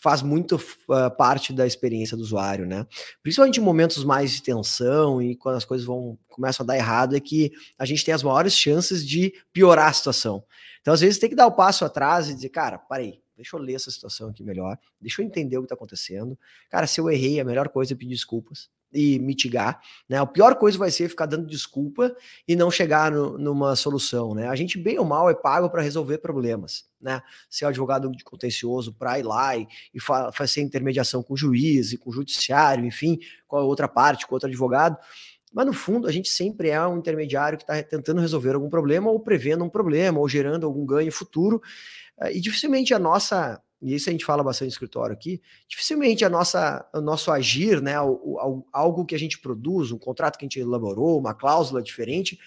faz 0.02 0.22
muito 0.22 0.56
uh, 0.56 1.14
parte 1.16 1.52
da 1.52 1.66
experiência 1.66 2.16
do 2.16 2.22
usuário, 2.22 2.66
né? 2.66 2.86
Principalmente 3.22 3.60
em 3.60 3.62
momentos 3.62 4.02
mais 4.04 4.32
de 4.32 4.42
tensão 4.42 5.20
e 5.20 5.36
quando 5.36 5.56
as 5.56 5.64
coisas 5.64 5.86
vão 5.86 6.18
começam 6.28 6.64
a 6.64 6.66
dar 6.66 6.76
errado, 6.76 7.16
é 7.16 7.20
que 7.20 7.52
a 7.78 7.84
gente 7.84 8.04
tem 8.04 8.14
as 8.14 8.22
maiores 8.22 8.56
chances 8.56 9.06
de 9.06 9.32
piorar 9.52 9.88
a 9.88 9.92
situação. 9.92 10.42
Então, 10.80 10.94
às 10.94 11.00
vezes, 11.00 11.18
tem 11.18 11.28
que 11.28 11.34
dar 11.34 11.46
o 11.46 11.50
um 11.50 11.54
passo 11.54 11.84
atrás 11.84 12.28
e 12.28 12.34
dizer, 12.34 12.48
cara, 12.48 12.78
parei, 12.78 13.20
deixa 13.36 13.56
eu 13.56 13.60
ler 13.60 13.74
essa 13.74 13.90
situação 13.90 14.30
aqui 14.30 14.42
melhor, 14.42 14.78
deixa 15.00 15.20
eu 15.20 15.26
entender 15.26 15.58
o 15.58 15.60
que 15.60 15.66
está 15.66 15.74
acontecendo. 15.74 16.38
Cara, 16.70 16.86
se 16.86 17.00
eu 17.00 17.10
errei, 17.10 17.38
a 17.38 17.44
melhor 17.44 17.68
coisa 17.68 17.92
é 17.92 17.96
pedir 17.96 18.14
desculpas 18.14 18.70
e 18.92 19.18
mitigar, 19.18 19.80
né? 20.08 20.18
A 20.18 20.26
pior 20.26 20.56
coisa 20.56 20.76
vai 20.76 20.90
ser 20.90 21.08
ficar 21.08 21.26
dando 21.26 21.46
desculpa 21.46 22.14
e 22.46 22.56
não 22.56 22.70
chegar 22.70 23.10
no, 23.10 23.38
numa 23.38 23.76
solução, 23.76 24.34
né? 24.34 24.48
A 24.48 24.56
gente 24.56 24.78
bem 24.78 24.98
ou 24.98 25.04
mal 25.04 25.30
é 25.30 25.34
pago 25.34 25.70
para 25.70 25.82
resolver 25.82 26.18
problemas, 26.18 26.84
né? 27.00 27.22
Ser 27.48 27.66
advogado 27.66 28.10
de 28.10 28.24
contencioso 28.24 28.92
para 28.92 29.18
ir 29.18 29.22
lá 29.22 29.56
e, 29.56 29.66
e 29.94 30.00
fazer 30.00 30.60
intermediação 30.60 31.22
com 31.22 31.34
o 31.34 31.36
juiz 31.36 31.92
e 31.92 31.96
com 31.96 32.10
o 32.10 32.12
judiciário, 32.12 32.84
enfim, 32.84 33.18
com 33.46 33.56
a 33.56 33.62
outra 33.62 33.88
parte, 33.88 34.26
com 34.26 34.34
outro 34.34 34.48
advogado. 34.48 34.96
Mas 35.52 35.66
no 35.66 35.72
fundo, 35.72 36.06
a 36.06 36.12
gente 36.12 36.28
sempre 36.28 36.70
é 36.70 36.86
um 36.86 36.98
intermediário 36.98 37.58
que 37.58 37.64
está 37.64 37.82
tentando 37.82 38.20
resolver 38.20 38.54
algum 38.54 38.70
problema 38.70 39.10
ou 39.10 39.18
prevendo 39.18 39.64
um 39.64 39.68
problema 39.68 40.20
ou 40.20 40.28
gerando 40.28 40.64
algum 40.64 40.86
ganho 40.86 41.10
futuro. 41.10 41.60
Eh, 42.20 42.36
e 42.36 42.40
dificilmente 42.40 42.94
a 42.94 42.98
nossa 42.98 43.60
e 43.80 43.94
isso 43.94 44.08
a 44.08 44.12
gente 44.12 44.24
fala 44.24 44.42
bastante 44.42 44.68
no 44.68 44.72
escritório 44.72 45.14
aqui, 45.14 45.40
dificilmente 45.66 46.24
a 46.24 46.28
nossa, 46.28 46.86
o 46.94 47.00
nosso 47.00 47.30
agir, 47.30 47.80
né, 47.80 48.00
o, 48.00 48.12
o, 48.12 48.66
algo 48.72 49.06
que 49.06 49.14
a 49.14 49.18
gente 49.18 49.38
produz, 49.38 49.90
um 49.90 49.98
contrato 49.98 50.36
que 50.36 50.44
a 50.44 50.48
gente 50.48 50.60
elaborou, 50.60 51.18
uma 51.18 51.34
cláusula 51.34 51.82
diferente, 51.82 52.38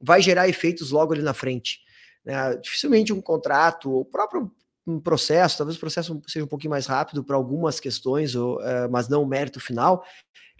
vai 0.00 0.20
gerar 0.20 0.48
efeitos 0.48 0.90
logo 0.90 1.12
ali 1.12 1.22
na 1.22 1.32
frente. 1.32 1.80
Né? 2.24 2.56
Dificilmente 2.56 3.12
um 3.12 3.20
contrato, 3.20 3.90
o 3.90 4.04
próprio 4.04 4.50
um 4.86 4.98
processo, 4.98 5.58
talvez 5.58 5.76
o 5.76 5.80
processo 5.80 6.20
seja 6.26 6.44
um 6.44 6.48
pouquinho 6.48 6.72
mais 6.72 6.86
rápido 6.86 7.22
para 7.22 7.36
algumas 7.36 7.78
questões, 7.78 8.34
ou, 8.34 8.58
uh, 8.58 8.90
mas 8.90 9.08
não 9.08 9.22
o 9.22 9.26
mérito 9.26 9.60
final, 9.60 10.04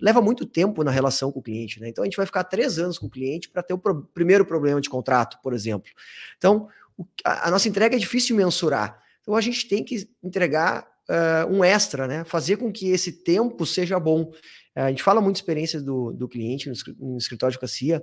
leva 0.00 0.20
muito 0.20 0.46
tempo 0.46 0.84
na 0.84 0.90
relação 0.90 1.32
com 1.32 1.40
o 1.40 1.42
cliente. 1.42 1.80
Né? 1.80 1.88
Então 1.88 2.02
a 2.02 2.06
gente 2.06 2.16
vai 2.16 2.24
ficar 2.24 2.44
três 2.44 2.78
anos 2.78 2.98
com 2.98 3.06
o 3.06 3.10
cliente 3.10 3.48
para 3.48 3.62
ter 3.62 3.74
o 3.74 3.78
pro 3.78 4.02
primeiro 4.14 4.44
problema 4.46 4.80
de 4.80 4.88
contrato, 4.88 5.38
por 5.42 5.52
exemplo. 5.52 5.90
Então 6.38 6.68
o, 6.96 7.04
a, 7.24 7.48
a 7.48 7.50
nossa 7.50 7.68
entrega 7.68 7.96
é 7.96 7.98
difícil 7.98 8.36
mensurar. 8.36 9.01
Então 9.22 9.34
a 9.34 9.40
gente 9.40 9.66
tem 9.68 9.82
que 9.84 10.08
entregar 10.22 10.86
uh, 11.08 11.50
um 11.50 11.64
extra, 11.64 12.06
né? 12.06 12.24
Fazer 12.24 12.56
com 12.56 12.70
que 12.72 12.90
esse 12.90 13.12
tempo 13.24 13.64
seja 13.64 13.98
bom. 13.98 14.24
Uh, 14.24 14.32
a 14.74 14.90
gente 14.90 15.02
fala 15.02 15.20
muito 15.20 15.36
experiência 15.36 15.80
do, 15.80 16.12
do 16.12 16.28
cliente 16.28 16.68
no, 16.68 16.74
no 16.98 17.18
escritório 17.18 17.52
de 17.52 17.56
advocacia, 17.56 18.02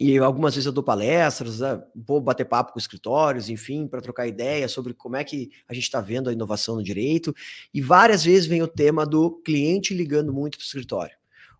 e 0.00 0.16
algumas 0.18 0.54
vezes 0.54 0.66
eu 0.66 0.72
dou 0.72 0.84
palestras, 0.84 1.58
né? 1.58 1.82
vou 1.92 2.20
bater 2.20 2.44
papo 2.44 2.72
com 2.72 2.78
escritórios, 2.78 3.48
enfim, 3.48 3.88
para 3.88 4.00
trocar 4.00 4.28
ideia 4.28 4.68
sobre 4.68 4.94
como 4.94 5.16
é 5.16 5.24
que 5.24 5.50
a 5.66 5.74
gente 5.74 5.84
está 5.84 6.00
vendo 6.00 6.30
a 6.30 6.32
inovação 6.32 6.76
no 6.76 6.84
direito. 6.84 7.34
E 7.74 7.80
várias 7.82 8.22
vezes 8.22 8.46
vem 8.46 8.62
o 8.62 8.68
tema 8.68 9.04
do 9.04 9.42
cliente 9.42 9.92
ligando 9.92 10.32
muito 10.32 10.56
para 10.56 10.62
o 10.62 10.66
escritório, 10.66 11.16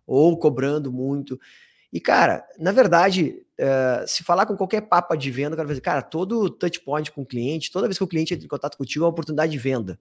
ou 0.07 0.37
cobrando 0.39 0.89
muito. 0.89 1.37
E, 1.91 1.99
cara, 1.99 2.45
na 2.57 2.71
verdade, 2.71 3.41
uh, 3.59 4.07
se 4.07 4.23
falar 4.23 4.45
com 4.45 4.55
qualquer 4.55 4.81
papa 4.81 5.15
de 5.15 5.31
venda, 5.31 5.55
cara, 5.55 5.67
dizer, 5.67 5.81
cara, 5.81 6.01
todo 6.01 6.49
touch 6.49 6.79
point 6.81 7.11
com 7.11 7.21
o 7.21 7.25
cliente, 7.25 7.71
toda 7.71 7.87
vez 7.87 7.97
que 7.97 8.03
o 8.03 8.07
cliente 8.07 8.33
entra 8.33 8.45
em 8.45 8.49
contato 8.49 8.77
contigo, 8.77 9.03
é 9.03 9.07
uma 9.07 9.11
oportunidade 9.11 9.51
de 9.51 9.57
venda. 9.57 9.99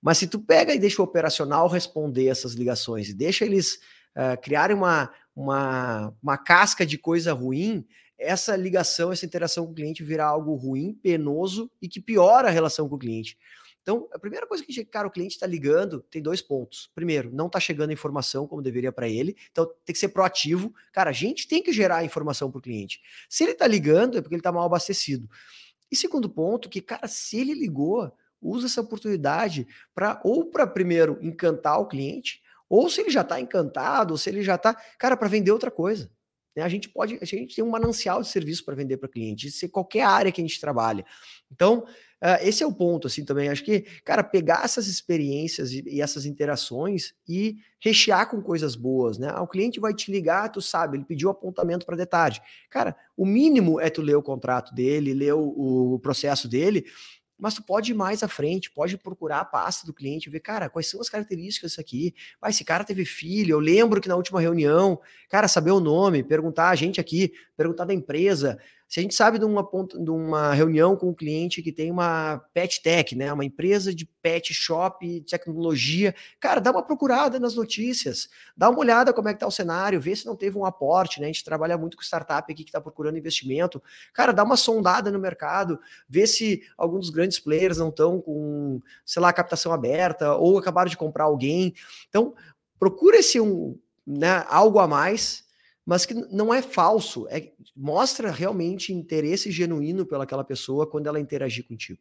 Mas 0.00 0.18
se 0.18 0.26
tu 0.26 0.38
pega 0.38 0.74
e 0.74 0.78
deixa 0.78 1.00
o 1.00 1.04
operacional 1.04 1.68
responder 1.68 2.28
essas 2.28 2.52
ligações 2.52 3.08
e 3.08 3.14
deixa 3.14 3.46
eles 3.46 3.76
uh, 4.14 4.40
criarem 4.42 4.76
uma, 4.76 5.10
uma, 5.34 6.14
uma 6.22 6.36
casca 6.36 6.84
de 6.84 6.98
coisa 6.98 7.32
ruim, 7.32 7.86
essa 8.18 8.54
ligação, 8.54 9.10
essa 9.10 9.26
interação 9.26 9.66
com 9.66 9.72
o 9.72 9.74
cliente 9.74 10.04
virá 10.04 10.26
algo 10.26 10.54
ruim, 10.54 10.92
penoso 11.02 11.70
e 11.80 11.88
que 11.88 12.00
piora 12.00 12.48
a 12.48 12.50
relação 12.50 12.88
com 12.88 12.94
o 12.96 12.98
cliente. 12.98 13.36
Então, 13.82 14.08
a 14.12 14.18
primeira 14.18 14.46
coisa 14.46 14.64
que, 14.64 14.84
cara, 14.84 15.08
o 15.08 15.10
cliente 15.10 15.34
está 15.34 15.46
ligando 15.46 16.00
tem 16.08 16.22
dois 16.22 16.40
pontos. 16.40 16.88
Primeiro, 16.94 17.30
não 17.32 17.46
está 17.46 17.58
chegando 17.58 17.92
informação 17.92 18.46
como 18.46 18.62
deveria 18.62 18.92
para 18.92 19.08
ele, 19.08 19.36
então 19.50 19.66
tem 19.84 19.92
que 19.92 19.98
ser 19.98 20.08
proativo. 20.08 20.72
Cara, 20.92 21.10
a 21.10 21.12
gente 21.12 21.48
tem 21.48 21.62
que 21.62 21.72
gerar 21.72 22.04
informação 22.04 22.50
para 22.50 22.58
o 22.60 22.62
cliente. 22.62 23.00
Se 23.28 23.42
ele 23.42 23.52
está 23.52 23.66
ligando, 23.66 24.16
é 24.16 24.22
porque 24.22 24.34
ele 24.34 24.40
está 24.40 24.52
mal 24.52 24.64
abastecido. 24.64 25.28
E 25.90 25.96
segundo 25.96 26.30
ponto, 26.30 26.68
que, 26.68 26.80
cara, 26.80 27.08
se 27.08 27.38
ele 27.38 27.54
ligou, 27.54 28.10
usa 28.40 28.66
essa 28.66 28.80
oportunidade 28.80 29.66
para 29.94 30.20
ou 30.24 30.46
para 30.46 30.66
primeiro 30.66 31.18
encantar 31.20 31.80
o 31.80 31.86
cliente, 31.86 32.40
ou 32.68 32.88
se 32.88 33.00
ele 33.00 33.10
já 33.10 33.20
está 33.22 33.40
encantado, 33.40 34.14
ou 34.14 34.18
se 34.18 34.30
ele 34.30 34.42
já 34.42 34.54
está, 34.54 34.74
cara, 34.98 35.16
para 35.16 35.28
vender 35.28 35.50
outra 35.50 35.70
coisa. 35.70 36.10
Né? 36.56 36.62
A 36.62 36.68
gente 36.68 36.88
pode, 36.88 37.18
a 37.20 37.24
gente 37.24 37.54
tem 37.54 37.64
um 37.64 37.70
manancial 37.70 38.22
de 38.22 38.28
serviço 38.28 38.64
para 38.64 38.74
vender 38.74 38.96
para 38.96 39.08
cliente, 39.08 39.48
isso 39.48 39.64
é 39.64 39.68
qualquer 39.68 40.02
área 40.02 40.32
que 40.32 40.40
a 40.40 40.44
gente 40.44 40.60
trabalha. 40.60 41.04
Então, 41.50 41.84
Uh, 42.22 42.38
esse 42.46 42.62
é 42.62 42.66
o 42.66 42.72
ponto, 42.72 43.08
assim, 43.08 43.24
também. 43.24 43.48
Acho 43.48 43.64
que, 43.64 43.80
cara, 44.04 44.22
pegar 44.22 44.64
essas 44.64 44.86
experiências 44.86 45.72
e, 45.72 45.82
e, 45.84 46.00
essas 46.00 46.24
interações 46.24 47.12
e 47.28 47.56
rechear 47.80 48.30
com 48.30 48.40
coisas 48.40 48.76
boas, 48.76 49.18
né? 49.18 49.28
Ah, 49.32 49.42
o 49.42 49.48
cliente 49.48 49.80
vai 49.80 49.92
te 49.92 50.08
ligar, 50.12 50.48
tu 50.48 50.62
sabe, 50.62 50.96
ele 50.96 51.04
pediu 51.04 51.30
apontamento 51.30 51.84
para 51.84 51.96
detalhe. 51.96 52.38
Cara, 52.70 52.94
o 53.16 53.26
mínimo 53.26 53.80
é 53.80 53.90
tu 53.90 54.02
ler 54.02 54.14
o 54.14 54.22
contrato 54.22 54.72
dele, 54.72 55.12
ler 55.12 55.34
o, 55.34 55.94
o 55.94 55.98
processo 55.98 56.46
dele 56.48 56.84
mas 57.42 57.54
tu 57.54 57.62
pode 57.64 57.90
ir 57.90 57.94
mais 57.96 58.22
à 58.22 58.28
frente, 58.28 58.70
pode 58.70 58.96
procurar 58.96 59.40
a 59.40 59.44
pasta 59.44 59.84
do 59.84 59.92
cliente, 59.92 60.30
ver, 60.30 60.38
cara, 60.38 60.70
quais 60.70 60.88
são 60.88 61.00
as 61.00 61.08
características 61.08 61.72
disso 61.72 61.80
aqui. 61.80 62.14
Ah, 62.40 62.50
esse 62.50 62.64
cara 62.64 62.84
teve 62.84 63.04
filho, 63.04 63.54
eu 63.54 63.58
lembro 63.58 64.00
que 64.00 64.08
na 64.08 64.14
última 64.14 64.40
reunião, 64.40 65.00
cara, 65.28 65.48
saber 65.48 65.72
o 65.72 65.80
nome, 65.80 66.22
perguntar 66.22 66.68
a 66.68 66.76
gente 66.76 67.00
aqui, 67.00 67.32
perguntar 67.56 67.84
da 67.84 67.92
empresa, 67.92 68.60
se 68.92 69.00
a 69.00 69.02
gente 69.02 69.14
sabe 69.14 69.38
de 69.38 69.46
uma, 69.46 69.66
de 70.04 70.10
uma 70.10 70.52
reunião 70.52 70.94
com 70.94 71.08
um 71.08 71.14
cliente 71.14 71.62
que 71.62 71.72
tem 71.72 71.90
uma 71.90 72.44
pet 72.52 72.82
tech, 72.82 73.16
né, 73.16 73.32
uma 73.32 73.42
empresa 73.42 73.94
de 73.94 74.04
pet 74.04 74.52
shop, 74.52 75.22
tecnologia, 75.22 76.14
cara, 76.38 76.60
dá 76.60 76.70
uma 76.70 76.82
procurada 76.82 77.40
nas 77.40 77.54
notícias, 77.54 78.28
dá 78.54 78.68
uma 78.68 78.78
olhada 78.78 79.10
como 79.14 79.30
é 79.30 79.32
que 79.32 79.40
tá 79.40 79.46
o 79.46 79.50
cenário, 79.50 79.98
vê 79.98 80.14
se 80.14 80.26
não 80.26 80.36
teve 80.36 80.58
um 80.58 80.66
aporte, 80.66 81.20
né? 81.20 81.24
A 81.24 81.32
gente 81.32 81.42
trabalha 81.42 81.78
muito 81.78 81.96
com 81.96 82.02
startup 82.02 82.52
aqui 82.52 82.64
que 82.64 82.68
está 82.68 82.82
procurando 82.82 83.16
investimento. 83.16 83.82
Cara, 84.12 84.30
dá 84.30 84.44
uma 84.44 84.58
sondada 84.58 85.10
no 85.10 85.18
mercado, 85.18 85.80
vê 86.06 86.26
se 86.26 86.62
alguns 86.76 87.06
dos 87.06 87.10
grandes 87.10 87.38
players 87.38 87.78
não 87.78 87.88
estão 87.88 88.20
com, 88.20 88.78
sei 89.06 89.22
lá, 89.22 89.32
captação 89.32 89.72
aberta 89.72 90.34
ou 90.34 90.58
acabaram 90.58 90.90
de 90.90 90.98
comprar 90.98 91.24
alguém. 91.24 91.72
Então, 92.10 92.34
procura 92.78 93.16
esse 93.16 93.40
um, 93.40 93.74
né, 94.06 94.44
algo 94.50 94.78
a 94.78 94.86
mais 94.86 95.50
mas 95.84 96.06
que 96.06 96.14
não 96.14 96.52
é 96.52 96.62
falso, 96.62 97.26
é, 97.28 97.52
mostra 97.76 98.30
realmente 98.30 98.92
interesse 98.92 99.50
genuíno 99.50 100.06
pelaquela 100.06 100.44
pessoa 100.44 100.88
quando 100.88 101.06
ela 101.06 101.20
interagir 101.20 101.66
contigo. 101.66 102.00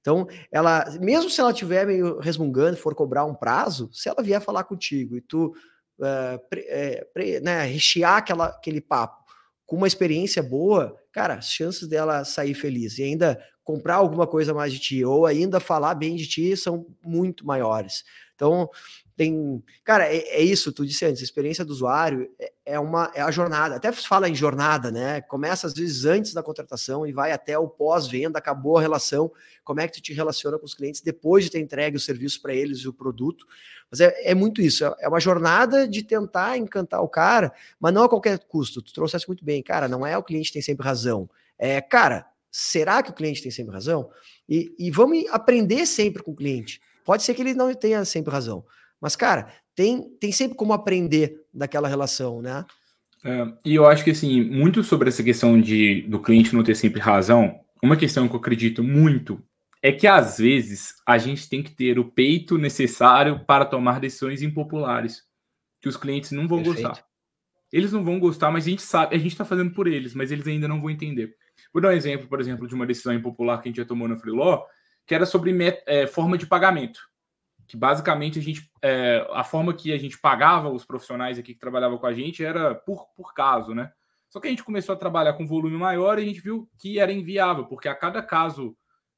Então, 0.00 0.26
ela, 0.50 0.84
mesmo 1.00 1.30
se 1.30 1.40
ela 1.40 1.52
estiver 1.52 1.86
meio 1.86 2.18
resmungando, 2.18 2.76
for 2.76 2.94
cobrar 2.94 3.24
um 3.24 3.34
prazo, 3.34 3.88
se 3.92 4.08
ela 4.08 4.22
vier 4.22 4.40
falar 4.40 4.64
contigo 4.64 5.16
e 5.16 5.20
tu 5.20 5.54
uh, 5.98 6.48
pre, 6.50 6.60
é, 6.62 7.04
pre, 7.14 7.40
né, 7.40 7.62
rechear 7.64 8.16
aquela, 8.16 8.46
aquele 8.46 8.80
papo 8.80 9.22
com 9.64 9.76
uma 9.76 9.86
experiência 9.86 10.42
boa, 10.42 10.96
cara, 11.12 11.34
as 11.34 11.46
chances 11.46 11.88
dela 11.88 12.24
sair 12.24 12.52
feliz 12.52 12.98
e 12.98 13.04
ainda 13.04 13.42
comprar 13.64 13.94
alguma 13.94 14.26
coisa 14.26 14.52
mais 14.52 14.72
de 14.72 14.80
ti 14.80 15.04
ou 15.04 15.24
ainda 15.24 15.60
falar 15.60 15.94
bem 15.94 16.16
de 16.16 16.26
ti 16.26 16.56
são 16.56 16.86
muito 17.02 17.46
maiores. 17.46 18.04
Então, 18.34 18.68
tem. 19.16 19.62
Cara, 19.84 20.06
é, 20.06 20.16
é, 20.16 20.42
isso, 20.42 20.72
tu 20.72 20.86
disse 20.86 21.04
antes, 21.04 21.20
a 21.20 21.24
experiência 21.24 21.64
do 21.64 21.70
usuário 21.70 22.30
é, 22.38 22.52
é, 22.64 22.80
uma 22.80 23.10
é 23.14 23.20
a 23.20 23.30
jornada. 23.30 23.76
Até 23.76 23.92
fala 23.92 24.28
em 24.28 24.34
jornada, 24.34 24.90
né? 24.90 25.20
Começa 25.22 25.66
às 25.66 25.74
vezes 25.74 26.04
antes 26.04 26.32
da 26.32 26.42
contratação 26.42 27.06
e 27.06 27.12
vai 27.12 27.32
até 27.32 27.58
o 27.58 27.68
pós-venda, 27.68 28.38
acabou 28.38 28.78
a 28.78 28.80
relação. 28.80 29.30
Como 29.64 29.80
é 29.80 29.86
que 29.86 29.94
tu 29.94 30.02
te 30.02 30.12
relaciona 30.12 30.58
com 30.58 30.64
os 30.64 30.74
clientes 30.74 31.00
depois 31.00 31.44
de 31.44 31.50
ter 31.50 31.60
entregue 31.60 31.96
o 31.96 32.00
serviço 32.00 32.40
para 32.40 32.54
eles 32.54 32.78
e 32.80 32.88
o 32.88 32.92
produto? 32.92 33.46
Mas 33.90 34.00
é, 34.00 34.30
é 34.30 34.34
muito 34.34 34.62
isso, 34.62 34.84
é, 34.84 34.94
é 35.00 35.08
uma 35.08 35.20
jornada 35.20 35.86
de 35.86 36.02
tentar 36.02 36.56
encantar 36.56 37.02
o 37.02 37.08
cara, 37.08 37.52
mas 37.78 37.92
não 37.92 38.04
a 38.04 38.08
qualquer 38.08 38.38
custo. 38.38 38.80
Tu 38.80 38.92
trouxeste 38.92 39.28
muito 39.28 39.44
bem, 39.44 39.62
cara, 39.62 39.86
não 39.86 40.06
é 40.06 40.16
o 40.16 40.22
cliente 40.22 40.52
tem 40.52 40.62
sempre 40.62 40.84
razão. 40.84 41.28
É, 41.58 41.80
cara, 41.80 42.26
será 42.50 43.02
que 43.02 43.10
o 43.10 43.14
cliente 43.14 43.42
tem 43.42 43.50
sempre 43.50 43.74
razão? 43.74 44.10
E, 44.48 44.74
e 44.78 44.90
vamos 44.90 45.24
aprender 45.30 45.86
sempre 45.86 46.22
com 46.22 46.32
o 46.32 46.36
cliente. 46.36 46.80
Pode 47.04 47.22
ser 47.22 47.34
que 47.34 47.42
ele 47.42 47.54
não 47.54 47.72
tenha 47.74 48.04
sempre 48.04 48.32
razão. 48.32 48.64
Mas, 49.02 49.16
cara, 49.16 49.52
tem, 49.74 50.16
tem 50.20 50.30
sempre 50.30 50.56
como 50.56 50.72
aprender 50.72 51.44
daquela 51.52 51.88
relação, 51.88 52.40
né? 52.40 52.64
É, 53.24 53.52
e 53.64 53.74
eu 53.74 53.84
acho 53.84 54.04
que, 54.04 54.12
assim, 54.12 54.40
muito 54.44 54.84
sobre 54.84 55.08
essa 55.08 55.24
questão 55.24 55.60
de 55.60 56.02
do 56.02 56.20
cliente 56.20 56.54
não 56.54 56.62
ter 56.62 56.76
sempre 56.76 57.00
razão, 57.00 57.60
uma 57.82 57.96
questão 57.96 58.28
que 58.28 58.34
eu 58.34 58.38
acredito 58.38 58.82
muito 58.84 59.42
é 59.82 59.90
que, 59.90 60.06
às 60.06 60.38
vezes, 60.38 60.94
a 61.04 61.18
gente 61.18 61.48
tem 61.48 61.64
que 61.64 61.72
ter 61.72 61.98
o 61.98 62.04
peito 62.04 62.56
necessário 62.56 63.44
para 63.44 63.64
tomar 63.64 63.98
decisões 63.98 64.40
impopulares, 64.40 65.24
que 65.80 65.88
os 65.88 65.96
clientes 65.96 66.30
não 66.30 66.46
vão 66.46 66.62
Perfeito. 66.62 66.86
gostar. 66.86 67.04
Eles 67.72 67.90
não 67.90 68.04
vão 68.04 68.20
gostar, 68.20 68.52
mas 68.52 68.66
a 68.66 68.70
gente 68.70 68.82
sabe, 68.82 69.16
a 69.16 69.18
gente 69.18 69.32
está 69.32 69.44
fazendo 69.44 69.72
por 69.72 69.88
eles, 69.88 70.14
mas 70.14 70.30
eles 70.30 70.46
ainda 70.46 70.68
não 70.68 70.80
vão 70.80 70.90
entender. 70.90 71.34
Vou 71.72 71.82
dar 71.82 71.88
um 71.88 71.92
exemplo, 71.92 72.28
por 72.28 72.38
exemplo, 72.38 72.68
de 72.68 72.74
uma 72.74 72.86
decisão 72.86 73.12
impopular 73.12 73.60
que 73.60 73.68
a 73.68 73.70
gente 73.70 73.78
já 73.78 73.84
tomou 73.84 74.06
na 74.06 74.16
Freeló, 74.16 74.62
que 75.04 75.14
era 75.14 75.26
sobre 75.26 75.52
é, 75.86 76.06
forma 76.06 76.38
de 76.38 76.46
pagamento 76.46 77.00
que 77.72 77.76
basicamente 77.78 78.38
a 78.38 78.42
gente 78.42 78.70
é, 78.82 79.26
a 79.30 79.42
forma 79.42 79.72
que 79.72 79.94
a 79.94 79.96
gente 79.96 80.20
pagava 80.20 80.68
os 80.68 80.84
profissionais 80.84 81.38
aqui 81.38 81.54
que 81.54 81.58
trabalhavam 81.58 81.96
com 81.96 82.04
a 82.04 82.12
gente 82.12 82.44
era 82.44 82.74
por, 82.74 83.06
por 83.16 83.32
caso, 83.32 83.74
né? 83.74 83.90
Só 84.28 84.38
que 84.38 84.46
a 84.46 84.50
gente 84.50 84.62
começou 84.62 84.94
a 84.94 84.98
trabalhar 84.98 85.32
com 85.32 85.46
volume 85.46 85.78
maior 85.78 86.18
e 86.18 86.22
a 86.22 86.24
gente 86.26 86.42
viu 86.42 86.68
que 86.78 86.98
era 86.98 87.10
inviável, 87.10 87.64
porque 87.64 87.88
a 87.88 87.94
cada 87.94 88.22
caso, 88.22 88.76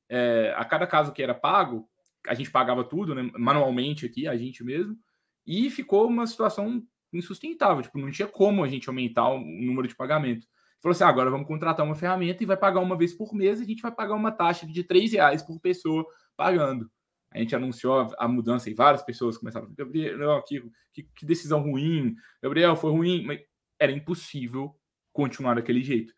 é, 0.08 0.54
a 0.56 0.64
cada 0.64 0.86
caso 0.86 1.12
que 1.12 1.20
era 1.20 1.34
pago, 1.34 1.88
a 2.28 2.34
gente 2.34 2.48
pagava 2.48 2.84
tudo, 2.84 3.12
né, 3.12 3.28
manualmente 3.36 4.06
aqui, 4.06 4.28
a 4.28 4.36
gente 4.36 4.62
mesmo, 4.62 4.96
e 5.44 5.68
ficou 5.68 6.06
uma 6.06 6.24
situação 6.24 6.80
insustentável, 7.12 7.82
tipo, 7.82 7.98
não 7.98 8.12
tinha 8.12 8.28
como 8.28 8.62
a 8.62 8.68
gente 8.68 8.88
aumentar 8.88 9.30
o 9.30 9.40
número 9.40 9.88
de 9.88 9.96
pagamento. 9.96 10.46
Falou 10.80 10.92
assim, 10.92 11.02
ah, 11.02 11.08
agora 11.08 11.28
vamos 11.28 11.48
contratar 11.48 11.84
uma 11.84 11.96
ferramenta 11.96 12.40
e 12.40 12.46
vai 12.46 12.56
pagar 12.56 12.78
uma 12.78 12.96
vez 12.96 13.12
por 13.12 13.34
mês, 13.34 13.58
e 13.58 13.64
a 13.64 13.66
gente 13.66 13.82
vai 13.82 13.90
pagar 13.90 14.14
uma 14.14 14.30
taxa 14.30 14.64
de 14.64 14.84
três 14.84 15.12
reais 15.12 15.42
por 15.42 15.58
pessoa 15.58 16.06
pagando 16.36 16.88
a 17.34 17.38
gente 17.40 17.54
anunciou 17.54 18.14
a 18.16 18.28
mudança 18.28 18.70
e 18.70 18.74
várias 18.74 19.02
pessoas 19.02 19.36
começaram 19.36 19.68
Gabriel, 19.74 20.40
que, 20.46 20.62
que, 20.92 21.02
que, 21.02 21.26
decisão 21.26 21.60
ruim, 21.60 22.14
Gabriel, 22.40 22.76
foi 22.76 22.92
ruim, 22.92 23.24
mas 23.24 23.40
era 23.78 23.90
impossível 23.90 24.74
continuar 25.12 25.56
daquele 25.56 25.82
jeito. 25.82 26.14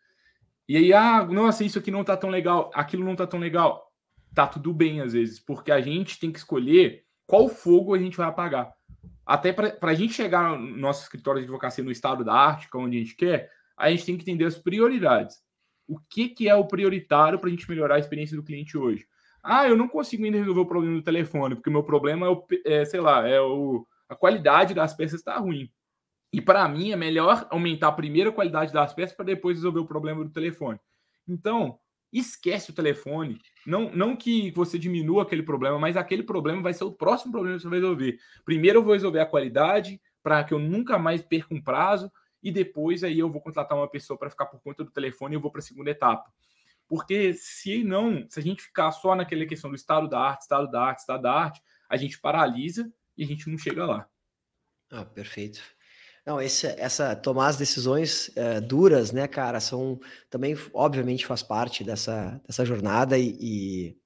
E 0.69 0.77
aí, 0.77 0.93
ah, 0.93 1.25
nossa, 1.25 1.65
isso 1.65 1.79
aqui 1.79 1.91
não 1.91 2.05
tá 2.05 2.17
tão 2.17 2.29
legal, 2.29 2.71
aquilo 2.75 3.03
não 3.03 3.17
tá 3.17 3.27
tão 3.27 3.41
legal. 3.41 3.91
Tá 4.35 4.47
tudo 4.47 4.75
bem 4.75 5.01
às 5.01 5.15
vezes, 5.15 5.41
porque 5.41 5.73
a 5.73 5.81
gente 5.81 6.21
tem 6.21 6.31
que 6.31 6.39
escolher 6.39 7.05
qual 7.27 7.49
fogo 7.49 7.95
a 7.95 7.99
gente 7.99 8.19
vai 8.19 8.27
apagar. 8.27 8.71
Até 9.25 9.53
para 9.53 9.91
a 9.91 9.95
gente 9.95 10.13
chegar 10.13 10.59
no 10.59 10.77
nosso 10.77 11.03
escritório 11.03 11.41
de 11.41 11.47
advocacia 11.47 11.83
no 11.83 11.91
estado 11.91 12.23
da 12.23 12.35
arte, 12.35 12.71
que 12.71 12.77
é 12.77 12.81
onde 12.81 12.97
a 12.99 13.01
gente 13.01 13.17
quer, 13.17 13.51
a 13.75 13.91
gente 13.91 14.05
tem 14.05 14.17
que 14.19 14.23
entender 14.23 14.45
as 14.45 14.59
prioridades. 14.59 15.39
O 15.89 15.99
que, 15.99 16.29
que 16.29 16.49
é 16.49 16.55
o 16.55 16.67
prioritário 16.67 17.39
para 17.39 17.49
a 17.49 17.51
gente 17.51 17.69
melhorar 17.71 17.95
a 17.95 17.99
experiência 17.99 18.37
do 18.37 18.43
cliente 18.43 18.77
hoje? 18.77 19.07
Ah, 19.49 19.69
eu 19.69 19.77
não 19.77 19.87
consigo 19.87 20.25
ainda 20.25 20.39
resolver 20.39 20.61
o 20.61 20.67
problema 20.67 20.97
do 20.97 21.03
telefone, 21.03 21.55
porque 21.55 21.71
o 21.71 21.73
meu 21.73 21.85
problema 21.85 22.27
é, 22.27 22.31
o, 22.31 22.47
é 22.65 22.85
sei 22.85 23.01
lá, 23.01 23.27
é 23.29 23.41
o, 23.41 23.87
a 24.09 24.17
qualidade 24.17 24.75
das 24.75 24.93
peças 24.93 25.21
está 25.21 25.39
ruim. 25.39 25.71
E 26.33 26.41
para 26.41 26.69
mim 26.69 26.91
é 26.91 26.97
melhor 26.97 27.47
aumentar 27.49 27.93
primeiro 27.93 28.31
a 28.31 28.33
qualidade 28.33 28.73
das 28.73 28.93
peças 28.93 29.17
para 29.17 29.25
depois 29.25 29.57
resolver 29.57 29.79
o 29.79 29.87
problema 29.87 30.25
do 30.25 30.33
telefone. 30.33 30.81
Então, 31.29 31.79
esquece 32.13 32.71
o 32.71 32.75
telefone. 32.75 33.39
Não, 33.65 33.89
não 33.93 34.17
que 34.17 34.51
você 34.51 34.81
diminua 34.81 35.23
aquele 35.23 35.45
problema, 35.45 35.79
mas 35.79 35.97
aquele 35.97 36.25
problema 36.25 36.61
vai 36.61 36.75
ser 36.75 36.83
o 36.83 36.93
próximo 36.93 37.31
problema 37.31 37.57
que 37.57 37.63
você 37.63 37.69
vai 37.69 37.79
resolver. 37.79 38.19
Primeiro 38.45 38.81
eu 38.81 38.83
vou 38.83 38.95
resolver 38.95 39.21
a 39.21 39.27
qualidade 39.27 40.01
para 40.25 40.43
que 40.43 40.53
eu 40.53 40.59
nunca 40.59 40.99
mais 40.99 41.23
perca 41.23 41.55
um 41.55 41.63
prazo 41.63 42.11
e 42.43 42.51
depois 42.51 43.05
aí 43.05 43.21
eu 43.21 43.31
vou 43.31 43.41
contratar 43.41 43.79
uma 43.79 43.89
pessoa 43.89 44.19
para 44.19 44.29
ficar 44.29 44.47
por 44.47 44.61
conta 44.61 44.83
do 44.83 44.91
telefone 44.91 45.35
e 45.35 45.37
eu 45.37 45.41
vou 45.41 45.53
para 45.53 45.61
a 45.61 45.63
segunda 45.63 45.91
etapa. 45.91 46.33
Porque 46.89 47.35
se 47.35 47.83
não, 47.83 48.27
se 48.29 48.39
a 48.39 48.43
gente 48.43 48.63
ficar 48.63 48.93
só 48.93 49.15
naquela 49.15 49.47
questão 49.47 49.71
do 49.71 49.77
estado 49.77 50.09
da 50.09 50.21
arte, 50.21 50.43
estado 50.43 50.71
da 50.71 50.83
arte, 50.83 51.01
estado 51.01 51.23
da 51.23 51.33
arte, 51.33 51.61
a 51.89 51.97
gente 51.97 52.21
paralisa 52.21 52.91
e 53.17 53.25
a 53.25 53.27
gente 53.27 53.49
não 53.51 53.59
chega 53.59 53.85
lá. 53.85 54.09
Ah, 54.91 55.05
perfeito. 55.05 55.61
Não, 56.25 56.41
esse, 56.41 56.67
essa 56.67 57.15
tomar 57.15 57.49
as 57.49 57.57
decisões 57.57 58.37
é, 58.37 58.61
duras, 58.61 59.13
né, 59.13 59.29
cara, 59.29 59.61
são 59.61 60.01
também, 60.29 60.57
obviamente, 60.75 61.25
faz 61.25 61.43
parte 61.43 61.85
dessa, 61.85 62.41
dessa 62.45 62.65
jornada 62.65 63.17
e, 63.17 63.37
e 63.41 63.97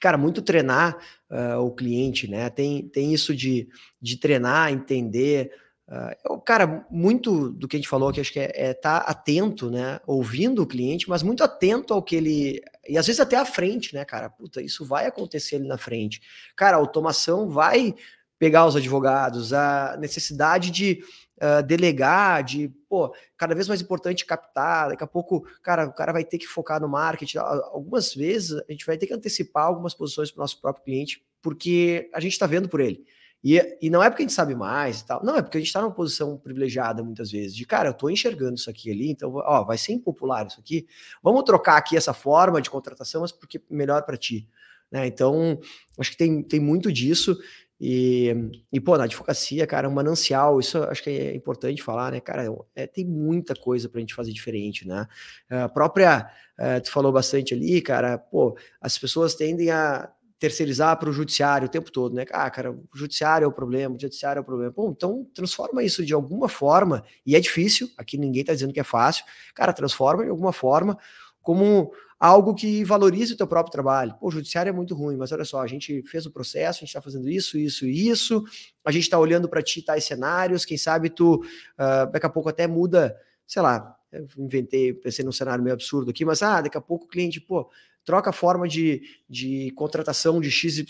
cara, 0.00 0.16
muito 0.16 0.40
treinar 0.40 0.96
uh, 1.30 1.58
o 1.58 1.74
cliente, 1.74 2.28
né? 2.28 2.48
Tem, 2.48 2.88
tem 2.88 3.12
isso 3.12 3.34
de, 3.36 3.68
de 4.00 4.16
treinar, 4.18 4.72
entender 4.72 5.52
Uh, 5.88 6.38
cara, 6.42 6.86
muito 6.90 7.50
do 7.50 7.66
que 7.66 7.76
a 7.76 7.78
gente 7.78 7.88
falou 7.88 8.10
aqui, 8.10 8.20
acho 8.20 8.32
que 8.32 8.38
é 8.38 8.44
estar 8.44 8.70
é 8.70 8.74
tá 8.74 8.98
atento, 8.98 9.70
né? 9.70 9.98
Ouvindo 10.06 10.62
o 10.62 10.66
cliente, 10.66 11.08
mas 11.08 11.22
muito 11.22 11.42
atento 11.42 11.94
ao 11.94 12.02
que 12.02 12.14
ele. 12.14 12.62
E 12.86 12.98
às 12.98 13.06
vezes 13.06 13.20
até 13.20 13.36
à 13.36 13.44
frente, 13.46 13.94
né, 13.94 14.04
cara? 14.04 14.28
Puta, 14.28 14.60
isso 14.60 14.84
vai 14.84 15.06
acontecer 15.06 15.56
ali 15.56 15.66
na 15.66 15.78
frente. 15.78 16.20
Cara, 16.54 16.76
a 16.76 16.80
automação 16.80 17.48
vai 17.48 17.94
pegar 18.38 18.66
os 18.66 18.76
advogados, 18.76 19.52
a 19.54 19.96
necessidade 19.98 20.70
de 20.70 21.02
uh, 21.38 21.62
delegar, 21.62 22.44
de, 22.44 22.68
pô, 22.88 23.12
cada 23.36 23.54
vez 23.54 23.66
mais 23.66 23.80
importante 23.80 24.26
captar. 24.26 24.90
Daqui 24.90 25.02
a 25.02 25.06
pouco, 25.06 25.46
cara, 25.62 25.86
o 25.86 25.92
cara 25.94 26.12
vai 26.12 26.24
ter 26.24 26.36
que 26.36 26.46
focar 26.46 26.80
no 26.80 26.88
marketing. 26.88 27.38
Algumas 27.38 28.14
vezes 28.14 28.52
a 28.68 28.72
gente 28.72 28.84
vai 28.84 28.98
ter 28.98 29.06
que 29.06 29.14
antecipar 29.14 29.64
algumas 29.64 29.94
posições 29.94 30.30
para 30.30 30.40
o 30.40 30.42
nosso 30.42 30.60
próprio 30.60 30.84
cliente, 30.84 31.24
porque 31.40 32.10
a 32.12 32.20
gente 32.20 32.32
está 32.32 32.46
vendo 32.46 32.68
por 32.68 32.80
ele. 32.80 33.04
E, 33.42 33.78
e 33.80 33.88
não 33.88 34.02
é 34.02 34.10
porque 34.10 34.22
a 34.22 34.26
gente 34.26 34.34
sabe 34.34 34.54
mais 34.54 35.00
e 35.00 35.06
tal, 35.06 35.24
não, 35.24 35.36
é 35.36 35.42
porque 35.42 35.58
a 35.58 35.60
gente 35.60 35.68
está 35.68 35.80
numa 35.80 35.94
posição 35.94 36.36
privilegiada 36.36 37.04
muitas 37.04 37.30
vezes, 37.30 37.54
de 37.54 37.64
cara, 37.64 37.88
eu 37.88 37.92
estou 37.92 38.10
enxergando 38.10 38.54
isso 38.54 38.68
aqui 38.68 38.90
ali, 38.90 39.10
então, 39.10 39.32
ó, 39.32 39.64
vai 39.64 39.78
ser 39.78 39.92
impopular 39.92 40.46
isso 40.46 40.58
aqui, 40.58 40.86
vamos 41.22 41.44
trocar 41.44 41.76
aqui 41.76 41.96
essa 41.96 42.12
forma 42.12 42.60
de 42.60 42.68
contratação, 42.68 43.20
mas 43.20 43.30
porque 43.30 43.62
melhor 43.70 44.02
para 44.02 44.16
ti. 44.16 44.48
Né? 44.90 45.06
Então, 45.06 45.58
acho 45.98 46.10
que 46.10 46.16
tem, 46.16 46.42
tem 46.42 46.60
muito 46.60 46.92
disso. 46.92 47.38
E, 47.80 48.34
e, 48.72 48.80
pô, 48.80 48.98
na 48.98 49.04
advocacia, 49.04 49.64
cara, 49.64 49.86
é 49.86 49.90
um 49.90 49.94
manancial, 49.94 50.58
isso 50.58 50.82
acho 50.84 51.02
que 51.02 51.10
é 51.10 51.34
importante 51.34 51.80
falar, 51.80 52.10
né, 52.10 52.20
cara? 52.20 52.44
É, 52.74 52.88
tem 52.88 53.04
muita 53.04 53.54
coisa 53.54 53.88
pra 53.88 54.00
gente 54.00 54.14
fazer 54.14 54.32
diferente, 54.32 54.86
né? 54.86 55.06
A 55.48 55.68
própria, 55.68 56.28
uh, 56.58 56.80
tu 56.82 56.90
falou 56.90 57.12
bastante 57.12 57.54
ali, 57.54 57.80
cara, 57.80 58.18
pô, 58.18 58.58
as 58.80 58.98
pessoas 58.98 59.36
tendem 59.36 59.70
a 59.70 60.10
terceirizar 60.38 60.96
para 60.98 61.10
o 61.10 61.12
judiciário 61.12 61.66
o 61.66 61.70
tempo 61.70 61.90
todo, 61.90 62.14
né? 62.14 62.24
Ah, 62.30 62.48
cara, 62.48 62.70
o 62.72 62.88
judiciário 62.94 63.44
é 63.44 63.48
o 63.48 63.52
problema, 63.52 63.96
o 63.96 64.00
judiciário 64.00 64.38
é 64.38 64.42
o 64.42 64.44
problema. 64.44 64.72
Bom, 64.72 64.90
então 64.90 65.26
transforma 65.34 65.82
isso 65.82 66.04
de 66.04 66.14
alguma 66.14 66.48
forma, 66.48 67.04
e 67.26 67.34
é 67.34 67.40
difícil, 67.40 67.90
aqui 67.96 68.16
ninguém 68.16 68.42
está 68.42 68.52
dizendo 68.52 68.72
que 68.72 68.80
é 68.80 68.84
fácil, 68.84 69.24
cara, 69.54 69.72
transforma 69.72 70.24
de 70.24 70.30
alguma 70.30 70.52
forma 70.52 70.96
como 71.42 71.92
algo 72.20 72.54
que 72.54 72.84
valorize 72.84 73.32
o 73.32 73.36
teu 73.36 73.46
próprio 73.46 73.72
trabalho. 73.72 74.14
Pô, 74.20 74.28
o 74.28 74.30
judiciário 74.30 74.70
é 74.70 74.72
muito 74.72 74.94
ruim, 74.94 75.16
mas 75.16 75.32
olha 75.32 75.44
só, 75.44 75.62
a 75.62 75.66
gente 75.66 76.02
fez 76.02 76.26
o 76.26 76.30
processo, 76.30 76.78
a 76.78 76.80
gente 76.80 76.88
está 76.88 77.00
fazendo 77.00 77.28
isso, 77.28 77.56
isso 77.56 77.86
e 77.86 78.08
isso, 78.08 78.44
a 78.84 78.90
gente 78.90 79.04
está 79.04 79.18
olhando 79.18 79.48
para 79.48 79.62
ti 79.62 79.82
tais 79.82 80.04
cenários, 80.04 80.64
quem 80.64 80.76
sabe 80.76 81.10
tu 81.10 81.36
uh, 81.36 82.10
daqui 82.12 82.26
a 82.26 82.30
pouco 82.30 82.48
até 82.48 82.66
muda, 82.66 83.16
sei 83.46 83.62
lá, 83.62 83.96
inventei, 84.36 84.92
pensei 84.92 85.24
num 85.24 85.32
cenário 85.32 85.62
meio 85.62 85.74
absurdo 85.74 86.10
aqui, 86.10 86.24
mas 86.24 86.42
ah, 86.42 86.60
daqui 86.60 86.76
a 86.76 86.80
pouco 86.80 87.04
o 87.04 87.08
cliente, 87.08 87.40
pô, 87.40 87.70
troca 88.08 88.30
a 88.30 88.32
forma 88.32 88.66
de, 88.66 89.02
de 89.28 89.70
contratação 89.72 90.40
de 90.40 90.50
XYZ, 90.50 90.86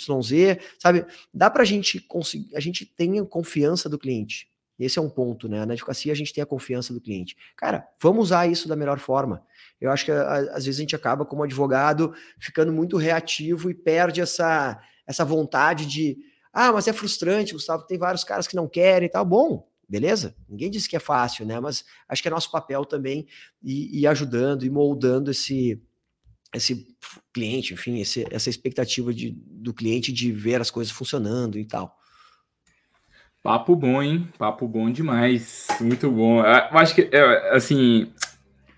sabe? 0.79 1.05
Dá 1.35 1.51
para 1.51 1.63
a 1.63 1.67
gente 1.67 1.99
conseguir, 1.99 2.55
a 2.55 2.61
gente 2.61 2.87
tem 2.87 3.25
confiança 3.25 3.89
do 3.89 3.99
cliente. 3.99 4.49
Esse 4.79 5.01
é 5.01 5.03
um 5.03 5.11
ponto, 5.11 5.49
né? 5.49 5.67
Na 5.67 5.73
advocacia 5.73 6.13
a 6.13 6.15
gente 6.15 6.33
tem 6.33 6.41
a 6.41 6.47
confiança 6.47 6.95
do 6.95 7.01
cliente. 7.01 7.37
Cara, 7.57 7.89
vamos 8.01 8.27
usar 8.27 8.47
isso 8.47 8.69
da 8.69 8.77
melhor 8.77 9.01
forma. 9.01 9.45
Eu 9.81 9.91
acho 9.91 10.05
que 10.05 10.13
às 10.13 10.65
vezes 10.65 10.79
a 10.79 10.83
gente 10.83 10.95
acaba 10.95 11.27
como 11.27 11.43
advogado 11.43 12.15
ficando 12.39 12.73
muito 12.73 12.97
reativo 12.97 13.69
e 13.69 13.75
perde 13.75 14.21
essa, 14.21 14.81
essa 15.05 15.25
vontade 15.25 15.87
de, 15.87 16.19
ah, 16.53 16.71
mas 16.71 16.87
é 16.87 16.93
frustrante, 16.93 17.53
Gustavo, 17.53 17.85
tem 17.85 17.99
vários 17.99 18.23
caras 18.23 18.47
que 18.47 18.55
não 18.55 18.69
querem 18.69 19.09
e 19.09 19.11
tal. 19.11 19.25
Bom, 19.25 19.69
beleza? 19.89 20.37
Ninguém 20.49 20.71
disse 20.71 20.89
que 20.89 20.95
é 20.95 21.01
fácil, 21.01 21.45
né? 21.45 21.59
Mas 21.59 21.85
acho 22.09 22.23
que 22.23 22.29
é 22.29 22.31
nosso 22.31 22.53
papel 22.53 22.85
também 22.85 23.27
ir, 23.61 24.03
ir 24.03 24.07
ajudando 24.07 24.65
e 24.65 24.71
moldando 24.71 25.33
esse, 25.33 25.83
esse 26.55 26.87
cliente, 27.33 27.75
enfim, 27.75 27.99
esse, 28.01 28.27
essa 28.31 28.49
expectativa 28.49 29.13
de, 29.13 29.31
do 29.31 29.75
cliente 29.75 30.13
de 30.13 30.33
ver 30.33 30.61
as 30.61 30.71
coisas 30.71 30.93
funcionando 30.93 31.59
e 31.59 31.65
tal. 31.65 31.97
Papo 33.43 33.77
bom, 33.77 34.03
hein? 34.03 34.29
Papo 34.37 34.67
bom 34.67 34.91
demais. 34.91 35.69
Muito 35.81 36.11
bom. 36.11 36.41
Eu 36.41 36.79
acho 36.79 36.95
que, 36.95 37.09
é, 37.13 37.55
assim, 37.55 38.13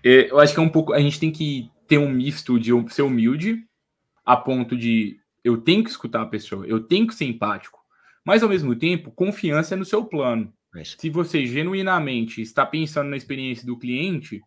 é, 0.03 0.29
eu 0.31 0.39
acho 0.39 0.53
que 0.53 0.59
é 0.59 0.63
um 0.63 0.69
pouco. 0.69 0.93
A 0.93 0.99
gente 0.99 1.19
tem 1.19 1.31
que 1.31 1.69
ter 1.87 1.97
um 1.97 2.09
misto 2.09 2.59
de 2.59 2.71
ser 2.93 3.01
humilde, 3.01 3.65
a 4.25 4.37
ponto 4.37 4.77
de 4.77 5.17
eu 5.43 5.57
tenho 5.57 5.83
que 5.83 5.89
escutar 5.89 6.21
a 6.21 6.27
pessoa, 6.27 6.65
eu 6.65 6.79
tenho 6.79 7.07
que 7.07 7.15
ser 7.15 7.25
empático, 7.25 7.79
mas 8.23 8.43
ao 8.43 8.49
mesmo 8.49 8.75
tempo, 8.75 9.11
confiança 9.11 9.75
no 9.75 9.83
seu 9.83 10.05
plano. 10.05 10.53
Se 10.85 11.09
você 11.09 11.45
genuinamente 11.45 12.41
está 12.41 12.65
pensando 12.65 13.09
na 13.09 13.17
experiência 13.17 13.65
do 13.65 13.77
cliente, 13.77 14.39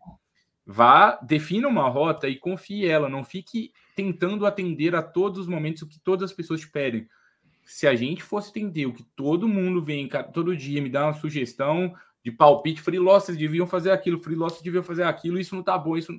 vá, 0.65 1.19
defina 1.21 1.67
uma 1.67 1.87
rota 1.87 2.27
e 2.27 2.37
confie 2.37 2.85
ela, 2.85 3.07
não 3.07 3.23
fique 3.23 3.71
tentando 3.95 4.45
atender 4.45 4.95
a 4.95 5.03
todos 5.03 5.39
os 5.39 5.47
momentos 5.47 5.83
o 5.83 5.87
que 5.87 5.99
todas 5.99 6.31
as 6.31 6.35
pessoas 6.35 6.61
te 6.61 6.69
pedem. 6.69 7.07
Se 7.63 7.87
a 7.87 7.95
gente 7.95 8.23
fosse 8.23 8.49
entender 8.49 8.85
o 8.85 8.93
que 8.93 9.03
todo 9.15 9.47
mundo 9.47 9.81
vem 9.81 10.09
todo 10.33 10.55
dia 10.55 10.81
me 10.81 10.89
dá 10.89 11.05
uma 11.05 11.13
sugestão 11.13 11.93
de 12.23 12.31
palpite, 12.31 12.81
freelancers 12.81 13.37
deviam 13.37 13.67
fazer 13.67 13.91
aquilo, 13.91 14.21
freelancers 14.21 14.61
deviam 14.61 14.83
fazer 14.83 15.03
aquilo, 15.03 15.39
isso 15.39 15.55
não 15.55 15.63
tá 15.63 15.77
bom, 15.77 15.95
isso 15.95 16.11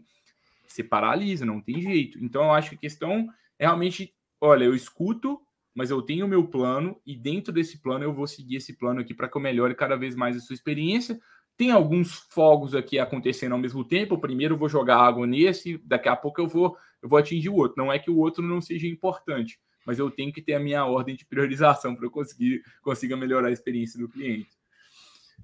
você 0.67 0.83
paralisa, 0.85 1.45
não 1.45 1.61
tem 1.61 1.81
jeito. 1.81 2.23
Então 2.23 2.45
eu 2.45 2.53
acho 2.53 2.71
que 2.71 2.77
a 2.77 2.81
questão 2.81 3.29
é 3.59 3.67
realmente, 3.67 4.15
olha, 4.41 4.65
eu 4.65 4.75
escuto, 4.75 5.41
mas 5.75 5.91
eu 5.91 6.01
tenho 6.01 6.27
o 6.27 6.29
meu 6.29 6.47
plano 6.47 7.01
e 7.05 7.17
dentro 7.17 7.53
desse 7.53 7.83
plano 7.83 8.05
eu 8.05 8.13
vou 8.13 8.27
seguir 8.27 8.57
esse 8.57 8.77
plano 8.77 9.01
aqui 9.01 9.13
para 9.13 9.29
que 9.29 9.37
eu 9.37 9.41
melhore 9.41 9.75
cada 9.75 9.97
vez 9.97 10.15
mais 10.15 10.37
a 10.37 10.41
sua 10.41 10.55
experiência 10.55 11.21
tem 11.57 11.71
alguns 11.71 12.27
fogos 12.31 12.75
aqui 12.75 12.99
acontecendo 12.99 13.53
ao 13.53 13.59
mesmo 13.59 13.85
tempo. 13.85 14.19
Primeiro 14.19 14.57
vou 14.57 14.69
jogar 14.69 14.99
água 14.99 15.27
nesse, 15.27 15.79
daqui 15.85 16.09
a 16.09 16.17
pouco 16.17 16.41
eu 16.41 16.49
vou 16.49 16.77
eu 17.03 17.09
vou 17.09 17.19
atingir 17.19 17.49
o 17.49 17.55
outro. 17.55 17.75
Não 17.77 17.93
é 17.93 17.99
que 17.99 18.11
o 18.11 18.19
outro 18.19 18.43
não 18.43 18.61
seja 18.61 18.87
importante, 18.87 19.61
mas 19.87 19.99
eu 19.99 20.11
tenho 20.11 20.33
que 20.33 20.43
ter 20.43 20.55
a 20.55 20.61
minha 20.61 20.85
ordem 20.85 21.15
de 21.15 21.25
priorização 21.25 21.95
para 21.95 22.07
eu 22.07 22.11
conseguir 22.11 22.63
consiga 22.83 23.17
melhorar 23.17 23.49
a 23.49 23.53
experiência 23.53 23.99
do 23.99 24.09
cliente. 24.09 24.49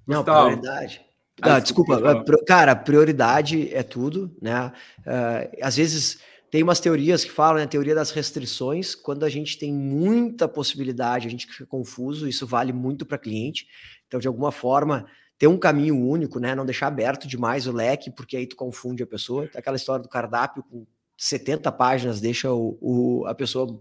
Não, 0.05 0.17
Gustavo, 0.17 0.47
prioridade. 0.47 1.01
Ah, 1.41 1.59
desculpa, 1.59 1.95
desculpa 1.95 2.45
cara, 2.45 2.75
prioridade 2.75 3.73
é 3.73 3.81
tudo, 3.81 4.35
né? 4.41 4.71
Uh, 4.99 5.57
às 5.61 5.77
vezes 5.77 6.19
tem 6.51 6.61
umas 6.61 6.79
teorias 6.79 7.23
que 7.23 7.31
falam, 7.31 7.57
né, 7.57 7.63
a 7.63 7.67
teoria 7.67 7.95
das 7.95 8.11
restrições, 8.11 8.93
quando 8.93 9.23
a 9.23 9.29
gente 9.29 9.57
tem 9.57 9.73
muita 9.73 10.47
possibilidade, 10.47 11.27
a 11.27 11.31
gente 11.31 11.47
fica 11.47 11.65
confuso, 11.65 12.27
isso 12.27 12.45
vale 12.45 12.71
muito 12.71 13.07
para 13.07 13.17
cliente. 13.17 13.67
Então, 14.05 14.19
de 14.19 14.27
alguma 14.27 14.51
forma, 14.51 15.07
ter 15.43 15.47
um 15.47 15.57
caminho 15.57 15.99
único, 15.99 16.39
né? 16.39 16.55
Não 16.55 16.65
deixar 16.65 16.87
aberto 16.87 17.27
demais 17.27 17.67
o 17.67 17.71
leque, 17.73 18.09
porque 18.09 18.37
aí 18.37 18.47
tu 18.47 18.55
confunde 18.55 19.03
a 19.03 19.05
pessoa. 19.05 19.49
Aquela 19.53 19.75
história 19.75 20.01
do 20.01 20.07
cardápio 20.07 20.63
com 20.63 20.85
70 21.17 21.69
páginas 21.73 22.21
deixa 22.21 22.49
o, 22.53 22.77
o 22.79 23.25
a 23.27 23.35
pessoa 23.35 23.77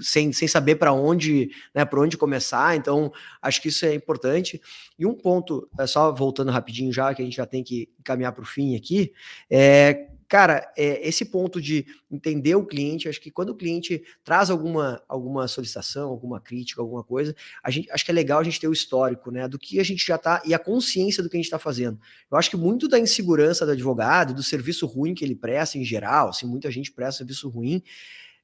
sem, 0.00 0.32
sem 0.32 0.48
saber 0.48 0.76
para 0.76 0.90
onde, 0.94 1.50
né, 1.74 1.84
para 1.84 2.00
onde 2.00 2.16
começar. 2.16 2.74
Então, 2.74 3.12
acho 3.42 3.60
que 3.60 3.68
isso 3.68 3.84
é 3.84 3.92
importante. 3.92 4.62
E 4.98 5.04
um 5.04 5.12
ponto, 5.12 5.68
é 5.78 5.86
só 5.86 6.10
voltando 6.10 6.50
rapidinho 6.50 6.90
já, 6.90 7.14
que 7.14 7.20
a 7.20 7.24
gente 7.26 7.36
já 7.36 7.44
tem 7.44 7.62
que 7.62 7.90
caminhar 8.02 8.32
para 8.32 8.42
o 8.42 8.46
fim 8.46 8.74
aqui, 8.74 9.12
é 9.50 10.08
cara, 10.28 10.70
é, 10.76 11.08
esse 11.08 11.24
ponto 11.24 11.60
de 11.60 11.86
entender 12.10 12.54
o 12.54 12.66
cliente, 12.66 13.08
acho 13.08 13.20
que 13.20 13.30
quando 13.30 13.50
o 13.50 13.54
cliente 13.54 14.02
traz 14.22 14.50
alguma, 14.50 15.02
alguma 15.08 15.48
solicitação, 15.48 16.10
alguma 16.10 16.38
crítica, 16.40 16.82
alguma 16.82 17.02
coisa, 17.02 17.34
a 17.62 17.70
gente, 17.70 17.90
acho 17.90 18.04
que 18.04 18.10
é 18.10 18.14
legal 18.14 18.38
a 18.38 18.44
gente 18.44 18.60
ter 18.60 18.68
o 18.68 18.72
histórico, 18.72 19.30
né, 19.30 19.48
do 19.48 19.58
que 19.58 19.80
a 19.80 19.84
gente 19.84 20.06
já 20.06 20.16
está 20.16 20.42
e 20.44 20.52
a 20.52 20.58
consciência 20.58 21.22
do 21.22 21.30
que 21.30 21.36
a 21.36 21.38
gente 21.38 21.46
está 21.46 21.58
fazendo. 21.58 21.98
Eu 22.30 22.36
acho 22.36 22.50
que 22.50 22.56
muito 22.56 22.86
da 22.86 22.98
insegurança 22.98 23.64
do 23.64 23.72
advogado, 23.72 24.34
do 24.34 24.42
serviço 24.42 24.86
ruim 24.86 25.14
que 25.14 25.24
ele 25.24 25.34
presta 25.34 25.78
em 25.78 25.84
geral, 25.84 26.28
assim, 26.28 26.46
muita 26.46 26.70
gente 26.70 26.92
presta 26.92 27.18
serviço 27.18 27.48
ruim, 27.48 27.82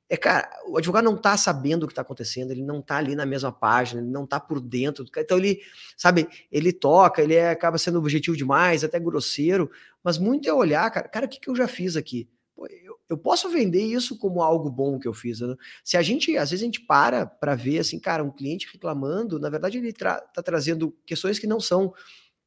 é, 0.09 0.17
cara, 0.17 0.51
o 0.67 0.77
advogado 0.77 1.05
não 1.05 1.17
tá 1.17 1.37
sabendo 1.37 1.85
o 1.85 1.89
que 1.89 1.95
tá 1.95 2.03
acontecendo, 2.03 2.51
ele 2.51 2.63
não 2.63 2.83
tá 2.83 2.97
ali 2.97 3.15
na 3.15 3.25
mesma 3.25 3.51
página, 3.51 4.01
ele 4.03 4.11
não 4.11 4.27
tá 4.27 4.39
por 4.39 4.61
dentro. 4.61 5.05
Então 5.17 5.39
ele, 5.39 5.61
sabe, 5.97 6.29
ele 6.53 6.73
toca, 6.73 7.23
ele 7.23 7.35
é, 7.35 7.51
acaba 7.51 7.79
sendo 7.79 7.99
objetivo 7.99 8.37
demais, 8.37 8.85
até 8.85 9.01
grosseiro, 9.01 9.71
mas 10.03 10.19
muito 10.19 10.49
é 10.49 10.53
olhar, 10.53 10.91
cara, 10.91 11.09
cara, 11.09 11.27
o 11.27 11.29
que, 11.29 11.41
que 11.41 11.49
eu 11.49 11.57
já 11.57 11.67
fiz 11.67 11.97
aqui? 11.97 12.29
Pô, 12.55 12.67
eu, 12.67 12.97
eu, 13.09 13.19
posso 13.19 13.49
vender 13.49 13.83
isso 13.83 14.19
como 14.19 14.43
algo 14.43 14.71
bom 14.71 14.99
que 14.99 15.09
eu 15.09 15.15
fiz. 15.15 15.41
Né? 15.41 15.57
Se 15.83 15.97
a 15.97 16.03
gente, 16.03 16.37
às 16.37 16.51
vezes 16.51 16.63
a 16.63 16.67
gente 16.67 16.81
para 16.83 17.27
para 17.27 17.55
ver 17.55 17.81
assim, 17.81 17.99
cara, 17.99 18.23
um 18.23 18.31
cliente 18.31 18.69
reclamando, 18.73 19.41
na 19.41 19.51
verdade 19.51 19.79
ele 19.79 19.93
tra 19.93 20.21
tá 20.21 20.43
trazendo 20.43 20.95
questões 21.05 21.39
que 21.39 21.47
não 21.47 21.59
são 21.59 21.93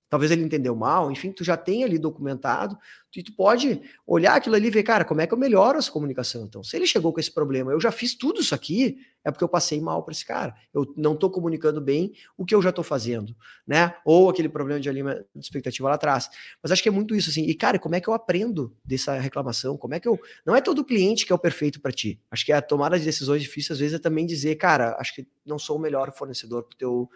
talvez 0.10 0.32
ele 0.32 0.44
entendeu 0.44 0.76
mal, 0.76 1.12
enfim, 1.12 1.32
tu 1.32 1.44
já 1.44 1.58
tem 1.58 1.84
ali 1.84 1.98
documentado, 1.98 2.78
e 3.18 3.24
tu 3.24 3.34
pode 3.34 3.82
olhar 4.06 4.36
aquilo 4.36 4.56
ali 4.56 4.68
e 4.68 4.70
ver, 4.70 4.84
cara, 4.84 5.04
como 5.04 5.20
é 5.22 5.26
que 5.26 5.34
eu 5.34 5.38
melhoro 5.40 5.80
essa 5.80 5.92
comunicação? 5.92 6.46
Então, 6.46 6.64
se 6.64 6.76
ele 6.78 6.86
chegou 6.86 7.12
com 7.12 7.20
esse 7.20 7.34
problema, 7.34 7.72
eu 7.72 7.82
já 7.82 7.92
fiz 7.92 8.14
tudo 8.16 8.42
isso 8.42 8.54
aqui, 8.54 9.00
é 9.26 9.32
porque 9.32 9.44
eu 9.44 9.50
passei 9.50 9.82
mal 9.82 10.04
para 10.04 10.12
esse 10.12 10.24
cara. 10.24 10.54
Eu 10.72 10.94
não 10.96 11.14
estou 11.14 11.30
comunicando 11.32 11.82
bem 11.82 12.14
o 12.38 12.46
que 12.46 12.54
eu 12.54 12.62
já 12.62 12.70
estou 12.70 12.84
fazendo, 12.84 13.36
né? 13.66 13.96
Ou 14.06 14.30
aquele 14.30 14.48
problema 14.48 14.80
de 14.80 14.88
alinhamento 14.88 15.26
de 15.36 15.42
expectativa 15.44 15.90
lá 15.90 15.96
atrás. 15.96 16.30
Mas 16.62 16.72
acho 16.72 16.84
que 16.84 16.90
é 16.90 16.92
muito 16.92 17.16
isso 17.16 17.32
assim. 17.32 17.42
E 17.44 17.56
cara, 17.56 17.80
como 17.80 17.96
é 17.96 18.00
que 18.00 18.08
eu 18.08 18.14
aprendo 18.14 18.74
dessa 18.86 19.18
reclamação? 19.18 19.76
Como 19.76 19.96
é 19.96 20.00
que 20.00 20.08
eu 20.08 20.20
Não 20.46 20.56
é 20.56 20.62
todo 20.62 20.86
cliente 20.86 21.26
que 21.26 21.32
é 21.34 21.36
o 21.36 21.40
perfeito 21.40 21.82
para 21.82 21.92
ti. 21.92 22.22
Acho 22.30 22.46
que 22.46 22.52
a 22.52 22.62
tomada 22.62 23.00
de 23.00 23.04
decisões 23.04 23.42
difíceis 23.42 23.72
às 23.72 23.80
vezes 23.80 23.96
é 23.96 24.00
também 24.00 24.28
dizer, 24.28 24.56
cara, 24.56 24.96
acho 25.00 25.16
que 25.16 25.28
não 25.44 25.58
sou 25.58 25.78
o 25.78 25.80
melhor 25.80 26.14
fornecedor 26.14 26.64
para 26.64 26.78
teu 26.78 27.10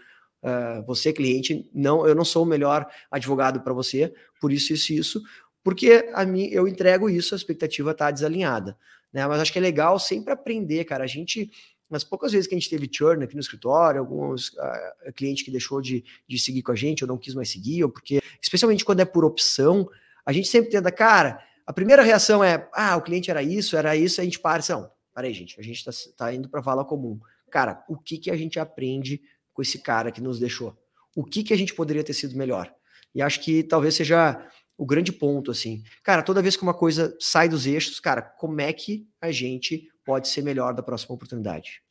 uh, 0.44 0.86
você 0.86 1.14
cliente, 1.14 1.70
não, 1.74 2.06
eu 2.08 2.16
não 2.16 2.26
sou 2.26 2.44
o 2.44 2.48
melhor 2.48 2.88
advogado 3.10 3.62
para 3.62 3.74
você, 3.74 4.14
por 4.40 4.52
isso 4.52 4.74
isso 4.74 4.94
isso, 4.94 5.22
porque 5.64 6.10
a 6.14 6.26
mim 6.26 6.48
eu 6.52 6.68
entrego 6.68 7.10
isso, 7.10 7.36
a 7.36 7.38
expectativa 7.38 7.92
está 7.92 8.12
desalinhada, 8.12 8.78
né? 9.14 9.26
Mas 9.28 9.42
acho 9.42 9.54
que 9.54 9.60
é 9.60 9.62
legal 9.62 10.00
sempre 10.00 10.34
aprender, 10.34 10.84
cara. 10.86 11.04
A 11.04 11.08
gente 11.08 11.52
nas 11.92 12.06
poucas 12.06 12.32
vezes 12.32 12.48
que 12.48 12.56
a 12.56 12.58
gente 12.58 12.70
teve 12.70 12.90
churn 12.90 13.22
aqui 13.22 13.36
no 13.36 13.42
escritório, 13.42 14.00
alguns 14.00 14.48
uh, 14.54 15.14
cliente 15.14 15.44
que 15.44 15.52
deixou 15.52 15.82
de, 15.82 16.06
de 16.26 16.40
seguir 16.40 16.62
com 16.62 16.72
a 16.72 16.76
gente, 16.76 17.04
ou 17.04 17.08
não 17.08 17.18
quis 17.18 17.36
mais 17.36 17.52
seguir, 17.52 17.84
ou 17.84 17.90
porque, 17.90 18.22
especialmente 18.42 18.86
quando 18.86 19.02
é 19.02 19.06
por 19.06 19.26
opção, 19.26 19.90
a 20.26 20.32
gente 20.32 20.48
sempre 20.48 20.72
tenta, 20.72 20.90
cara, 20.90 21.44
a 21.68 21.74
primeira 21.74 22.02
reação 22.02 22.42
é, 22.42 22.70
ah, 22.74 22.96
o 22.96 23.02
cliente 23.02 23.30
era 23.30 23.44
isso, 23.44 23.76
era 23.76 23.94
isso, 23.94 24.22
a 24.22 24.24
gente 24.24 24.40
para, 24.40 24.64
não, 24.70 24.90
aí 25.14 25.34
gente, 25.34 25.60
a 25.60 25.64
gente 25.64 25.78
está 25.78 25.92
tá 26.16 26.34
indo 26.34 26.48
para 26.48 26.62
vala 26.62 26.86
comum. 26.86 27.20
Cara, 27.50 27.84
o 27.90 27.98
que, 27.98 28.18
que 28.18 28.32
a 28.32 28.38
gente 28.38 28.58
aprende 28.58 29.22
com 29.54 29.62
esse 29.62 29.82
cara 29.82 30.12
que 30.12 30.22
nos 30.22 30.40
deixou? 30.40 30.78
O 31.16 31.24
que, 31.24 31.44
que 31.44 31.54
a 31.54 31.58
gente 31.58 31.74
poderia 31.74 32.04
ter 32.04 32.14
sido 32.14 32.38
melhor? 32.38 32.74
E 33.14 33.22
acho 33.22 33.42
que 33.42 33.64
talvez 33.64 33.96
seja 33.96 34.48
o 34.78 34.86
grande 34.86 35.12
ponto, 35.12 35.52
assim. 35.52 35.84
Cara, 36.04 36.24
toda 36.24 36.42
vez 36.42 36.56
que 36.56 36.64
uma 36.64 36.74
coisa 36.74 37.16
sai 37.20 37.48
dos 37.48 37.68
eixos, 37.68 38.00
cara, 38.00 38.22
como 38.22 38.62
é 38.62 38.72
que 38.74 39.08
a 39.22 39.32
gente 39.32 39.90
pode 40.06 40.28
ser 40.28 40.42
melhor 40.42 40.74
da 40.74 40.82
próxima 40.82 41.14
oportunidade? 41.14 41.84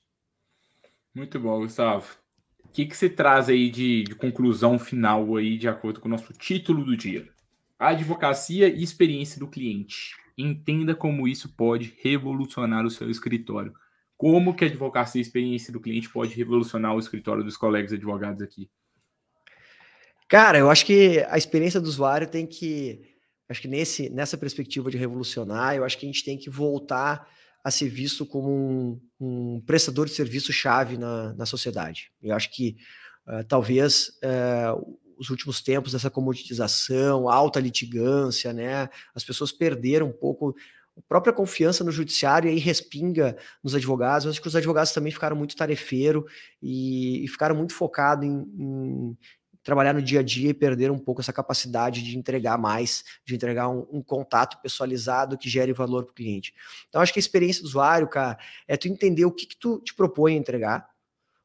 Muito 1.15 1.39
bom, 1.39 1.61
Gustavo. 1.61 2.07
O 2.65 2.69
que, 2.69 2.87
que 2.87 2.97
você 2.97 3.09
traz 3.09 3.49
aí 3.49 3.69
de, 3.71 4.05
de 4.05 4.15
conclusão 4.15 4.79
final 4.79 5.37
aí, 5.37 5.59
de 5.59 5.69
acordo 5.69 6.01
com 6.01 6.09
o 6.09 6.11
nosso 6.11 6.33
título 6.33 6.85
do 6.85 6.97
dia? 6.97 7.29
Advocacia 7.79 8.69
e 8.69 8.83
experiência 8.83 9.39
do 9.39 9.49
cliente. 9.49 10.17
Entenda 10.37 10.95
como 10.95 11.27
isso 11.27 11.49
pode 11.55 11.97
revolucionar 12.01 12.85
o 12.87 12.91
seu 12.91 13.11
escritório. 13.11 13.75
Como 14.21 14.55
que 14.55 14.67
a 14.67 14.69
advocacia 14.69 15.19
e 15.19 15.23
a 15.23 15.27
experiência 15.27 15.73
do 15.73 15.81
cliente 15.81 16.11
pode 16.11 16.35
revolucionar 16.35 16.95
o 16.95 16.99
escritório 16.99 17.43
dos 17.43 17.57
colegas 17.57 17.91
advogados 17.91 18.43
aqui? 18.43 18.69
Cara, 20.29 20.59
eu 20.59 20.69
acho 20.69 20.85
que 20.85 21.25
a 21.31 21.39
experiência 21.39 21.81
do 21.81 21.89
usuário 21.89 22.29
tem 22.29 22.47
que, 22.47 23.01
acho 23.49 23.63
que 23.63 23.67
nesse, 23.67 24.11
nessa 24.11 24.37
perspectiva 24.37 24.91
de 24.91 24.99
revolucionar, 24.99 25.75
eu 25.75 25.85
acho 25.85 25.97
que 25.97 26.05
a 26.05 26.09
gente 26.13 26.23
tem 26.23 26.37
que 26.37 26.51
voltar 26.51 27.27
a 27.65 27.71
ser 27.71 27.89
visto 27.89 28.27
como 28.27 28.51
um, 28.51 29.01
um 29.19 29.63
prestador 29.63 30.05
de 30.05 30.13
serviço 30.13 30.53
chave 30.53 30.99
na, 30.99 31.33
na 31.33 31.47
sociedade. 31.47 32.13
Eu 32.23 32.37
acho 32.37 32.55
que 32.55 32.77
uh, 33.27 33.43
talvez 33.49 34.11
uh, 34.23 34.99
os 35.17 35.31
últimos 35.31 35.63
tempos 35.63 35.93
dessa 35.93 36.11
comoditização, 36.11 37.27
alta 37.27 37.59
litigância, 37.59 38.53
né, 38.53 38.91
as 39.15 39.25
pessoas 39.25 39.51
perderam 39.51 40.09
um 40.09 40.13
pouco 40.13 40.55
a 40.97 41.03
própria 41.09 41.33
confiança 41.33 41.83
no 41.83 41.91
judiciário 41.91 42.49
e 42.49 42.53
aí 42.53 42.59
respinga 42.59 43.37
nos 43.63 43.75
advogados. 43.75 44.25
Eu 44.25 44.31
acho 44.31 44.41
que 44.41 44.49
os 44.49 44.57
advogados 44.57 44.93
também 44.93 45.13
ficaram 45.13 45.37
muito 45.37 45.57
tarefeiro 45.57 46.27
e, 46.63 47.25
e 47.25 47.29
ficaram 47.29 47.55
muito 47.55 47.73
focados 47.75 48.27
em, 48.27 48.33
em, 48.59 49.19
trabalhar 49.63 49.93
no 49.93 50.03
dia 50.03 50.21
a 50.21 50.23
dia 50.23 50.51
e 50.51 50.55
perderam 50.55 50.95
um 50.95 50.99
pouco 50.99 51.21
essa 51.21 51.33
capacidade 51.33 52.03
de 52.03 52.17
entregar 52.17 52.59
mais, 52.59 53.05
de 53.25 53.35
entregar 53.35 53.69
um, 53.69 53.87
um 53.91 54.03
contato 54.03 54.61
pessoalizado 54.63 55.39
que 55.39 55.49
gere 55.49 55.73
valor 55.73 56.05
para 56.05 56.13
o 56.13 56.15
cliente. 56.15 56.55
Então, 56.89 57.01
acho 57.01 57.13
que 57.13 57.19
a 57.19 57.21
experiência 57.21 57.63
do 57.63 57.67
usuário, 57.69 58.09
cara, 58.09 58.39
é 58.67 58.77
tu 58.77 58.89
entender 58.89 59.25
o 59.25 59.33
que, 59.33 59.47
que 59.47 59.57
tu 59.57 59.81
te 59.81 59.95
propõe 59.95 60.35
a 60.35 60.39
entregar, 60.39 60.89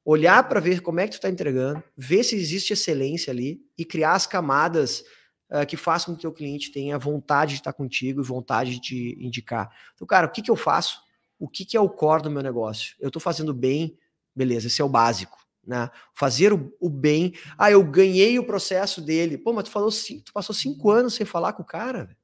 olhar 0.03 0.47
para 0.47 0.59
ver 0.59 0.81
como 0.81 0.99
é 0.99 1.05
que 1.05 1.11
tu 1.11 1.15
está 1.15 1.29
entregando, 1.29 1.83
ver 1.97 2.23
se 2.23 2.35
existe 2.35 2.73
excelência 2.73 3.31
ali 3.31 3.61
e 3.77 3.83
criar 3.83 4.13
as 4.13 4.27
camadas 4.27 5.03
uh, 5.51 5.65
que 5.65 5.77
faça 5.77 6.07
com 6.07 6.13
que 6.13 6.19
o 6.19 6.21
teu 6.21 6.33
cliente 6.33 6.71
tenha 6.71 6.97
vontade 6.97 7.53
de 7.53 7.59
estar 7.59 7.73
contigo 7.73 8.21
e 8.21 8.23
vontade 8.23 8.79
de 8.79 9.17
indicar. 9.19 9.69
Então, 9.93 10.07
cara, 10.07 10.27
o 10.27 10.31
que, 10.31 10.41
que 10.41 10.51
eu 10.51 10.55
faço? 10.55 11.01
O 11.39 11.47
que, 11.47 11.65
que 11.65 11.75
é 11.75 11.81
o 11.81 11.89
core 11.89 12.23
do 12.23 12.31
meu 12.31 12.41
negócio? 12.41 12.95
Eu 12.99 13.07
estou 13.07 13.21
fazendo 13.21 13.53
bem, 13.53 13.97
beleza, 14.35 14.67
esse 14.67 14.81
é 14.81 14.85
o 14.85 14.89
básico. 14.89 15.37
né? 15.65 15.89
Fazer 16.13 16.53
o, 16.53 16.73
o, 16.79 16.89
bem. 16.89 17.33
Ah, 17.57 17.71
eu 17.71 17.83
ganhei 17.83 18.39
o 18.39 18.45
processo 18.45 19.01
dele. 19.01 19.37
Pô, 19.37 19.51
mas 19.53 19.65
tu 19.65 19.71
falou 19.71 19.89
tu 19.91 20.33
passou 20.33 20.55
cinco 20.55 20.91
anos 20.91 21.13
sem 21.13 21.25
falar 21.25 21.53
com 21.53 21.63
o 21.63 21.65
cara. 21.65 22.15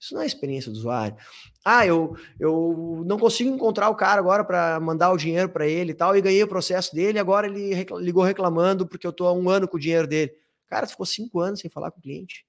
Isso 0.00 0.14
não 0.14 0.22
é 0.22 0.26
experiência 0.26 0.72
do 0.72 0.78
usuário. 0.78 1.14
Ah, 1.62 1.86
eu, 1.86 2.16
eu 2.38 3.02
não 3.04 3.18
consigo 3.18 3.50
encontrar 3.50 3.90
o 3.90 3.94
cara 3.94 4.18
agora 4.18 4.42
para 4.42 4.80
mandar 4.80 5.12
o 5.12 5.16
dinheiro 5.18 5.50
para 5.50 5.66
ele 5.66 5.90
e 5.90 5.94
tal, 5.94 6.16
e 6.16 6.22
ganhei 6.22 6.42
o 6.42 6.48
processo 6.48 6.94
dele, 6.94 7.18
agora 7.18 7.46
ele 7.46 7.74
ligou 7.98 8.24
reclamando 8.24 8.86
porque 8.86 9.06
eu 9.06 9.12
tô 9.12 9.26
há 9.26 9.32
um 9.32 9.50
ano 9.50 9.68
com 9.68 9.76
o 9.76 9.80
dinheiro 9.80 10.06
dele. 10.06 10.32
Cara, 10.66 10.86
tu 10.86 10.90
ficou 10.92 11.04
cinco 11.04 11.40
anos 11.40 11.60
sem 11.60 11.70
falar 11.70 11.90
com 11.90 11.98
o 11.98 12.02
cliente. 12.02 12.46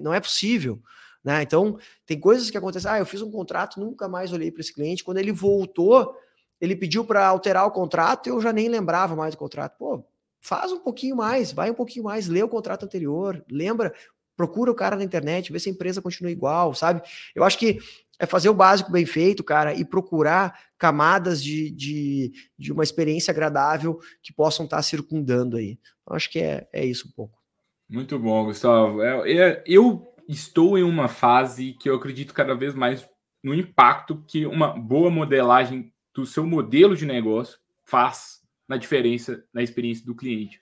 Não 0.00 0.14
é 0.14 0.20
possível. 0.20 0.80
Né? 1.24 1.42
Então, 1.42 1.78
tem 2.04 2.18
coisas 2.18 2.50
que 2.50 2.58
acontecem. 2.58 2.90
Ah, 2.90 2.98
eu 2.98 3.06
fiz 3.06 3.22
um 3.22 3.30
contrato, 3.30 3.78
nunca 3.78 4.08
mais 4.08 4.32
olhei 4.32 4.50
para 4.50 4.60
esse 4.60 4.72
cliente. 4.72 5.04
Quando 5.04 5.18
ele 5.18 5.32
voltou, 5.32 6.14
ele 6.60 6.76
pediu 6.76 7.04
para 7.04 7.26
alterar 7.26 7.66
o 7.66 7.70
contrato, 7.70 8.28
eu 8.28 8.40
já 8.40 8.52
nem 8.52 8.68
lembrava 8.68 9.14
mais 9.14 9.34
do 9.34 9.38
contrato. 9.38 9.76
Pô, 9.78 10.04
faz 10.40 10.72
um 10.72 10.80
pouquinho 10.80 11.16
mais, 11.16 11.52
vai 11.52 11.70
um 11.70 11.74
pouquinho 11.74 12.04
mais, 12.04 12.28
lê 12.28 12.42
o 12.42 12.48
contrato 12.48 12.84
anterior, 12.84 13.44
lembra, 13.50 13.94
procura 14.36 14.70
o 14.70 14.74
cara 14.74 14.96
na 14.96 15.04
internet, 15.04 15.52
vê 15.52 15.58
se 15.58 15.68
a 15.68 15.72
empresa 15.72 16.02
continua 16.02 16.30
igual, 16.30 16.74
sabe? 16.74 17.02
Eu 17.34 17.44
acho 17.44 17.58
que 17.58 17.78
é 18.18 18.26
fazer 18.26 18.48
o 18.48 18.54
básico 18.54 18.90
bem 18.90 19.04
feito, 19.04 19.42
cara, 19.42 19.74
e 19.74 19.84
procurar 19.84 20.56
camadas 20.78 21.42
de, 21.42 21.70
de, 21.70 22.32
de 22.56 22.72
uma 22.72 22.84
experiência 22.84 23.32
agradável 23.32 23.98
que 24.22 24.32
possam 24.32 24.64
estar 24.64 24.82
circundando 24.82 25.56
aí. 25.56 25.78
Eu 26.08 26.14
acho 26.14 26.30
que 26.30 26.38
é, 26.38 26.68
é 26.72 26.84
isso 26.84 27.08
um 27.08 27.10
pouco. 27.10 27.41
Muito 27.92 28.18
bom, 28.18 28.46
Gustavo. 28.46 29.02
É, 29.02 29.30
é, 29.30 29.64
eu 29.66 30.10
estou 30.26 30.78
em 30.78 30.82
uma 30.82 31.08
fase 31.08 31.74
que 31.74 31.90
eu 31.90 31.96
acredito 31.96 32.32
cada 32.32 32.54
vez 32.54 32.74
mais 32.74 33.06
no 33.44 33.54
impacto 33.54 34.24
que 34.26 34.46
uma 34.46 34.68
boa 34.68 35.10
modelagem 35.10 35.92
do 36.14 36.24
seu 36.24 36.46
modelo 36.46 36.96
de 36.96 37.04
negócio 37.04 37.58
faz 37.84 38.40
na 38.66 38.78
diferença 38.78 39.44
na 39.52 39.62
experiência 39.62 40.06
do 40.06 40.14
cliente. 40.14 40.58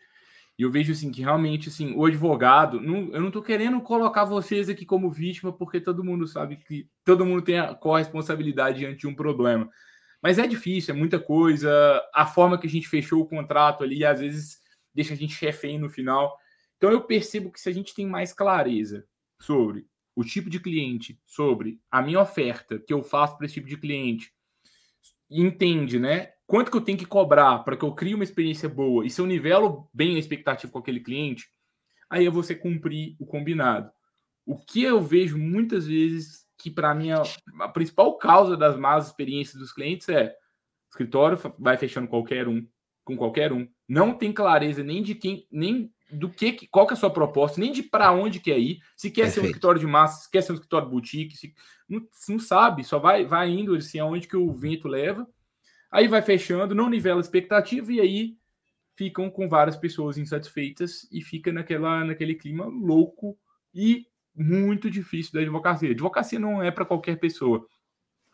E 0.59 0.63
eu 0.63 0.73
vejo 0.73 0.91
assim 0.91 1.13
que 1.13 1.21
realmente 1.21 1.69
assim, 1.69 1.95
o 1.95 2.05
advogado, 2.05 2.81
não, 2.81 3.15
eu 3.15 3.21
não 3.21 3.29
estou 3.29 3.43
querendo 3.43 3.81
colocar 3.81 4.25
vocês 4.25 4.69
aqui 4.69 4.85
como 4.85 5.09
vítima, 5.09 5.53
porque 5.53 5.81
todo 5.81 6.03
mundo 6.03 6.27
sabe 6.27 6.57
que 6.57 6.89
todo 7.05 7.25
mundo 7.25 7.43
tem 7.43 7.61
a 7.61 7.77
corresponsabilidade 7.77 8.81
diante 8.81 8.99
de 8.99 9.07
um 9.07 9.15
problema. 9.15 9.71
Mas 10.21 10.37
é 10.37 10.49
difícil, 10.49 10.97
é 10.97 10.99
muita 10.99 11.21
coisa. 11.21 11.71
A 12.13 12.27
forma 12.27 12.59
que 12.59 12.67
a 12.67 12.71
gente 12.71 12.89
fechou 12.89 13.21
o 13.21 13.29
contrato 13.29 13.85
ali, 13.85 14.05
às 14.05 14.19
vezes, 14.19 14.59
deixa 14.93 15.15
a 15.15 15.17
gente 15.17 15.41
refém 15.41 15.79
no 15.79 15.89
final. 15.89 16.37
Então 16.81 16.91
eu 16.91 17.03
percebo 17.03 17.53
que 17.53 17.61
se 17.61 17.69
a 17.69 17.73
gente 17.73 17.95
tem 17.95 18.07
mais 18.07 18.33
clareza 18.33 19.07
sobre 19.39 19.87
o 20.17 20.25
tipo 20.25 20.49
de 20.49 20.59
cliente, 20.59 21.21
sobre 21.27 21.79
a 21.91 22.01
minha 22.01 22.19
oferta 22.19 22.79
que 22.79 22.91
eu 22.91 23.03
faço 23.03 23.37
para 23.37 23.45
esse 23.45 23.57
tipo 23.57 23.69
de 23.69 23.77
cliente, 23.77 24.33
entende, 25.29 25.99
né? 25.99 26.33
Quanto 26.47 26.71
que 26.71 26.77
eu 26.79 26.81
tenho 26.81 26.97
que 26.97 27.05
cobrar 27.05 27.59
para 27.59 27.77
que 27.77 27.85
eu 27.85 27.95
crie 27.95 28.15
uma 28.15 28.25
experiência 28.25 28.67
boa 28.67 29.05
e 29.05 29.11
se 29.11 29.21
eu 29.21 29.27
nivelo 29.27 29.91
bem 29.93 30.17
a 30.17 30.19
expectativa 30.19 30.73
com 30.73 30.79
aquele 30.79 31.01
cliente, 31.01 31.51
aí 32.09 32.25
eu 32.25 32.33
vou 32.33 32.43
cumprir 32.59 33.15
o 33.21 33.27
combinado. 33.27 33.93
O 34.47 34.57
que 34.57 34.83
eu 34.83 35.03
vejo 35.03 35.37
muitas 35.37 35.87
vezes 35.87 36.47
que 36.57 36.71
para 36.71 36.95
mim 36.95 37.11
a, 37.11 37.23
a, 37.61 37.69
principal 37.69 38.17
causa 38.17 38.57
das 38.57 38.79
más 38.79 39.09
experiências 39.09 39.61
dos 39.61 39.71
clientes 39.71 40.09
é 40.09 40.35
escritório 40.89 41.39
vai 41.59 41.77
fechando 41.77 42.09
qualquer 42.09 42.49
um 42.49 42.67
com 43.05 43.19
qualquer 43.19 43.53
um, 43.53 43.69
não 43.87 44.15
tem 44.15 44.33
clareza 44.33 44.83
nem 44.83 45.03
de 45.03 45.15
quem 45.15 45.47
nem 45.51 45.93
do 46.13 46.29
que, 46.29 46.67
qual 46.69 46.87
que 46.87 46.93
é 46.93 46.97
a 46.97 46.99
sua 46.99 47.11
proposta, 47.11 47.61
nem 47.61 47.73
de 47.73 47.83
para 47.83 48.13
onde 48.13 48.41
quer 48.41 48.59
ir, 48.59 48.81
se 48.97 49.11
quer 49.11 49.23
Perfeito. 49.23 49.35
ser 49.35 49.41
um 49.41 49.45
escritório 49.47 49.81
de 49.81 49.87
massa, 49.87 50.23
se 50.23 50.31
quer 50.31 50.43
ser 50.43 50.53
um 50.53 50.55
escritório 50.55 50.89
boutique, 50.89 51.37
se, 51.37 51.55
não, 51.89 52.07
não 52.29 52.39
sabe, 52.39 52.85
só 52.85 52.99
vai, 52.99 53.25
vai 53.25 53.51
indo 53.51 53.75
assim, 53.75 53.99
aonde 53.99 54.27
que 54.27 54.37
o 54.37 54.53
vento 54.53 54.89
leva, 54.89 55.27
aí 55.91 56.09
vai 56.09 56.23
fechando, 56.23 56.75
não 56.75 56.91
nivela 56.91 57.21
a 57.21 57.23
expectativa 57.23 57.93
e 57.93 58.01
aí 58.01 58.37
ficam 58.97 59.31
com 59.31 59.49
várias 59.49 59.77
pessoas 59.77 60.19
insatisfeitas 60.19 61.09
e 61.11 61.23
fica 61.23 61.53
naquela, 61.53 62.05
naquele 62.05 62.35
clima 62.35 62.67
louco 62.67 63.39
e 63.75 64.07
muito 64.35 64.91
difícil 64.91 65.33
da 65.33 65.41
advocacia. 65.41 65.91
Advocacia 65.91 66.39
não 66.39 66.63
é 66.63 66.71
para 66.71 66.85
qualquer 66.85 67.19
pessoa, 67.19 67.67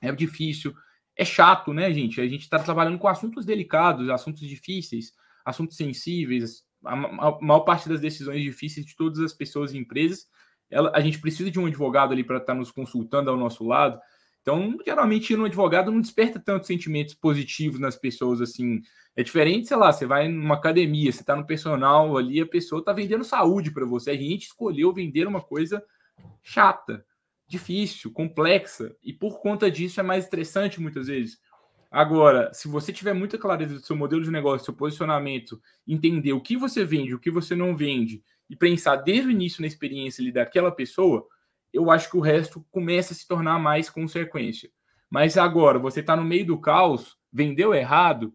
é 0.02 0.10
difícil, 0.12 0.74
é 1.16 1.24
chato, 1.24 1.72
né, 1.72 1.92
gente? 1.92 2.20
A 2.20 2.28
gente 2.28 2.42
está 2.42 2.58
trabalhando 2.58 2.98
com 2.98 3.08
assuntos 3.08 3.46
delicados, 3.46 4.10
assuntos 4.10 4.42
difíceis, 4.42 5.12
assuntos 5.44 5.76
sensíveis, 5.76 6.65
a, 6.84 7.38
maior 7.40 7.60
parte 7.60 7.88
das 7.88 8.00
decisões 8.00 8.42
difíceis 8.42 8.86
de 8.86 8.96
todas 8.96 9.20
as 9.20 9.32
pessoas 9.32 9.72
e 9.72 9.78
empresas, 9.78 10.26
ela, 10.70 10.90
a 10.94 11.00
gente 11.00 11.20
precisa 11.20 11.50
de 11.50 11.58
um 11.58 11.66
advogado 11.66 12.12
ali 12.12 12.24
para 12.24 12.38
estar 12.38 12.52
tá 12.52 12.58
nos 12.58 12.70
consultando 12.70 13.30
ao 13.30 13.36
nosso 13.36 13.64
lado. 13.64 14.00
Então, 14.42 14.76
geralmente, 14.84 15.32
ir 15.32 15.36
no 15.36 15.44
advogado 15.44 15.90
não 15.90 16.00
desperta 16.00 16.38
tantos 16.38 16.68
sentimentos 16.68 17.14
positivos 17.14 17.80
nas 17.80 17.96
pessoas, 17.96 18.40
assim. 18.40 18.80
É 19.16 19.22
diferente, 19.22 19.66
sei 19.66 19.76
lá, 19.76 19.92
você 19.92 20.06
vai 20.06 20.28
numa 20.28 20.54
academia, 20.54 21.10
você 21.10 21.20
está 21.20 21.34
no 21.34 21.46
personal 21.46 22.16
ali, 22.16 22.40
a 22.40 22.46
pessoa 22.46 22.78
está 22.78 22.92
vendendo 22.92 23.24
saúde 23.24 23.72
para 23.72 23.84
você. 23.84 24.10
A 24.10 24.16
gente 24.16 24.44
escolheu 24.44 24.92
vender 24.92 25.26
uma 25.26 25.40
coisa 25.40 25.82
chata, 26.44 27.04
difícil, 27.48 28.12
complexa, 28.12 28.94
e 29.02 29.12
por 29.12 29.40
conta 29.40 29.68
disso 29.68 29.98
é 29.98 30.02
mais 30.02 30.24
estressante 30.24 30.80
muitas 30.80 31.08
vezes. 31.08 31.38
Agora, 31.96 32.52
se 32.52 32.68
você 32.68 32.92
tiver 32.92 33.14
muita 33.14 33.38
clareza 33.38 33.72
do 33.72 33.80
seu 33.80 33.96
modelo 33.96 34.22
de 34.22 34.30
negócio, 34.30 34.66
seu 34.66 34.74
posicionamento, 34.74 35.58
entender 35.88 36.34
o 36.34 36.42
que 36.42 36.54
você 36.54 36.84
vende, 36.84 37.14
o 37.14 37.18
que 37.18 37.30
você 37.30 37.56
não 37.56 37.74
vende, 37.74 38.22
e 38.50 38.54
pensar 38.54 38.96
desde 38.96 39.28
o 39.28 39.30
início 39.30 39.62
na 39.62 39.66
experiência 39.66 40.20
ali 40.20 40.30
daquela 40.30 40.70
pessoa, 40.70 41.26
eu 41.72 41.90
acho 41.90 42.10
que 42.10 42.18
o 42.18 42.20
resto 42.20 42.62
começa 42.70 43.14
a 43.14 43.16
se 43.16 43.26
tornar 43.26 43.58
mais 43.58 43.88
consequência. 43.88 44.70
Mas 45.08 45.38
agora, 45.38 45.78
você 45.78 46.00
está 46.00 46.14
no 46.14 46.22
meio 46.22 46.44
do 46.44 46.60
caos, 46.60 47.16
vendeu 47.32 47.72
errado, 47.72 48.30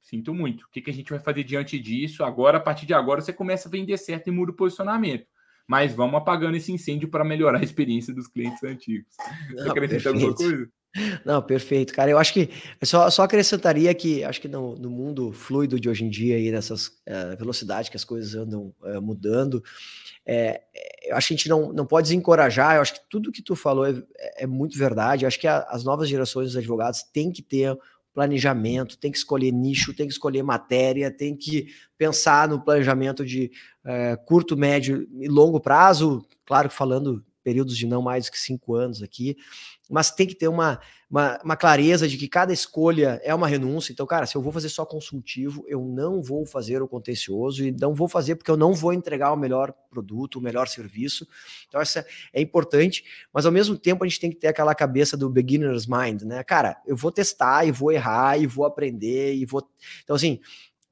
sinto 0.00 0.32
muito. 0.32 0.64
O 0.64 0.70
que, 0.70 0.80
que 0.80 0.90
a 0.90 0.94
gente 0.94 1.10
vai 1.10 1.18
fazer 1.18 1.44
diante 1.44 1.78
disso? 1.78 2.24
Agora, 2.24 2.56
a 2.56 2.62
partir 2.62 2.86
de 2.86 2.94
agora, 2.94 3.20
você 3.20 3.34
começa 3.34 3.68
a 3.68 3.70
vender 3.70 3.98
certo 3.98 4.28
e 4.28 4.30
muda 4.30 4.52
o 4.52 4.56
posicionamento. 4.56 5.26
Mas 5.68 5.94
vamos 5.94 6.14
apagando 6.14 6.56
esse 6.56 6.72
incêndio 6.72 7.10
para 7.10 7.24
melhorar 7.24 7.58
a 7.58 7.62
experiência 7.62 8.14
dos 8.14 8.26
clientes 8.26 8.64
antigos. 8.64 9.14
Você 9.50 9.68
acredita 9.68 10.08
alguma 10.08 10.34
coisa? 10.34 10.72
Não, 11.24 11.42
perfeito, 11.42 11.92
cara. 11.92 12.10
Eu 12.10 12.18
acho 12.18 12.32
que 12.32 12.50
só, 12.82 13.10
só 13.10 13.22
acrescentaria 13.24 13.92
que 13.94 14.22
acho 14.22 14.40
que 14.40 14.48
no, 14.48 14.76
no 14.76 14.88
mundo 14.88 15.32
fluido 15.32 15.78
de 15.80 15.88
hoje 15.88 16.04
em 16.04 16.10
dia, 16.10 16.36
aí, 16.36 16.50
nessas 16.50 16.86
uh, 16.86 17.36
velocidades 17.36 17.90
que 17.90 17.96
as 17.96 18.04
coisas 18.04 18.34
andam 18.34 18.72
uh, 18.80 19.02
mudando, 19.02 19.62
é, 20.26 20.62
eu 21.04 21.16
acho 21.16 21.28
que 21.28 21.34
a 21.34 21.36
gente 21.36 21.48
não, 21.48 21.72
não 21.72 21.84
pode 21.84 22.08
desencorajar. 22.08 22.76
Eu 22.76 22.82
acho 22.82 22.94
que 22.94 23.00
tudo 23.10 23.32
que 23.32 23.42
tu 23.42 23.56
falou 23.56 23.86
é, 23.86 23.94
é 24.38 24.46
muito 24.46 24.78
verdade. 24.78 25.24
Eu 25.24 25.28
acho 25.28 25.40
que 25.40 25.48
a, 25.48 25.60
as 25.68 25.84
novas 25.84 26.08
gerações 26.08 26.48
dos 26.48 26.56
advogados 26.56 27.02
têm 27.02 27.32
que 27.32 27.42
ter 27.42 27.76
planejamento, 28.14 28.96
tem 28.96 29.10
que 29.10 29.18
escolher 29.18 29.50
nicho, 29.50 29.92
tem 29.92 30.06
que 30.06 30.12
escolher 30.12 30.42
matéria, 30.44 31.10
tem 31.10 31.36
que 31.36 31.66
pensar 31.98 32.48
no 32.48 32.64
planejamento 32.64 33.24
de 33.26 33.50
uh, 33.84 34.24
curto, 34.24 34.56
médio 34.56 35.08
e 35.20 35.26
longo 35.26 35.60
prazo, 35.60 36.24
claro 36.46 36.68
que 36.68 36.74
falando 36.74 37.24
períodos 37.44 37.76
de 37.76 37.86
não 37.86 38.00
mais 38.00 38.30
que 38.30 38.38
cinco 38.38 38.74
anos 38.74 39.02
aqui, 39.02 39.36
mas 39.90 40.10
tem 40.10 40.26
que 40.26 40.34
ter 40.34 40.48
uma, 40.48 40.80
uma, 41.10 41.38
uma, 41.44 41.56
clareza 41.56 42.08
de 42.08 42.16
que 42.16 42.26
cada 42.26 42.52
escolha 42.52 43.20
é 43.22 43.34
uma 43.34 43.46
renúncia. 43.46 43.92
Então, 43.92 44.06
cara, 44.06 44.24
se 44.24 44.34
eu 44.34 44.40
vou 44.40 44.50
fazer 44.50 44.70
só 44.70 44.86
consultivo, 44.86 45.62
eu 45.68 45.84
não 45.84 46.22
vou 46.22 46.46
fazer 46.46 46.80
o 46.80 46.88
contencioso 46.88 47.64
e 47.64 47.70
não 47.70 47.94
vou 47.94 48.08
fazer 48.08 48.36
porque 48.36 48.50
eu 48.50 48.56
não 48.56 48.72
vou 48.72 48.94
entregar 48.94 49.30
o 49.32 49.36
melhor 49.36 49.74
produto, 49.90 50.36
o 50.36 50.42
melhor 50.42 50.66
serviço. 50.66 51.28
Então, 51.68 51.82
isso 51.82 51.98
é 52.32 52.40
importante, 52.40 53.04
mas 53.32 53.44
ao 53.44 53.52
mesmo 53.52 53.76
tempo 53.76 54.02
a 54.02 54.08
gente 54.08 54.20
tem 54.20 54.30
que 54.30 54.36
ter 54.36 54.48
aquela 54.48 54.74
cabeça 54.74 55.16
do 55.16 55.28
beginner's 55.28 55.86
mind, 55.86 56.22
né? 56.22 56.42
Cara, 56.42 56.80
eu 56.86 56.96
vou 56.96 57.12
testar 57.12 57.66
e 57.66 57.70
vou 57.70 57.92
errar 57.92 58.38
e 58.38 58.46
vou 58.46 58.64
aprender 58.64 59.34
e 59.34 59.44
vou. 59.44 59.62
Então, 60.02 60.16
assim, 60.16 60.40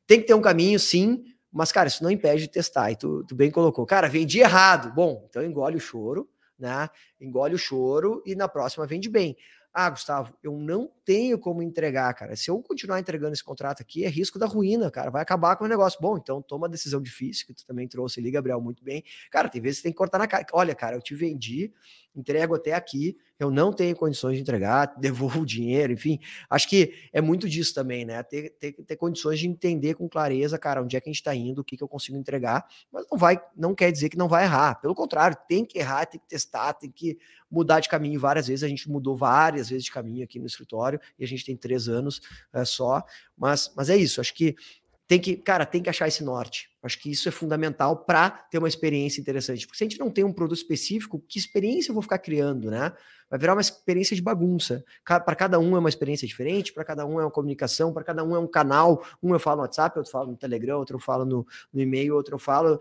tem 0.06 0.20
que 0.20 0.26
ter 0.26 0.34
um 0.34 0.42
caminho, 0.42 0.78
sim, 0.78 1.24
mas, 1.50 1.72
cara, 1.72 1.88
isso 1.88 2.02
não 2.02 2.10
impede 2.10 2.42
de 2.42 2.48
testar. 2.48 2.90
E 2.90 2.96
tu, 2.96 3.24
tu 3.24 3.34
bem 3.34 3.50
colocou. 3.50 3.84
Cara, 3.84 4.08
vendi 4.08 4.40
errado. 4.40 4.94
Bom, 4.94 5.26
então 5.28 5.44
engole 5.44 5.76
o 5.76 5.80
choro 5.80 6.28
né? 6.62 6.88
Engole 7.20 7.56
o 7.56 7.58
choro 7.58 8.22
e 8.24 8.36
na 8.36 8.48
próxima 8.48 8.86
vende 8.86 9.10
bem. 9.10 9.36
Ah, 9.74 9.88
Gustavo, 9.88 10.36
eu 10.42 10.52
não 10.52 10.90
tenho 11.02 11.38
como 11.38 11.62
entregar, 11.62 12.12
cara. 12.12 12.36
Se 12.36 12.50
eu 12.50 12.62
continuar 12.62 13.00
entregando 13.00 13.32
esse 13.32 13.42
contrato 13.42 13.80
aqui, 13.80 14.04
é 14.04 14.08
risco 14.08 14.38
da 14.38 14.44
ruína, 14.44 14.90
cara. 14.90 15.10
Vai 15.10 15.22
acabar 15.22 15.56
com 15.56 15.64
o 15.64 15.68
negócio. 15.68 15.98
Bom, 16.00 16.18
então 16.18 16.42
toma 16.42 16.64
uma 16.64 16.68
decisão 16.68 17.00
difícil, 17.00 17.46
que 17.46 17.54
tu 17.54 17.64
também 17.64 17.88
trouxe 17.88 18.20
ali, 18.20 18.30
Gabriel, 18.30 18.60
muito 18.60 18.84
bem. 18.84 19.02
Cara, 19.30 19.48
tem 19.48 19.62
vezes 19.62 19.78
que 19.78 19.84
tem 19.84 19.92
que 19.92 19.96
cortar 19.96 20.18
na 20.18 20.26
cara. 20.26 20.44
Olha, 20.52 20.74
cara, 20.74 20.96
eu 20.96 21.00
te 21.00 21.14
vendi, 21.14 21.72
entrego 22.14 22.54
até 22.54 22.72
aqui, 22.74 23.16
eu 23.38 23.50
não 23.50 23.72
tenho 23.72 23.96
condições 23.96 24.36
de 24.36 24.42
entregar, 24.42 24.94
devolvo 25.00 25.40
o 25.40 25.46
dinheiro, 25.46 25.92
enfim. 25.92 26.18
Acho 26.48 26.68
que 26.68 26.94
é 27.12 27.20
muito 27.20 27.48
disso 27.48 27.74
também, 27.74 28.04
né? 28.04 28.22
Ter, 28.22 28.50
ter, 28.50 28.72
ter 28.72 28.96
condições 28.96 29.38
de 29.38 29.48
entender 29.48 29.94
com 29.94 30.08
clareza, 30.08 30.58
cara, 30.58 30.82
onde 30.82 30.96
é 30.96 31.00
que 31.00 31.08
a 31.08 31.12
gente 31.12 31.20
está 31.20 31.34
indo, 31.34 31.60
o 31.60 31.64
que, 31.64 31.76
que 31.76 31.82
eu 31.82 31.88
consigo 31.88 32.16
entregar, 32.16 32.66
mas 32.90 33.06
não 33.10 33.18
vai, 33.18 33.40
não 33.56 33.74
quer 33.74 33.90
dizer 33.90 34.08
que 34.08 34.16
não 34.16 34.28
vai 34.28 34.44
errar. 34.44 34.76
Pelo 34.76 34.94
contrário, 34.94 35.36
tem 35.48 35.64
que 35.64 35.78
errar, 35.78 36.06
tem 36.06 36.20
que 36.20 36.28
testar, 36.28 36.72
tem 36.74 36.90
que 36.90 37.18
mudar 37.50 37.80
de 37.80 37.88
caminho 37.88 38.18
várias 38.18 38.46
vezes. 38.46 38.62
A 38.62 38.68
gente 38.68 38.88
mudou 38.88 39.16
várias 39.16 39.68
vezes 39.68 39.84
de 39.84 39.90
caminho 39.90 40.24
aqui 40.24 40.38
no 40.38 40.46
escritório 40.46 41.00
e 41.18 41.24
a 41.24 41.28
gente 41.28 41.44
tem 41.44 41.56
três 41.56 41.88
anos 41.88 42.20
é, 42.52 42.64
só, 42.64 43.02
mas, 43.36 43.72
mas 43.76 43.90
é 43.90 43.96
isso. 43.96 44.20
Acho 44.20 44.34
que 44.34 44.54
tem 45.06 45.20
que, 45.20 45.36
cara, 45.36 45.66
tem 45.66 45.82
que 45.82 45.90
achar 45.90 46.08
esse 46.08 46.24
norte. 46.24 46.71
Acho 46.82 46.98
que 46.98 47.10
isso 47.10 47.28
é 47.28 47.32
fundamental 47.32 47.96
para 47.96 48.30
ter 48.30 48.58
uma 48.58 48.68
experiência 48.68 49.20
interessante. 49.20 49.66
Porque 49.66 49.78
se 49.78 49.84
a 49.84 49.88
gente 49.88 50.00
não 50.00 50.10
tem 50.10 50.24
um 50.24 50.32
produto 50.32 50.58
específico, 50.58 51.22
que 51.28 51.38
experiência 51.38 51.90
eu 51.90 51.94
vou 51.94 52.02
ficar 52.02 52.18
criando, 52.18 52.70
né? 52.70 52.92
vai 53.32 53.38
virar 53.38 53.54
uma 53.54 53.62
experiência 53.62 54.14
de 54.14 54.20
bagunça. 54.20 54.84
Para 55.06 55.34
cada 55.34 55.58
um 55.58 55.74
é 55.74 55.78
uma 55.78 55.88
experiência 55.88 56.28
diferente, 56.28 56.70
para 56.70 56.84
cada 56.84 57.06
um 57.06 57.18
é 57.18 57.24
uma 57.24 57.30
comunicação, 57.30 57.90
para 57.90 58.04
cada 58.04 58.22
um 58.22 58.36
é 58.36 58.38
um 58.38 58.46
canal. 58.46 59.02
Um 59.22 59.32
eu 59.32 59.40
falo 59.40 59.56
no 59.56 59.62
WhatsApp, 59.62 59.96
outro 59.96 60.12
falo 60.12 60.32
no 60.32 60.36
Telegram, 60.36 60.76
outro 60.76 60.96
eu 60.96 61.00
falo 61.00 61.24
no, 61.24 61.46
no 61.72 61.80
e-mail, 61.80 62.14
outro 62.14 62.34
eu 62.34 62.38
falo 62.38 62.78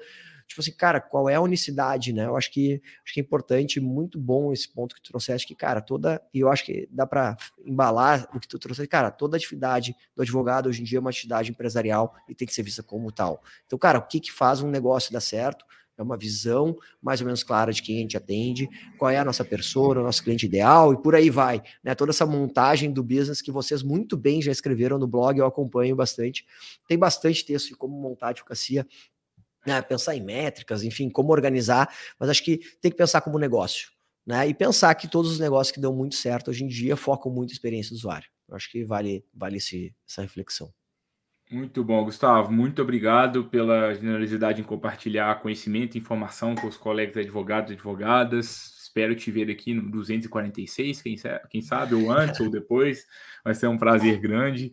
tipo 0.51 0.61
assim, 0.61 0.73
cara, 0.73 0.99
qual 0.99 1.29
é 1.29 1.35
a 1.35 1.41
unicidade, 1.41 2.11
né? 2.11 2.25
Eu 2.25 2.35
acho 2.35 2.51
que 2.51 2.81
acho 3.03 3.13
que 3.13 3.19
é 3.19 3.23
importante, 3.23 3.79
muito 3.79 4.19
bom 4.19 4.51
esse 4.51 4.67
ponto 4.69 4.93
que 4.93 5.01
tu 5.01 5.09
trouxeste, 5.09 5.47
que, 5.47 5.55
cara, 5.55 5.81
toda, 5.81 6.21
e 6.33 6.39
eu 6.41 6.49
acho 6.49 6.65
que 6.65 6.87
dá 6.91 7.07
para 7.07 7.37
embalar 7.65 8.27
o 8.35 8.39
que 8.39 8.47
tu 8.47 8.59
trouxe, 8.59 8.85
cara, 8.85 9.09
toda 9.09 9.37
atividade 9.37 9.95
do 10.13 10.21
advogado 10.21 10.67
hoje 10.67 10.81
em 10.81 10.83
dia 10.83 10.97
é 10.97 11.01
uma 11.01 11.09
atividade 11.09 11.51
empresarial 11.51 12.13
e 12.27 12.35
tem 12.35 12.45
que 12.45 12.53
ser 12.53 12.63
vista 12.63 12.83
como 12.83 13.11
tal. 13.11 13.41
Então, 13.65 13.79
cara, 13.79 13.97
o 13.97 14.01
que 14.01 14.19
que 14.19 14.31
faz 14.31 14.61
um 14.61 14.69
negócio 14.69 15.13
dar 15.13 15.21
certo? 15.21 15.65
É 15.97 16.03
uma 16.03 16.17
visão 16.17 16.75
mais 17.01 17.21
ou 17.21 17.25
menos 17.25 17.43
clara 17.43 17.71
de 17.71 17.81
quem 17.81 17.97
a 17.97 17.99
gente 17.99 18.17
atende, 18.17 18.67
qual 18.97 19.11
é 19.11 19.17
a 19.17 19.25
nossa 19.25 19.45
persona, 19.45 20.01
o 20.01 20.03
nosso 20.03 20.23
cliente 20.23 20.47
ideal 20.47 20.93
e 20.93 21.01
por 21.01 21.13
aí 21.13 21.29
vai. 21.29 21.61
Né? 21.83 21.93
Toda 21.93 22.11
essa 22.11 22.25
montagem 22.25 22.91
do 22.91 23.03
business 23.03 23.41
que 23.41 23.51
vocês 23.51 23.83
muito 23.83 24.17
bem 24.17 24.41
já 24.41 24.51
escreveram 24.51 24.97
no 24.97 25.07
blog, 25.07 25.37
eu 25.37 25.45
acompanho 25.45 25.95
bastante. 25.95 26.45
Tem 26.87 26.97
bastante 26.97 27.45
texto 27.45 27.67
de 27.69 27.75
como 27.75 27.95
montar 27.95 28.27
a 28.27 28.29
advocacia 28.31 28.85
né, 29.65 29.81
pensar 29.81 30.15
em 30.15 30.21
métricas, 30.21 30.83
enfim, 30.83 31.09
como 31.09 31.31
organizar, 31.31 31.93
mas 32.19 32.29
acho 32.29 32.43
que 32.43 32.59
tem 32.81 32.91
que 32.91 32.97
pensar 32.97 33.21
como 33.21 33.37
negócio, 33.37 33.89
né? 34.25 34.47
E 34.47 34.53
pensar 34.53 34.93
que 34.95 35.07
todos 35.07 35.31
os 35.31 35.39
negócios 35.39 35.73
que 35.73 35.79
dão 35.79 35.95
muito 35.95 36.15
certo 36.15 36.49
hoje 36.49 36.63
em 36.63 36.67
dia 36.67 36.95
focam 36.95 37.31
muito 37.31 37.51
a 37.51 37.53
experiência 37.53 37.91
do 37.91 37.97
usuário. 37.97 38.29
Eu 38.47 38.55
acho 38.55 38.69
que 38.69 38.83
vale, 38.83 39.25
vale 39.33 39.57
esse, 39.57 39.95
essa 40.07 40.21
reflexão. 40.21 40.71
Muito 41.51 41.83
bom, 41.83 42.03
Gustavo. 42.05 42.49
Muito 42.49 42.81
obrigado 42.81 43.43
pela 43.43 43.93
generosidade 43.93 44.61
em 44.61 44.63
compartilhar 44.63 45.41
conhecimento 45.41 45.95
e 45.95 45.99
informação 45.99 46.55
com 46.55 46.65
os 46.65 46.77
colegas 46.77 47.17
advogados 47.17 47.71
e 47.71 47.73
advogadas. 47.73 48.79
Espero 48.83 49.13
te 49.15 49.29
ver 49.31 49.49
aqui 49.51 49.73
no 49.73 49.89
246, 49.91 51.01
quem, 51.01 51.15
quem 51.49 51.61
sabe, 51.61 51.93
ou 51.93 52.09
antes 52.09 52.39
ou 52.39 52.49
depois. 52.49 53.05
Vai 53.43 53.53
ser 53.53 53.67
um 53.67 53.77
prazer 53.77 54.17
grande. 54.19 54.71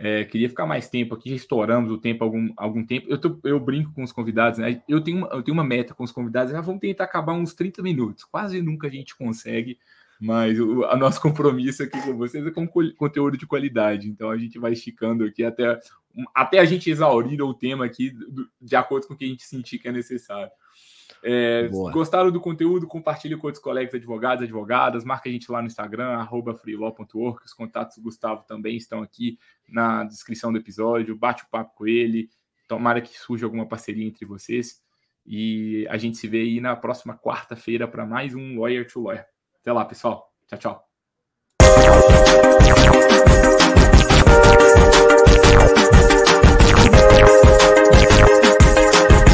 É, 0.00 0.24
queria 0.24 0.48
ficar 0.48 0.64
mais 0.64 0.88
tempo 0.88 1.16
aqui, 1.16 1.30
já 1.30 1.34
estouramos 1.34 1.90
o 1.90 1.98
tempo 1.98 2.22
algum, 2.22 2.52
algum 2.56 2.86
tempo. 2.86 3.08
Eu, 3.10 3.18
tô, 3.18 3.36
eu 3.42 3.58
brinco 3.58 3.92
com 3.92 4.04
os 4.04 4.12
convidados, 4.12 4.60
né? 4.60 4.80
Eu 4.88 5.02
tenho, 5.02 5.18
uma, 5.18 5.26
eu 5.26 5.42
tenho 5.42 5.56
uma 5.56 5.64
meta 5.64 5.92
com 5.92 6.04
os 6.04 6.12
convidados, 6.12 6.52
já 6.52 6.60
vamos 6.60 6.80
tentar 6.80 7.02
acabar 7.02 7.32
uns 7.32 7.52
30 7.52 7.82
minutos. 7.82 8.22
Quase 8.22 8.62
nunca 8.62 8.86
a 8.86 8.90
gente 8.90 9.16
consegue, 9.16 9.76
mas 10.20 10.58
o 10.60 10.84
a 10.84 10.96
nosso 10.96 11.20
compromisso 11.22 11.82
aqui 11.82 12.00
com 12.00 12.16
vocês 12.16 12.46
é 12.46 12.50
com 12.52 12.68
conteúdo 12.96 13.36
de 13.36 13.44
qualidade. 13.44 14.08
Então 14.08 14.30
a 14.30 14.38
gente 14.38 14.56
vai 14.56 14.72
esticando 14.72 15.24
aqui 15.24 15.42
até, 15.42 15.80
até 16.32 16.60
a 16.60 16.64
gente 16.64 16.88
exaurir 16.88 17.42
o 17.42 17.52
tema 17.52 17.84
aqui 17.84 18.16
de 18.62 18.76
acordo 18.76 19.08
com 19.08 19.14
o 19.14 19.16
que 19.16 19.24
a 19.24 19.28
gente 19.28 19.42
sentir 19.42 19.80
que 19.80 19.88
é 19.88 19.92
necessário. 19.92 20.52
É, 21.22 21.68
gostaram 21.68 22.30
do 22.30 22.40
conteúdo? 22.40 22.86
Compartilhe 22.86 23.36
com 23.36 23.46
outros 23.46 23.62
colegas 23.62 23.94
advogados, 23.94 24.44
advogadas. 24.44 25.04
Marca 25.04 25.28
a 25.28 25.32
gente 25.32 25.50
lá 25.50 25.60
no 25.60 25.66
Instagram, 25.66 26.08
arroba 26.10 26.54
freelaw.org. 26.54 27.44
Os 27.44 27.52
contatos 27.52 27.96
do 27.96 28.02
Gustavo 28.02 28.44
também 28.46 28.76
estão 28.76 29.02
aqui 29.02 29.38
na 29.68 30.04
descrição 30.04 30.52
do 30.52 30.58
episódio. 30.58 31.16
Bate 31.16 31.44
o 31.44 31.48
papo 31.50 31.74
com 31.74 31.86
ele. 31.86 32.28
Tomara 32.66 33.00
que 33.00 33.18
surja 33.18 33.46
alguma 33.46 33.66
parceria 33.66 34.06
entre 34.06 34.24
vocês. 34.24 34.80
E 35.26 35.86
a 35.90 35.96
gente 35.98 36.16
se 36.16 36.26
vê 36.26 36.40
aí 36.40 36.60
na 36.60 36.74
próxima 36.74 37.16
quarta-feira 37.16 37.86
para 37.86 38.06
mais 38.06 38.34
um 38.34 38.58
Lawyer 38.58 38.90
to 38.90 39.02
Lawyer. 39.02 39.26
Até 39.60 39.72
lá, 39.72 39.84
pessoal. 39.84 40.32
Tchau, 40.46 40.58
tchau. 40.58 42.27